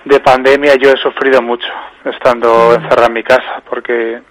de 0.05 0.19
pandemia, 0.19 0.75
yo 0.75 0.91
he 0.91 0.97
sufrido 0.97 1.41
mucho 1.41 1.67
estando 2.05 2.73
encerrado 2.75 3.07
en 3.07 3.13
mi 3.13 3.23
casa. 3.23 3.61
Porque 3.69 4.21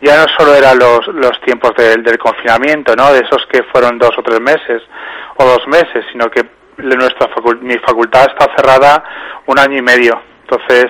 ya 0.00 0.16
no 0.16 0.26
solo 0.38 0.54
eran 0.54 0.78
los, 0.78 1.06
los 1.08 1.40
tiempos 1.40 1.72
del, 1.76 2.02
del 2.02 2.18
confinamiento, 2.18 2.94
¿no? 2.96 3.12
De 3.12 3.20
esos 3.20 3.46
que 3.50 3.62
fueron 3.64 3.98
dos 3.98 4.12
o 4.16 4.22
tres 4.22 4.40
meses 4.40 4.82
o 5.36 5.44
dos 5.44 5.66
meses, 5.66 6.04
sino 6.12 6.30
que 6.30 6.42
nuestra 6.78 7.28
facul- 7.34 7.60
mi 7.60 7.76
facultad 7.78 8.26
está 8.28 8.54
cerrada 8.56 9.02
un 9.46 9.58
año 9.58 9.78
y 9.78 9.82
medio. 9.82 10.20
Entonces 10.42 10.86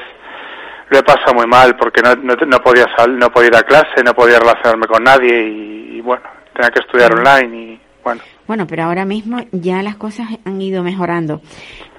lo 0.90 0.98
he 0.98 1.02
pasado 1.02 1.34
muy 1.34 1.46
mal 1.46 1.76
porque 1.76 2.00
no, 2.02 2.14
no, 2.16 2.34
no 2.34 2.58
podía 2.60 2.86
sal, 2.96 3.18
no 3.18 3.30
podía 3.30 3.48
ir 3.48 3.56
a 3.56 3.62
clase, 3.62 4.02
no 4.04 4.14
podía 4.14 4.38
relacionarme 4.38 4.86
con 4.86 5.02
nadie 5.04 5.48
y, 5.48 5.96
y 5.96 6.00
bueno, 6.00 6.22
tenía 6.58 6.70
que 6.70 6.80
estudiar 6.80 7.14
online 7.14 7.56
y 7.56 7.80
bueno. 8.02 8.20
Bueno, 8.48 8.66
pero 8.66 8.84
ahora 8.84 9.04
mismo 9.04 9.38
ya 9.52 9.82
las 9.82 9.96
cosas 9.96 10.26
han 10.44 10.60
ido 10.60 10.82
mejorando. 10.82 11.40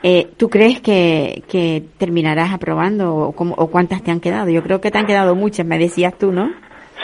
Eh, 0.04 0.28
¿Tú 0.38 0.50
crees 0.50 0.82
que, 0.82 1.44
que 1.48 1.84
terminarás 1.98 2.52
aprobando 2.52 3.14
o, 3.16 3.28
o 3.30 3.68
cuántas 3.72 4.04
te 4.04 4.12
han 4.12 4.20
quedado? 4.20 4.50
Yo 4.50 4.64
creo 4.64 4.82
que 4.82 4.92
te 4.92 4.98
han 4.98 5.06
quedado 5.06 5.36
muchas, 5.36 5.66
me 5.66 5.78
decías 5.78 6.18
tú, 6.18 6.32
¿no? 6.32 6.52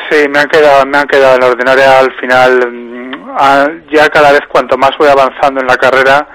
Sí, 0.10 0.28
me 0.30 0.39
han 0.39 0.47
quedado, 0.47 0.86
me 0.86 0.97
han 0.97 1.08
quedado 1.08 1.36
en 1.36 1.41
la 1.41 1.47
ordinaria 1.47 1.99
al 1.99 2.12
final. 2.20 2.72
mm, 2.72 3.12
ah, 3.38 3.68
Ya 3.93 4.10
cada 4.10 4.32
vez 4.32 4.41
cuanto 4.51 4.78
más 4.78 4.91
voy 4.97 5.08
avanzando 5.08 5.62
en 5.62 5.68
la 5.68 5.78
carrera, 5.78 6.28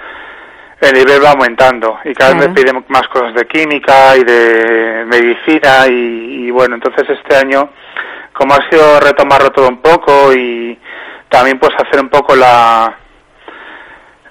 el 0.80 0.92
nivel 0.94 1.22
va 1.24 1.32
aumentando 1.32 1.98
y 2.04 2.14
cada 2.14 2.34
vez 2.34 2.48
me 2.48 2.54
piden 2.54 2.84
más 2.88 3.06
cosas 3.12 3.34
de 3.34 3.44
química 3.46 4.16
y 4.16 4.24
de 4.24 5.04
medicina 5.06 5.86
y, 5.88 6.46
y 6.46 6.50
bueno, 6.50 6.76
entonces 6.76 7.04
este 7.10 7.36
año, 7.36 7.68
como 8.32 8.54
ha 8.54 8.70
sido 8.70 8.98
retomarlo 9.00 9.50
todo 9.50 9.68
un 9.68 9.82
poco 9.82 10.32
y 10.32 10.78
también 11.30 11.58
pues 11.58 11.72
hacer 11.78 12.00
un 12.00 12.10
poco 12.10 12.36
la 12.36 12.94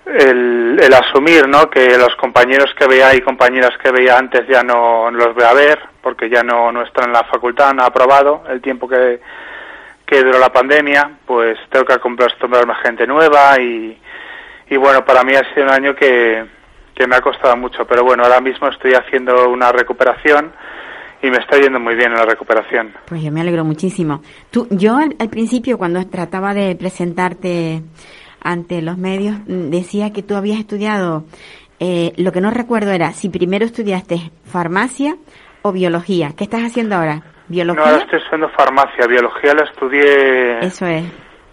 el, 0.05 0.93
asumir, 0.93 1.47
¿no? 1.47 1.69
Que 1.69 1.97
los 1.97 2.15
compañeros 2.15 2.73
que 2.77 2.87
veía 2.87 3.15
y 3.15 3.21
compañeras 3.21 3.71
que 3.81 3.91
veía 3.91 4.17
antes 4.17 4.47
ya 4.47 4.63
no 4.63 5.09
los 5.11 5.33
voy 5.33 5.43
a 5.43 5.53
ver, 5.53 5.79
porque 6.01 6.29
ya 6.29 6.43
no, 6.43 6.71
no 6.71 6.81
están 6.83 7.05
en 7.05 7.13
la 7.13 7.23
facultad, 7.23 7.73
no 7.73 7.83
ha 7.83 7.87
aprobado 7.87 8.43
el 8.49 8.61
tiempo 8.61 8.87
que, 8.87 9.19
que 10.05 10.23
duró 10.23 10.39
la 10.39 10.51
pandemia, 10.51 11.11
pues 11.25 11.57
tengo 11.69 11.85
que 11.85 11.93
acostumbrarme 11.93 12.73
a 12.73 12.83
gente 12.83 13.07
nueva 13.07 13.59
y, 13.59 13.97
y 14.69 14.77
bueno, 14.77 15.05
para 15.05 15.23
mí 15.23 15.33
ha 15.35 15.53
sido 15.53 15.67
un 15.67 15.71
año 15.71 15.95
que, 15.95 16.43
que 16.95 17.07
me 17.07 17.15
ha 17.15 17.21
costado 17.21 17.55
mucho, 17.55 17.85
pero 17.85 18.03
bueno, 18.03 18.23
ahora 18.23 18.41
mismo 18.41 18.67
estoy 18.67 18.93
haciendo 18.93 19.49
una 19.49 19.71
recuperación 19.71 20.51
y 21.21 21.29
me 21.29 21.37
está 21.37 21.57
yendo 21.59 21.79
muy 21.79 21.95
bien 21.95 22.11
en 22.11 22.17
la 22.17 22.25
recuperación. 22.25 22.93
Pues 23.07 23.21
yo 23.21 23.31
me 23.31 23.41
alegro 23.41 23.65
muchísimo. 23.65 24.21
Tú, 24.51 24.67
yo 24.71 24.95
al, 24.97 25.15
al 25.19 25.29
principio, 25.29 25.77
cuando 25.77 26.05
trataba 26.07 26.53
de 26.53 26.75
presentarte 26.75 27.81
ante 28.41 28.81
los 28.81 28.97
medios, 28.97 29.37
mm, 29.47 29.69
decía 29.69 30.11
que 30.13 30.23
tú 30.23 30.35
habías 30.35 30.59
estudiado, 30.59 31.25
eh, 31.79 32.13
lo 32.17 32.31
que 32.31 32.41
no 32.41 32.51
recuerdo 32.51 32.91
era 32.91 33.11
si 33.13 33.29
primero 33.29 33.65
estudiaste 33.65 34.31
farmacia 34.45 35.15
o 35.61 35.71
biología. 35.71 36.31
¿Qué 36.37 36.45
estás 36.45 36.61
haciendo 36.63 36.95
ahora? 36.95 37.15
No, 37.15 37.23
¿Biología? 37.49 37.83
ahora 37.83 37.97
estoy 38.03 38.19
estudiando 38.19 38.49
farmacia, 38.49 39.07
biología 39.07 39.53
la 39.55 39.63
estudié 39.63 40.59
Eso 40.59 40.85
es. 40.85 41.03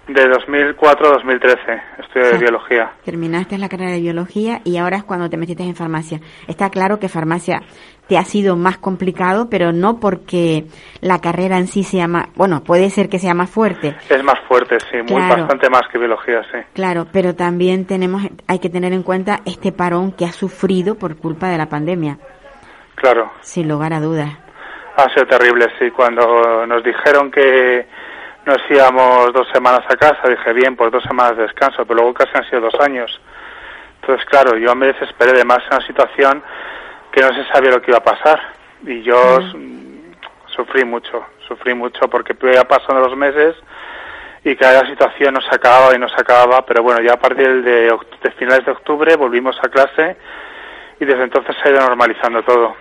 de 0.08 0.28
2004 0.28 1.08
a 1.08 1.12
2013, 1.14 1.58
estudié 1.98 2.30
Sí. 2.34 2.38
biología. 2.38 2.92
Terminaste 3.04 3.58
la 3.58 3.68
carrera 3.68 3.90
de 3.92 4.00
biología 4.00 4.60
y 4.62 4.76
ahora 4.76 4.98
es 4.98 5.04
cuando 5.04 5.28
te 5.30 5.36
metiste 5.36 5.64
en 5.64 5.74
farmacia. 5.74 6.20
Está 6.46 6.70
claro 6.70 6.98
que 7.00 7.08
farmacia 7.08 7.60
te 8.09 8.16
ha 8.18 8.24
sido 8.24 8.57
más 8.57 8.78
complicado, 8.78 9.48
pero 9.50 9.72
no 9.72 9.98
porque 9.98 10.66
la 11.00 11.20
carrera 11.20 11.59
en 11.59 11.66
sí 11.66 11.82
sea 11.82 12.07
más, 12.07 12.26
bueno, 12.36 12.62
puede 12.62 12.88
ser 12.90 13.09
que 13.09 13.18
sea 13.18 13.34
más 13.34 13.50
fuerte, 13.50 13.96
Es 14.09 14.22
más 14.22 14.38
fuerte, 14.48 14.78
sí, 14.90 14.98
muy 14.98 15.22
Claro. 15.22 15.42
bastante 15.42 15.68
más 15.70 15.82
que 15.90 15.98
biología, 15.98 16.42
sí. 16.52 16.59
claro, 16.72 17.07
pero 17.12 17.34
también 17.34 17.84
tenemos, 17.86 18.22
hay 18.46 18.59
que 18.61 18.70
tener 18.70 18.92
en 18.92 19.02
cuenta 19.02 19.40
este 19.44 19.72
parón 19.72 20.12
que 20.12 20.24
ha 20.24 20.32
sufrido 20.32 20.94
por 20.94 21.16
culpa 21.16 21.48
de 21.48 21.59
la 21.59 21.66
pandemia, 21.66 22.18
Claro, 22.94 23.30
sin 23.40 23.68
lugar 23.68 23.92
a 23.92 24.00
dudas. 24.00 24.30
ha 24.96 25.09
sido 25.12 25.26
terrible, 25.26 25.66
sí. 25.78 25.90
Cuando 25.90 26.66
nos 26.66 26.82
dijeron 26.82 27.30
que 27.30 27.86
nos 28.46 28.57
íbamos 28.70 29.32
dos 29.34 29.46
semanas 29.52 29.80
a 29.88 29.96
casa, 29.96 30.28
dije, 30.28 30.52
bien, 30.54 30.76
pues 30.76 30.90
dos 30.92 31.02
semanas 31.02 31.36
de 31.36 31.42
descanso, 31.42 31.84
pero 31.84 31.96
luego 31.96 32.14
casi 32.14 32.30
han 32.34 32.44
sido 32.48 32.62
dos 32.62 32.74
años. 32.80 33.11
Entonces, 34.00 34.24
claro, 34.30 34.57
yo 34.57 34.74
me 34.74 34.86
desesperé 34.86 35.32
de 35.32 35.44
más 35.44 35.59
en 35.68 35.76
una 35.76 35.86
situación 35.86 36.42
que 37.16 37.22
no 37.22 37.32
se 37.32 37.50
sabía 37.50 37.70
lo 37.70 37.80
que 37.80 37.90
iba 37.90 37.98
a 37.98 38.04
pasar. 38.04 38.38
Y 38.86 39.02
yo 39.02 39.38
sufrí 40.54 40.84
mucho, 40.84 41.24
sufrí 41.48 41.72
mucho 41.72 42.10
porque 42.10 42.36
iba 42.42 42.64
pasando 42.64 43.00
los 43.08 43.16
meses 43.16 43.56
y 44.44 44.54
cada 44.54 44.86
situación 44.86 45.32
nos 45.32 45.50
acababa 45.50 45.96
y 45.96 45.98
nos 45.98 46.12
acababa, 46.12 46.64
pero 46.66 46.82
bueno, 46.82 47.00
ya 47.02 47.14
a 47.14 47.18
partir 47.18 47.62
de, 47.62 47.90
de 48.22 48.30
finales 48.32 48.66
de 48.66 48.72
octubre 48.72 49.16
volvimos 49.16 49.56
a 49.62 49.68
clase 49.68 50.18
y 51.00 51.06
desde 51.06 51.24
entonces 51.24 51.56
se 51.62 51.68
ha 51.68 51.72
ido 51.72 51.80
normalizando 51.80 52.42
todo. 52.42 52.76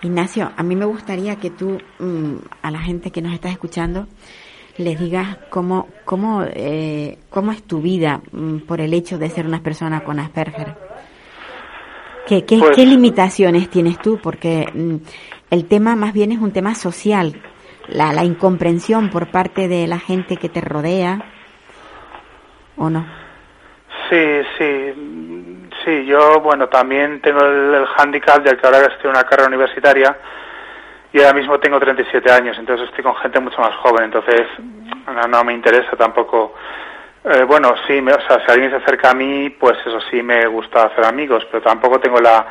Ignacio, 0.00 0.50
a 0.56 0.62
mí 0.62 0.74
me 0.74 0.86
gustaría 0.86 1.36
que 1.36 1.50
tú 1.50 1.78
mm, 1.98 2.36
a 2.62 2.70
la 2.70 2.78
gente 2.78 3.10
que 3.10 3.20
nos 3.20 3.34
está 3.34 3.50
escuchando 3.50 4.06
les 4.78 4.98
digas 4.98 5.38
cómo 5.50 5.88
cómo 6.04 6.42
eh, 6.42 7.18
cómo 7.28 7.52
es 7.52 7.62
tu 7.64 7.80
vida 7.80 8.22
mm, 8.32 8.60
por 8.60 8.80
el 8.80 8.94
hecho 8.94 9.18
de 9.18 9.28
ser 9.28 9.46
una 9.46 9.62
persona 9.62 10.00
con 10.00 10.18
Asperger. 10.18 10.83
¿Qué, 12.26 12.44
qué, 12.44 12.58
Pues- 12.58 12.76
qué 12.76 12.86
limitaciones 12.86 13.68
tienes 13.70 13.98
tú? 13.98 14.18
Porque 14.22 14.66
mm, 14.72 14.96
el 15.50 15.68
tema 15.68 15.96
más 15.96 16.12
bien 16.12 16.32
es 16.32 16.38
un 16.38 16.52
tema 16.52 16.74
social, 16.74 17.34
la, 17.88 18.12
la 18.12 18.24
incomprensión 18.24 19.10
por 19.10 19.30
parte 19.30 19.68
de 19.68 19.86
la 19.86 19.98
gente 19.98 20.36
que 20.36 20.48
te 20.48 20.60
rodea, 20.60 21.22
¿o 22.76 22.88
no? 22.90 23.06
Sí, 24.10 24.40
sí, 24.58 24.92
mm, 24.96 25.70
sí, 25.84 26.04
yo, 26.06 26.40
bueno, 26.40 26.68
también 26.68 27.20
tengo 27.20 27.40
el, 27.44 27.74
el 27.74 27.86
hándicap 27.86 28.42
de 28.42 28.56
que 28.56 28.66
ahora 28.66 28.78
estoy 28.86 29.04
en 29.04 29.10
una 29.10 29.24
carrera 29.24 29.48
universitaria 29.48 30.16
y 31.12 31.20
ahora 31.20 31.34
mismo 31.34 31.58
tengo 31.60 31.78
37 31.78 32.30
años, 32.32 32.56
entonces 32.58 32.88
estoy 32.88 33.04
con 33.04 33.14
gente 33.16 33.38
mucho 33.40 33.60
más 33.60 33.74
joven, 33.76 34.04
entonces 34.04 34.42
no, 35.06 35.28
no 35.28 35.44
me 35.44 35.52
interesa 35.52 35.96
tampoco. 35.96 36.54
Eh, 37.24 37.42
bueno, 37.44 37.74
sí, 37.86 38.00
me- 38.02 38.12
o 38.12 38.20
sea, 38.26 38.44
si 38.44 38.50
alguien 38.52 38.70
se 38.70 38.76
acerca 38.76 39.10
a 39.10 39.14
mí, 39.14 39.48
pues 39.50 39.78
eso 39.86 39.98
sí 40.10 40.22
me 40.22 40.46
gusta 40.46 40.84
hacer 40.84 41.04
amigos, 41.06 41.46
pero 41.50 41.62
tampoco 41.62 41.98
tengo 41.98 42.20
la, 42.20 42.46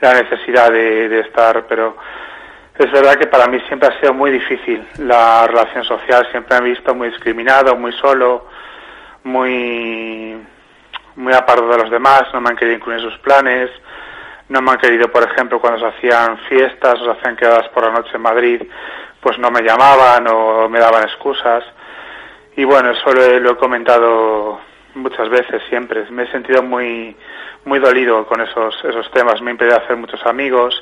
la 0.00 0.12
necesidad 0.14 0.70
de, 0.70 1.08
de 1.08 1.20
estar, 1.20 1.64
pero 1.66 1.96
es 2.78 2.92
verdad 2.92 3.14
que 3.16 3.26
para 3.26 3.46
mí 3.46 3.58
siempre 3.68 3.88
ha 3.88 3.98
sido 4.00 4.12
muy 4.12 4.30
difícil 4.30 4.86
la 4.98 5.46
relación 5.46 5.82
social, 5.84 6.26
siempre 6.30 6.60
me 6.60 6.66
he 6.66 6.70
visto 6.72 6.94
muy 6.94 7.08
discriminado, 7.08 7.74
muy 7.76 7.92
solo, 7.92 8.46
muy 9.24 10.36
muy 11.16 11.32
apartado 11.34 11.68
de 11.70 11.78
los 11.78 11.90
demás, 11.90 12.24
no 12.32 12.40
me 12.40 12.50
han 12.50 12.56
querido 12.56 12.76
incluir 12.76 13.00
en 13.00 13.10
sus 13.10 13.18
planes, 13.20 13.70
no 14.50 14.60
me 14.62 14.70
han 14.70 14.78
querido, 14.78 15.10
por 15.10 15.24
ejemplo, 15.24 15.58
cuando 15.60 15.80
se 15.80 15.86
hacían 15.96 16.38
fiestas 16.48 17.00
o 17.00 17.04
se 17.06 17.10
hacían 17.10 17.34
quedadas 17.34 17.68
por 17.70 17.82
la 17.84 17.90
noche 17.90 18.10
en 18.14 18.22
Madrid, 18.22 18.62
pues 19.20 19.36
no 19.38 19.50
me 19.50 19.62
llamaban 19.62 20.28
o 20.28 20.68
me 20.68 20.78
daban 20.78 21.02
excusas. 21.02 21.64
Y 22.58 22.64
bueno, 22.64 22.90
eso 22.90 23.12
lo 23.12 23.22
he, 23.22 23.38
lo 23.38 23.52
he 23.52 23.56
comentado 23.56 24.58
muchas 24.96 25.28
veces, 25.28 25.62
siempre. 25.68 26.04
Me 26.10 26.24
he 26.24 26.32
sentido 26.32 26.60
muy, 26.60 27.14
muy 27.64 27.78
dolido 27.78 28.26
con 28.26 28.40
esos, 28.40 28.74
esos 28.84 29.08
temas. 29.12 29.40
Me 29.40 29.50
ha 29.50 29.52
impedido 29.52 29.76
hacer 29.76 29.96
muchos 29.96 30.20
amigos, 30.26 30.74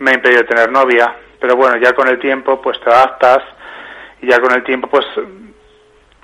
me 0.00 0.10
ha 0.10 0.14
impedido 0.14 0.44
tener 0.44 0.72
novia. 0.72 1.14
Pero 1.38 1.54
bueno, 1.54 1.76
ya 1.76 1.92
con 1.92 2.08
el 2.08 2.18
tiempo, 2.18 2.60
pues 2.60 2.80
te 2.80 2.90
adaptas 2.90 3.38
y 4.20 4.26
ya 4.26 4.40
con 4.40 4.52
el 4.52 4.64
tiempo, 4.64 4.88
pues 4.88 5.06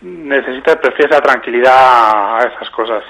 necesitas, 0.03 0.79
prefieres 0.79 1.13
la 1.13 1.23
tranquilidad 1.23 2.41
a 2.41 2.53
esas 2.53 2.69
cosas. 2.71 3.05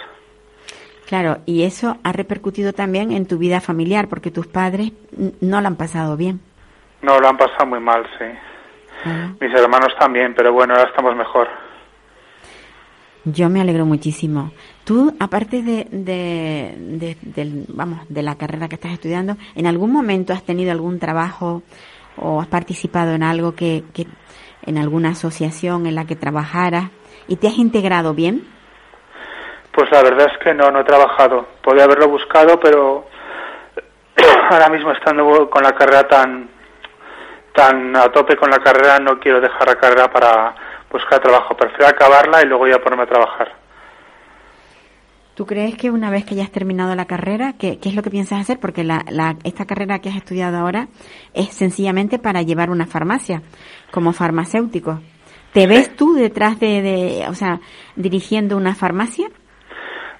Claro, 1.06 1.38
y 1.46 1.62
eso 1.62 1.96
ha 2.04 2.12
repercutido 2.12 2.74
también 2.74 3.12
en 3.12 3.26
tu 3.26 3.38
vida 3.38 3.62
familiar, 3.62 4.08
porque 4.08 4.30
tus 4.30 4.46
padres 4.46 4.92
no 5.40 5.62
la 5.62 5.68
han 5.68 5.76
pasado 5.76 6.18
bien. 6.18 6.40
No, 7.00 7.18
lo 7.18 7.28
han 7.28 7.38
pasado 7.38 7.64
muy 7.64 7.80
mal, 7.80 8.06
sí. 8.18 8.26
¿verdad? 9.06 9.30
Mis 9.40 9.54
hermanos 9.54 9.96
también, 9.98 10.34
pero 10.34 10.52
bueno, 10.52 10.74
ahora 10.74 10.90
estamos 10.90 11.16
mejor. 11.16 11.48
Yo 13.32 13.48
me 13.48 13.60
alegro 13.60 13.84
muchísimo. 13.84 14.52
Tú, 14.84 15.14
aparte 15.18 15.62
de, 15.62 15.86
de, 15.90 17.64
vamos, 17.68 18.00
de 18.08 18.22
la 18.22 18.36
carrera 18.36 18.68
que 18.68 18.76
estás 18.76 18.92
estudiando, 18.92 19.36
¿en 19.54 19.66
algún 19.66 19.92
momento 19.92 20.32
has 20.32 20.44
tenido 20.44 20.72
algún 20.72 20.98
trabajo 20.98 21.62
o 22.16 22.40
has 22.40 22.46
participado 22.46 23.12
en 23.12 23.22
algo 23.22 23.54
que, 23.54 23.84
que 23.92 24.06
en 24.66 24.78
alguna 24.78 25.10
asociación 25.10 25.86
en 25.86 25.94
la 25.94 26.06
que 26.06 26.16
trabajaras 26.16 26.90
y 27.26 27.36
te 27.36 27.48
has 27.48 27.58
integrado 27.58 28.14
bien? 28.14 28.46
Pues 29.72 29.90
la 29.90 30.02
verdad 30.02 30.28
es 30.32 30.38
que 30.44 30.54
no, 30.54 30.70
no 30.70 30.80
he 30.80 30.84
trabajado. 30.84 31.46
Podría 31.62 31.84
haberlo 31.84 32.08
buscado, 32.08 32.58
pero 32.60 33.06
ahora 34.50 34.68
mismo 34.68 34.92
estando 34.92 35.50
con 35.50 35.62
la 35.62 35.72
carrera 35.72 36.06
tan 36.08 36.50
tan 37.54 37.96
a 37.96 38.08
tope 38.12 38.36
con 38.36 38.50
la 38.50 38.58
carrera, 38.58 38.98
no 39.00 39.18
quiero 39.18 39.40
dejar 39.40 39.66
la 39.66 39.74
carrera 39.74 40.08
para 40.12 40.54
buscar 40.90 41.20
trabajo. 41.20 41.56
Prefiero 41.56 41.86
acabarla 41.86 42.42
y 42.42 42.46
luego 42.46 42.66
ya 42.66 42.78
ponerme 42.78 43.04
a 43.04 43.06
trabajar. 43.06 43.52
¿Tú 45.38 45.46
crees 45.46 45.76
que 45.76 45.92
una 45.92 46.10
vez 46.10 46.24
que 46.24 46.34
ya 46.34 46.42
has 46.42 46.50
terminado 46.50 46.96
la 46.96 47.04
carrera, 47.04 47.52
qué, 47.56 47.78
qué 47.78 47.90
es 47.90 47.94
lo 47.94 48.02
que 48.02 48.10
piensas 48.10 48.40
hacer? 48.40 48.58
Porque 48.58 48.82
la, 48.82 49.04
la, 49.08 49.36
esta 49.44 49.66
carrera 49.66 50.00
que 50.00 50.08
has 50.08 50.16
estudiado 50.16 50.58
ahora 50.58 50.88
es 51.32 51.54
sencillamente 51.54 52.18
para 52.18 52.42
llevar 52.42 52.70
una 52.70 52.86
farmacia, 52.86 53.42
como 53.92 54.12
farmacéutico. 54.12 54.98
¿Te 55.52 55.68
ves 55.68 55.94
tú 55.94 56.14
detrás 56.14 56.58
de, 56.58 56.82
de, 56.82 57.28
o 57.28 57.34
sea, 57.34 57.60
dirigiendo 57.94 58.56
una 58.56 58.74
farmacia? 58.74 59.28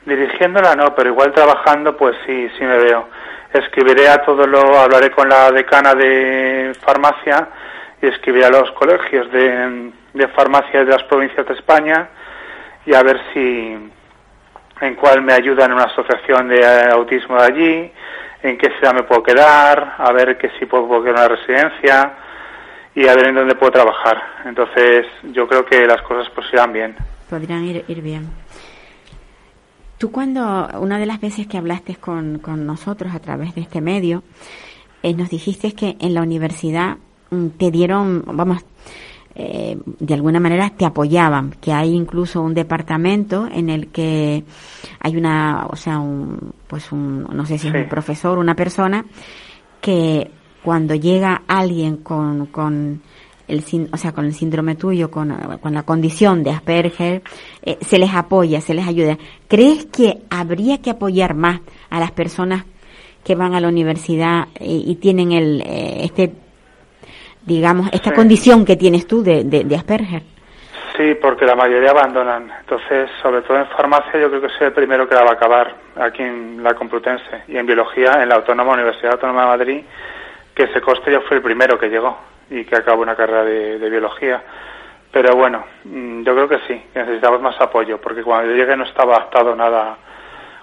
Dirigiéndola 0.07 0.77
no, 0.77 0.95
pero 0.95 1.11
igual 1.11 1.33
trabajando, 1.35 1.97
pues 1.97 2.15
sí, 2.25 2.49
sí 2.57 2.65
me 2.65 2.79
veo. 2.79 3.09
Escribiré 3.53 4.09
a 4.09 4.19
todo 4.25 4.47
lo, 4.47 4.79
hablaré 4.79 5.11
con 5.11 5.29
la 5.29 5.51
decana 5.51 5.95
de 5.95 6.73
farmacia 6.81 7.49
y 8.01 8.07
escribiré 8.07 8.47
a 8.47 8.51
los 8.51 8.71
colegios 8.71 9.31
de, 9.33 9.91
de 10.13 10.29
farmacia 10.29 10.85
de 10.85 10.91
las 10.91 11.03
provincias 11.05 11.47
de 11.47 11.55
España 11.55 12.09
y 12.87 12.95
a 12.95 13.03
ver 13.03 13.21
si 13.33 13.77
en 14.81 14.95
cuál 14.95 15.23
me 15.23 15.33
ayudan 15.33 15.71
en 15.71 15.77
una 15.77 15.85
asociación 15.85 16.49
de 16.49 16.65
autismo 16.91 17.37
de 17.37 17.45
allí, 17.45 17.93
en 18.43 18.57
qué 18.57 18.71
ciudad 18.79 18.95
me 18.95 19.03
puedo 19.03 19.23
quedar, 19.23 19.97
a 19.99 20.13
ver 20.13 20.39
que 20.39 20.51
si 20.59 20.67
puedo, 20.67 21.03
quedar 21.03 21.07
en 21.07 21.13
una 21.13 21.29
residencia 21.29 22.13
y 22.95 23.07
a 23.07 23.15
ver 23.15 23.29
en 23.29 23.35
dónde 23.35 23.55
puedo 23.57 23.73
trabajar. 23.73 24.23
Entonces 24.45 25.07
yo 25.33 25.47
creo 25.49 25.65
que 25.65 25.87
las 25.87 26.03
cosas 26.03 26.31
pues 26.35 26.47
irán 26.53 26.73
bien. 26.73 26.97
Podrían 27.29 27.65
ir, 27.65 27.85
ir 27.89 28.01
bien. 28.01 28.29
Tú 29.99 30.13
cuando, 30.13 30.69
una 30.79 30.99
de 30.99 31.07
las 31.07 31.21
veces 31.21 31.49
que 31.49 31.59
hablaste 31.59 31.97
con, 31.97 32.39
con 32.39 32.65
nosotros 32.65 33.13
a 33.15 33.19
través 33.19 33.55
de 33.57 33.63
este 33.63 33.81
medio, 33.81 34.23
eh, 35.03 35.13
nos 35.13 35.29
dijiste 35.29 35.75
que 35.75 35.97
en 36.01 36.15
la 36.15 36.23
universidad 36.23 36.97
mm, 37.31 37.49
te 37.59 37.71
dieron, 37.71 38.23
vamos, 38.25 38.65
eh, 39.41 39.79
de 40.01 40.15
alguna 40.15 40.41
manera 40.41 40.71
te 40.71 40.85
apoyaban, 40.85 41.55
que 41.61 41.73
hay 41.73 41.95
incluso 41.95 42.43
un 42.43 42.55
departamento 42.55 43.47
en 43.51 43.71
el 43.71 43.87
que 43.89 44.43
hay 45.01 45.17
una, 45.17 45.67
o 45.71 45.77
sea, 45.77 46.01
un, 46.01 46.53
pues 46.67 46.91
un, 46.91 47.23
no 47.23 47.47
sé 47.47 47.57
si 47.57 47.69
es 47.69 47.73
Sí. 47.73 47.79
un 47.79 47.89
profesor, 47.89 48.37
una 48.39 48.55
persona, 48.57 49.05
que 49.81 50.31
cuando 50.65 50.95
llega 50.97 51.43
alguien 51.47 51.99
con, 51.99 52.47
con 52.47 53.01
el, 53.47 53.65
o 53.93 53.97
sea, 53.97 54.13
con 54.13 54.25
el 54.25 54.35
síndrome 54.35 54.75
tuyo, 54.75 55.09
con, 55.11 55.33
con 55.63 55.73
la 55.73 55.85
condición 55.85 56.43
de 56.43 56.51
Asperger, 56.51 57.23
eh, 57.63 57.79
se 57.81 57.99
les 57.99 58.13
apoya, 58.13 58.61
se 58.61 58.75
les 58.75 58.87
ayuda. 58.87 59.17
¿Crees 59.47 59.87
que 59.87 60.23
habría 60.31 60.79
que 60.83 60.91
apoyar 60.91 61.35
más 61.35 61.61
a 61.91 62.01
las 62.01 62.11
personas 62.11 62.65
que 63.25 63.37
van 63.37 63.55
a 63.55 63.61
la 63.61 63.69
universidad 63.69 64.49
eh, 64.57 64.83
y 64.87 64.97
tienen 64.97 65.33
el, 65.33 65.63
eh, 65.63 66.05
este, 66.05 66.33
digamos, 67.49 67.89
esta 67.93 68.11
Sí. 68.11 68.17
condición 68.17 68.65
que 68.65 68.77
tienes 68.77 69.07
tú 69.09 69.23
de, 69.25 69.43
de, 69.45 69.65
de 69.65 69.75
Asperger? 69.77 70.23
Sí, 70.97 71.15
porque 71.21 71.45
la 71.47 71.55
mayoría 71.57 71.91
abandonan. 71.91 72.51
Entonces, 72.61 73.09
sobre 73.23 73.43
todo 73.43 73.57
en 73.59 73.67
farmacia, 73.69 74.21
yo 74.21 74.29
creo 74.29 74.41
que 74.43 74.49
soy 74.51 74.67
el 74.69 74.73
primero 74.73 75.09
que 75.09 75.15
la 75.15 75.23
va 75.25 75.31
a 75.31 75.35
acabar 75.35 75.75
aquí 75.97 76.23
en 76.23 76.63
la 76.63 76.75
Complutense. 76.75 77.43
Y 77.49 77.57
en 77.57 77.67
biología, 77.67 78.23
en 78.23 78.29
la 78.29 78.37
Autónoma 78.37 78.73
Universidad 78.75 79.13
Autónoma 79.13 79.43
de 79.43 79.47
Madrid, 79.49 79.81
que 80.55 80.65
ese 80.65 80.81
coste 80.81 81.11
yo 81.13 81.21
fui 81.23 81.37
el 81.37 81.43
primero 81.43 81.79
que 81.79 81.89
llegó 81.89 82.19
y 82.51 82.65
que 82.65 82.77
acabó 82.77 83.03
una 83.03 83.15
carrera 83.15 83.45
de, 83.45 83.79
de 83.79 83.91
biología. 83.91 84.43
Pero 85.13 85.37
bueno, 85.37 85.65
mm, 85.85 86.23
yo 86.25 86.35
creo 86.35 86.49
que 86.49 86.59
sí, 86.67 86.83
que 86.93 86.99
necesitamos 86.99 87.41
más 87.41 87.61
apoyo, 87.61 88.01
porque 88.01 88.23
cuando 88.23 88.51
yo 88.51 88.57
llegué 88.57 88.77
no 88.77 88.85
estaba 88.85 89.17
adaptado 89.17 89.55
nada. 89.55 89.97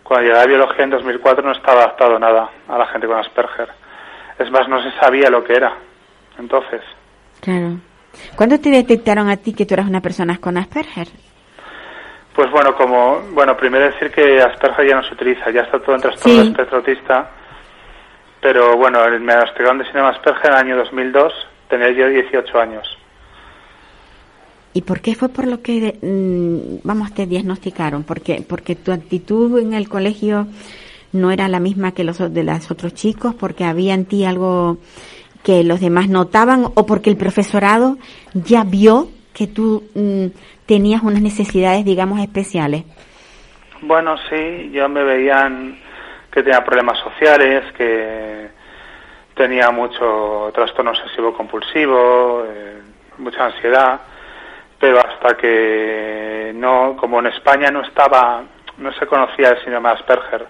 Cuando 0.04 0.28
llegué 0.28 0.40
a 0.40 0.46
biología 0.46 0.84
en 0.84 0.90
2004 0.92 1.46
no 1.46 1.52
estaba 1.54 1.80
adaptado 1.84 2.20
nada 2.20 2.50
a 2.68 2.78
la 2.78 2.86
gente 2.88 3.08
con 3.08 3.18
Asperger. 3.18 3.70
Es 4.38 4.52
más, 4.52 4.68
no 4.68 4.82
se 4.84 4.92
sabía 5.00 5.30
lo 5.30 5.44
que 5.46 5.54
era. 5.56 5.74
Entonces, 6.40 6.82
Claro. 7.42 7.78
¿Cuándo 8.36 8.60
te 8.60 8.70
detectaron 8.70 9.30
a 9.30 9.38
ti 9.38 9.54
que 9.54 9.66
tú 9.66 9.74
eras 9.74 9.88
una 9.88 10.02
persona 10.02 10.38
con 10.38 10.58
Asperger? 10.58 11.08
Pues 12.34 12.50
bueno, 12.52 12.74
como 12.76 13.22
bueno, 13.34 13.56
primero 13.58 13.86
decir 13.86 14.10
que 14.12 14.42
Asperger 14.42 14.88
ya 14.90 14.96
no 14.96 15.04
se 15.04 15.14
utiliza, 15.14 15.52
ya 15.52 15.62
está 15.62 15.80
todo 15.80 15.96
en 15.96 16.02
trastorno 16.02 16.42
Sí. 16.44 16.48
espectro 16.50 16.78
autista. 16.78 17.30
Pero 18.42 18.78
bueno, 18.78 19.00
me 19.20 19.34
diagnosticaron 19.34 19.78
de 19.80 19.84
síndrome 19.86 20.10
Asperger 20.10 20.46
en 20.48 20.54
el 20.54 20.58
año 20.60 20.78
2002, 20.78 21.34
tenía 21.70 21.92
yo 21.92 22.08
18 22.08 22.60
años. 22.60 22.88
¿Y 24.74 24.82
por 24.82 25.00
qué 25.02 25.16
fue 25.16 25.30
por 25.30 25.48
lo 25.48 25.62
que, 25.62 25.98
mm, 26.02 26.86
vamos, 26.88 27.14
te 27.14 27.26
diagnosticaron? 27.26 28.04
Porque, 28.04 28.44
porque 28.48 28.76
tu 28.76 28.92
actitud 28.92 29.58
en 29.60 29.74
el 29.74 29.88
colegio 29.88 30.48
no 31.14 31.32
era 31.32 31.48
la 31.48 31.60
misma 31.62 31.94
que 31.94 32.04
los 32.04 32.18
de 32.34 32.44
los 32.44 32.70
otros 32.72 32.94
chicos, 32.94 33.34
porque 33.36 33.64
había 33.64 33.94
en 33.94 34.06
ti 34.06 34.26
algo 34.26 34.78
que 35.46 35.64
los 35.64 35.80
demás 35.80 36.10
notaban 36.10 36.66
o 36.74 36.86
porque 36.88 37.12
el 37.12 37.18
profesorado 37.18 37.98
ya 38.34 38.64
vio 38.66 39.10
que 39.32 39.46
tú 39.46 39.84
mm, 39.94 40.28
tenías 40.66 41.04
unas 41.04 41.22
necesidades, 41.22 41.86
digamos, 41.86 42.20
especiales. 42.20 42.84
Bueno, 43.82 44.16
sí, 44.28 44.72
yo 44.72 44.90
me 44.90 45.04
veían 45.04 45.78
que 46.32 46.42
tenía 46.42 46.66
problemas 46.66 46.98
sociales, 46.98 47.64
que 47.78 48.50
tenía 49.36 49.70
mucho 49.70 50.52
trastorno 50.54 50.92
obsesivo 50.92 51.34
compulsivo, 51.34 52.44
eh, 52.48 52.82
mucha 53.20 53.46
ansiedad, 53.46 54.00
pero 54.80 55.00
hasta 55.00 55.38
que 55.38 56.54
no, 56.56 56.98
como 56.98 57.20
en 57.20 57.28
España 57.28 57.70
no 57.70 57.82
estaba, 57.82 58.42
no 58.80 58.92
se 58.94 59.06
conocía 59.06 59.50
el 59.50 59.62
síndrome 59.64 59.90
de 59.90 59.96
Asperger, 59.96 60.48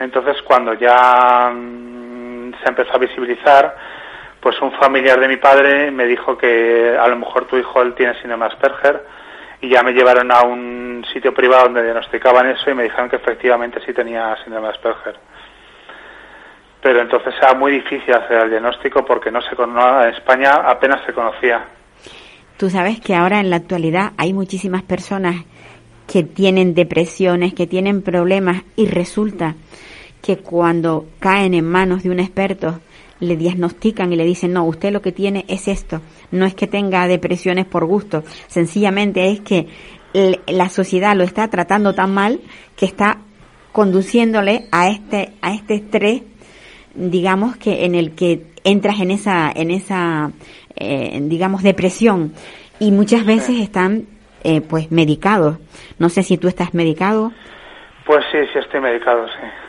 entonces 0.00 0.42
cuando 0.42 0.74
ya 0.74 1.50
mm, 1.50 2.52
se 2.62 2.68
empezó 2.68 2.94
a 2.94 2.98
visibilizar, 2.98 3.74
pues 4.48 4.62
un 4.62 4.72
familiar 4.72 5.20
de 5.20 5.28
mi 5.28 5.36
padre 5.36 5.90
me 5.90 6.06
dijo 6.06 6.38
que 6.38 6.96
a 6.98 7.06
lo 7.06 7.16
mejor 7.16 7.44
tu 7.44 7.58
hijo 7.58 7.82
él 7.82 7.92
tiene 7.94 8.14
síndrome 8.18 8.46
Asperger 8.46 9.04
y 9.60 9.68
ya 9.68 9.82
me 9.82 9.92
llevaron 9.92 10.32
a 10.32 10.40
un 10.40 11.04
sitio 11.12 11.34
privado 11.34 11.64
donde 11.64 11.82
diagnosticaban 11.82 12.48
eso 12.48 12.70
y 12.70 12.74
me 12.74 12.84
dijeron 12.84 13.10
que 13.10 13.16
efectivamente 13.16 13.78
sí 13.84 13.92
tenía 13.92 14.34
síndrome 14.42 14.68
Asperger. 14.68 15.16
Pero 16.80 17.02
entonces 17.02 17.34
era 17.42 17.52
muy 17.52 17.72
difícil 17.72 18.14
hacer 18.14 18.38
el 18.44 18.48
diagnóstico 18.48 19.04
porque 19.04 19.30
no 19.30 19.42
se 19.42 19.54
cono- 19.54 20.02
en 20.02 20.14
España 20.14 20.50
apenas 20.64 21.04
se 21.04 21.12
conocía. 21.12 21.66
Tú 22.56 22.70
sabes 22.70 23.00
que 23.02 23.14
ahora 23.14 23.40
en 23.40 23.50
la 23.50 23.56
actualidad 23.56 24.12
hay 24.16 24.32
muchísimas 24.32 24.82
personas 24.82 25.44
que 26.10 26.22
tienen 26.22 26.72
depresiones, 26.74 27.52
que 27.52 27.66
tienen 27.66 28.00
problemas 28.00 28.62
y 28.76 28.86
resulta 28.86 29.56
que 30.22 30.38
cuando 30.38 31.06
caen 31.18 31.54
en 31.54 31.64
manos 31.64 32.02
de 32.02 32.10
un 32.10 32.20
experto 32.20 32.80
le 33.20 33.36
diagnostican 33.36 34.12
y 34.12 34.16
le 34.16 34.24
dicen, 34.24 34.52
no, 34.52 34.64
usted 34.64 34.92
lo 34.92 35.02
que 35.02 35.12
tiene 35.12 35.44
es 35.48 35.66
esto. 35.66 36.00
No 36.30 36.46
es 36.46 36.54
que 36.54 36.66
tenga 36.66 37.06
depresiones 37.08 37.66
por 37.66 37.84
gusto, 37.84 38.22
sencillamente 38.46 39.30
es 39.30 39.40
que 39.40 39.66
la 40.46 40.68
sociedad 40.68 41.16
lo 41.16 41.24
está 41.24 41.48
tratando 41.48 41.94
tan 41.94 42.14
mal 42.14 42.40
que 42.76 42.86
está 42.86 43.18
conduciéndole 43.72 44.66
a 44.72 44.88
este, 44.88 45.32
a 45.42 45.52
este 45.52 45.74
estrés 45.74 46.22
digamos 46.94 47.56
que 47.56 47.84
en 47.84 47.94
el 47.94 48.14
que 48.14 48.42
entras 48.64 49.00
en 49.00 49.10
esa 49.10 49.52
en 49.54 49.70
esa 49.70 50.32
eh, 50.76 51.18
digamos 51.22 51.62
depresión. 51.62 52.32
Y 52.80 52.92
muchas 52.92 53.24
veces 53.26 53.60
están 53.60 54.06
eh, 54.44 54.60
pues 54.60 54.90
medicados. 54.92 55.58
No 55.98 56.08
sé 56.08 56.22
si 56.22 56.38
tú 56.38 56.48
estás 56.48 56.74
medicado. 56.74 57.32
Pues 58.06 58.24
sí, 58.30 58.38
sí 58.52 58.58
estoy 58.58 58.80
medicado, 58.80 59.26
sí. 59.26 59.67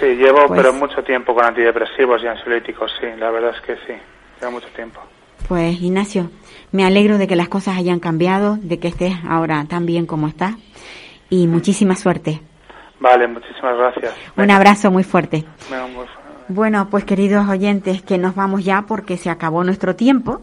Sí, 0.00 0.06
llevo 0.16 0.46
Pues- 0.46 0.60
pero 0.60 0.72
mucho 0.72 1.02
tiempo 1.02 1.34
con 1.34 1.44
antidepresivos 1.44 2.22
y 2.22 2.26
ansiolíticos, 2.26 2.92
sí, 3.00 3.06
la 3.18 3.30
verdad 3.30 3.54
es 3.54 3.60
que 3.62 3.74
sí, 3.86 3.94
llevo 4.40 4.52
mucho 4.52 4.68
tiempo. 4.74 5.00
pues 5.48 5.80
Ignacio 5.80 6.30
me 6.72 6.84
alegro 6.84 7.18
de 7.18 7.26
que 7.26 7.36
las 7.36 7.48
cosas 7.48 7.76
hayan 7.78 8.00
cambiado 8.00 8.56
de 8.60 8.78
que 8.78 8.88
estés 8.88 9.14
ahora 9.28 9.64
tan 9.68 9.86
bien 9.86 10.06
como 10.06 10.28
estás 10.28 10.54
y 11.30 11.46
muchísima 11.46 11.94
suerte. 11.94 12.40
Vale, 13.00 13.26
muchísimas 13.28 13.76
gracias. 13.76 14.14
un 14.36 14.50
abrazo 14.50 14.90
muy 14.90 15.04
fuerte. 15.04 15.44
Muy- 15.70 16.06
Bueno, 16.48 16.88
pues 16.90 17.04
queridos 17.04 17.48
oyentes, 17.48 18.02
que 18.02 18.18
nos 18.18 18.34
vamos 18.34 18.64
ya 18.64 18.82
porque 18.82 19.16
se 19.16 19.30
acabó 19.30 19.64
nuestro 19.64 19.96
tiempo 19.96 20.42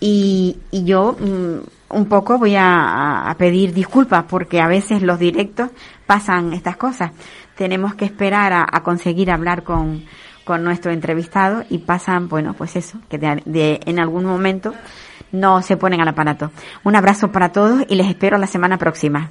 y, 0.00 0.58
y 0.70 0.84
yo 0.84 1.16
mm, 1.18 1.94
un 1.96 2.06
poco 2.06 2.38
voy 2.38 2.54
a, 2.54 3.28
a 3.28 3.34
pedir 3.36 3.74
disculpas 3.74 4.24
porque 4.28 4.60
a 4.60 4.68
veces 4.68 5.02
los 5.02 5.18
directos 5.18 5.70
pasan 6.06 6.52
estas 6.52 6.76
cosas. 6.76 7.10
Tenemos 7.56 7.94
que 7.94 8.04
esperar 8.04 8.52
a, 8.52 8.64
a 8.70 8.82
conseguir 8.84 9.30
hablar 9.30 9.64
con, 9.64 10.04
con 10.44 10.62
nuestro 10.62 10.92
entrevistado 10.92 11.64
y 11.68 11.78
pasan, 11.78 12.28
bueno, 12.28 12.54
pues 12.54 12.76
eso, 12.76 12.98
que 13.08 13.18
de, 13.18 13.42
de- 13.44 13.80
en 13.86 13.98
algún 13.98 14.24
momento 14.24 14.72
no 15.32 15.62
se 15.62 15.76
ponen 15.76 16.00
al 16.00 16.08
aparato. 16.08 16.52
Un 16.84 16.94
abrazo 16.94 17.32
para 17.32 17.50
todos 17.50 17.82
y 17.88 17.96
les 17.96 18.06
espero 18.06 18.38
la 18.38 18.46
semana 18.46 18.78
próxima. 18.78 19.30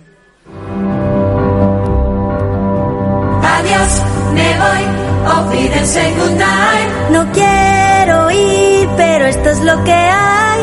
Adiós, 3.41 4.03
me 4.33 4.57
voy. 4.59 4.92
Auf 5.25 5.51
Wiedersehen, 5.51 6.15
good 6.19 6.37
night. 6.37 6.89
No 7.11 7.25
quiero 7.31 8.31
ir, 8.31 8.89
pero 8.97 9.25
esto 9.25 9.49
es 9.49 9.61
lo 9.61 9.83
que 9.83 9.93
hay. 9.93 10.61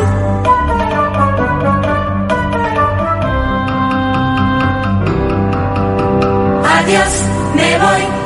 Adiós, 6.77 7.11
me 7.55 7.77
voy. 7.77 8.21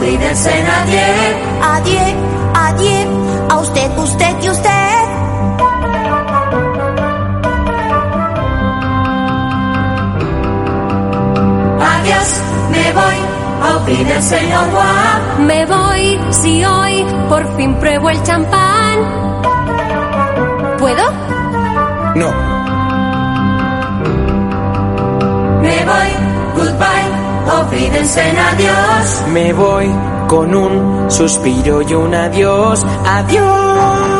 Wiedersehen, 0.00 0.66
adiós. 0.66 1.36
Adiós, 1.62 2.14
adiós, 2.54 3.06
a 3.50 3.58
usted, 3.58 3.98
usted 3.98 4.36
y 4.42 4.48
usted. 4.48 4.70
Adiós, 11.80 12.42
me 12.70 12.92
voy. 12.92 13.29
Wiedersehen, 13.86 14.52
au 14.52 14.64
revoir. 14.64 15.38
Me 15.40 15.66
voy 15.66 16.20
si 16.30 16.64
hoy 16.64 17.04
por 17.28 17.56
fin 17.56 17.74
pruebo 17.76 18.10
el 18.10 18.22
champán. 18.22 18.98
¿Puedo? 20.78 21.02
No, 22.14 22.30
Me 25.62 25.84
voy. 25.84 26.10
Goodbye. 26.56 27.08
Auf 27.52 27.70
Wiedersehen, 27.72 28.36
adiós. 28.38 29.22
Me 29.32 29.52
voy 29.52 29.90
con 30.28 30.54
un 30.54 31.10
suspiro 31.10 31.82
y 31.82 31.94
un 31.94 32.14
adiós. 32.14 32.86
Adiós. 33.06 34.19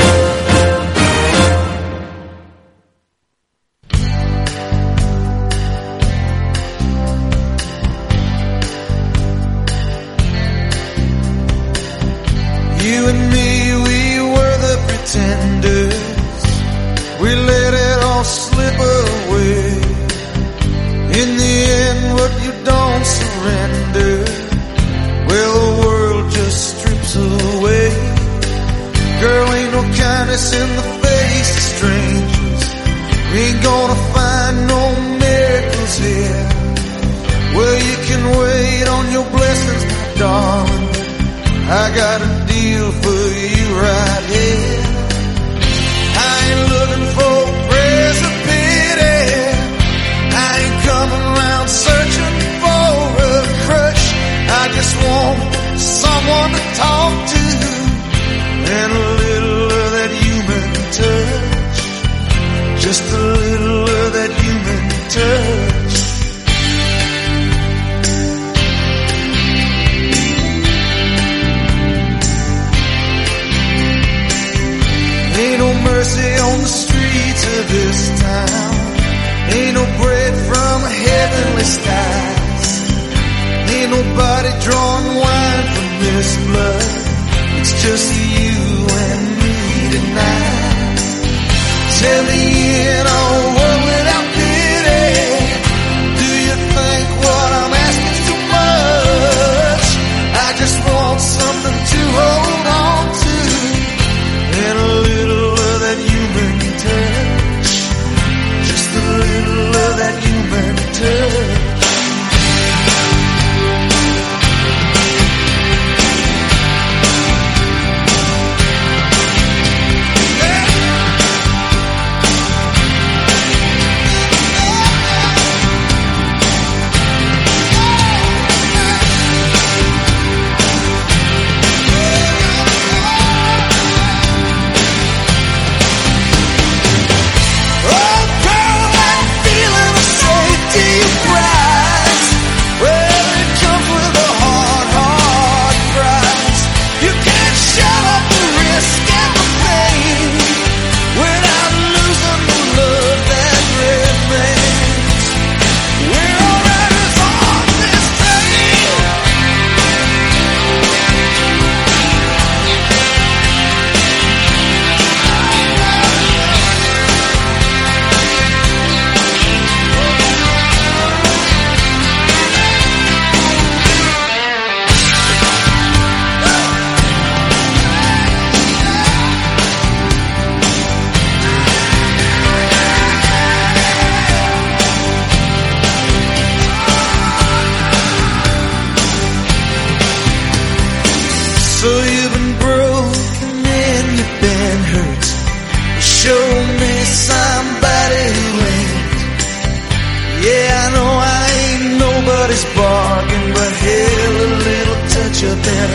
hardest 202.51 202.75
bargain, 202.75 203.53
but 203.53 203.71
hell, 203.71 204.35
a 204.35 204.51
little 204.67 205.01
touch 205.07 205.39
of 205.43 205.57
that, 205.63 205.89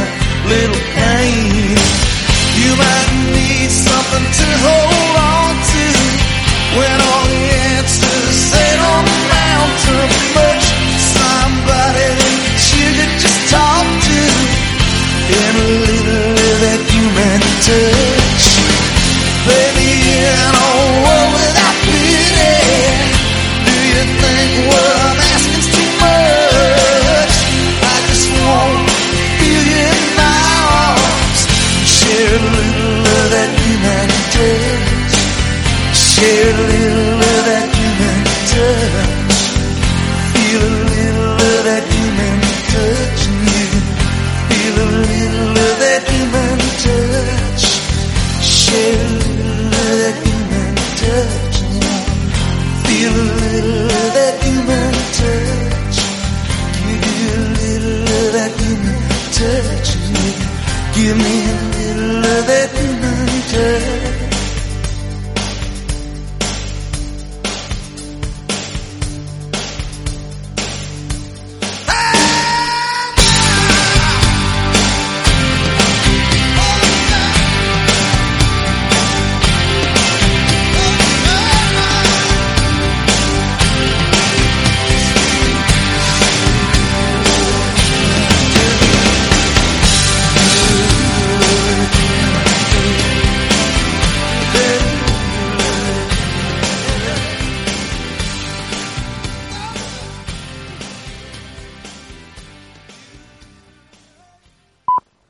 little 0.49 0.83
pain. 0.97 1.77
You 2.57 2.73
might 2.81 3.13
need 3.37 3.69
something 3.69 4.27
to 4.41 4.49
hold 4.65 5.17
on 5.21 5.53
to 5.53 5.85
when 6.81 6.97
all 6.97 7.27
the 7.29 7.45
answers 7.77 8.39
they 8.57 8.73
on 8.89 9.05
the 9.05 9.19
mountain. 9.37 10.09
But. 10.33 10.63
Somebody 11.17 12.09
that 12.21 12.61
you 12.73 12.89
could 12.97 13.15
just 13.21 13.41
talk 13.53 13.87
to 14.09 14.21
and 15.37 15.55
a 15.57 15.69
little 15.85 16.33
of 16.41 16.57
that 16.65 16.81
human 16.89 17.41
touch. 17.65 18.16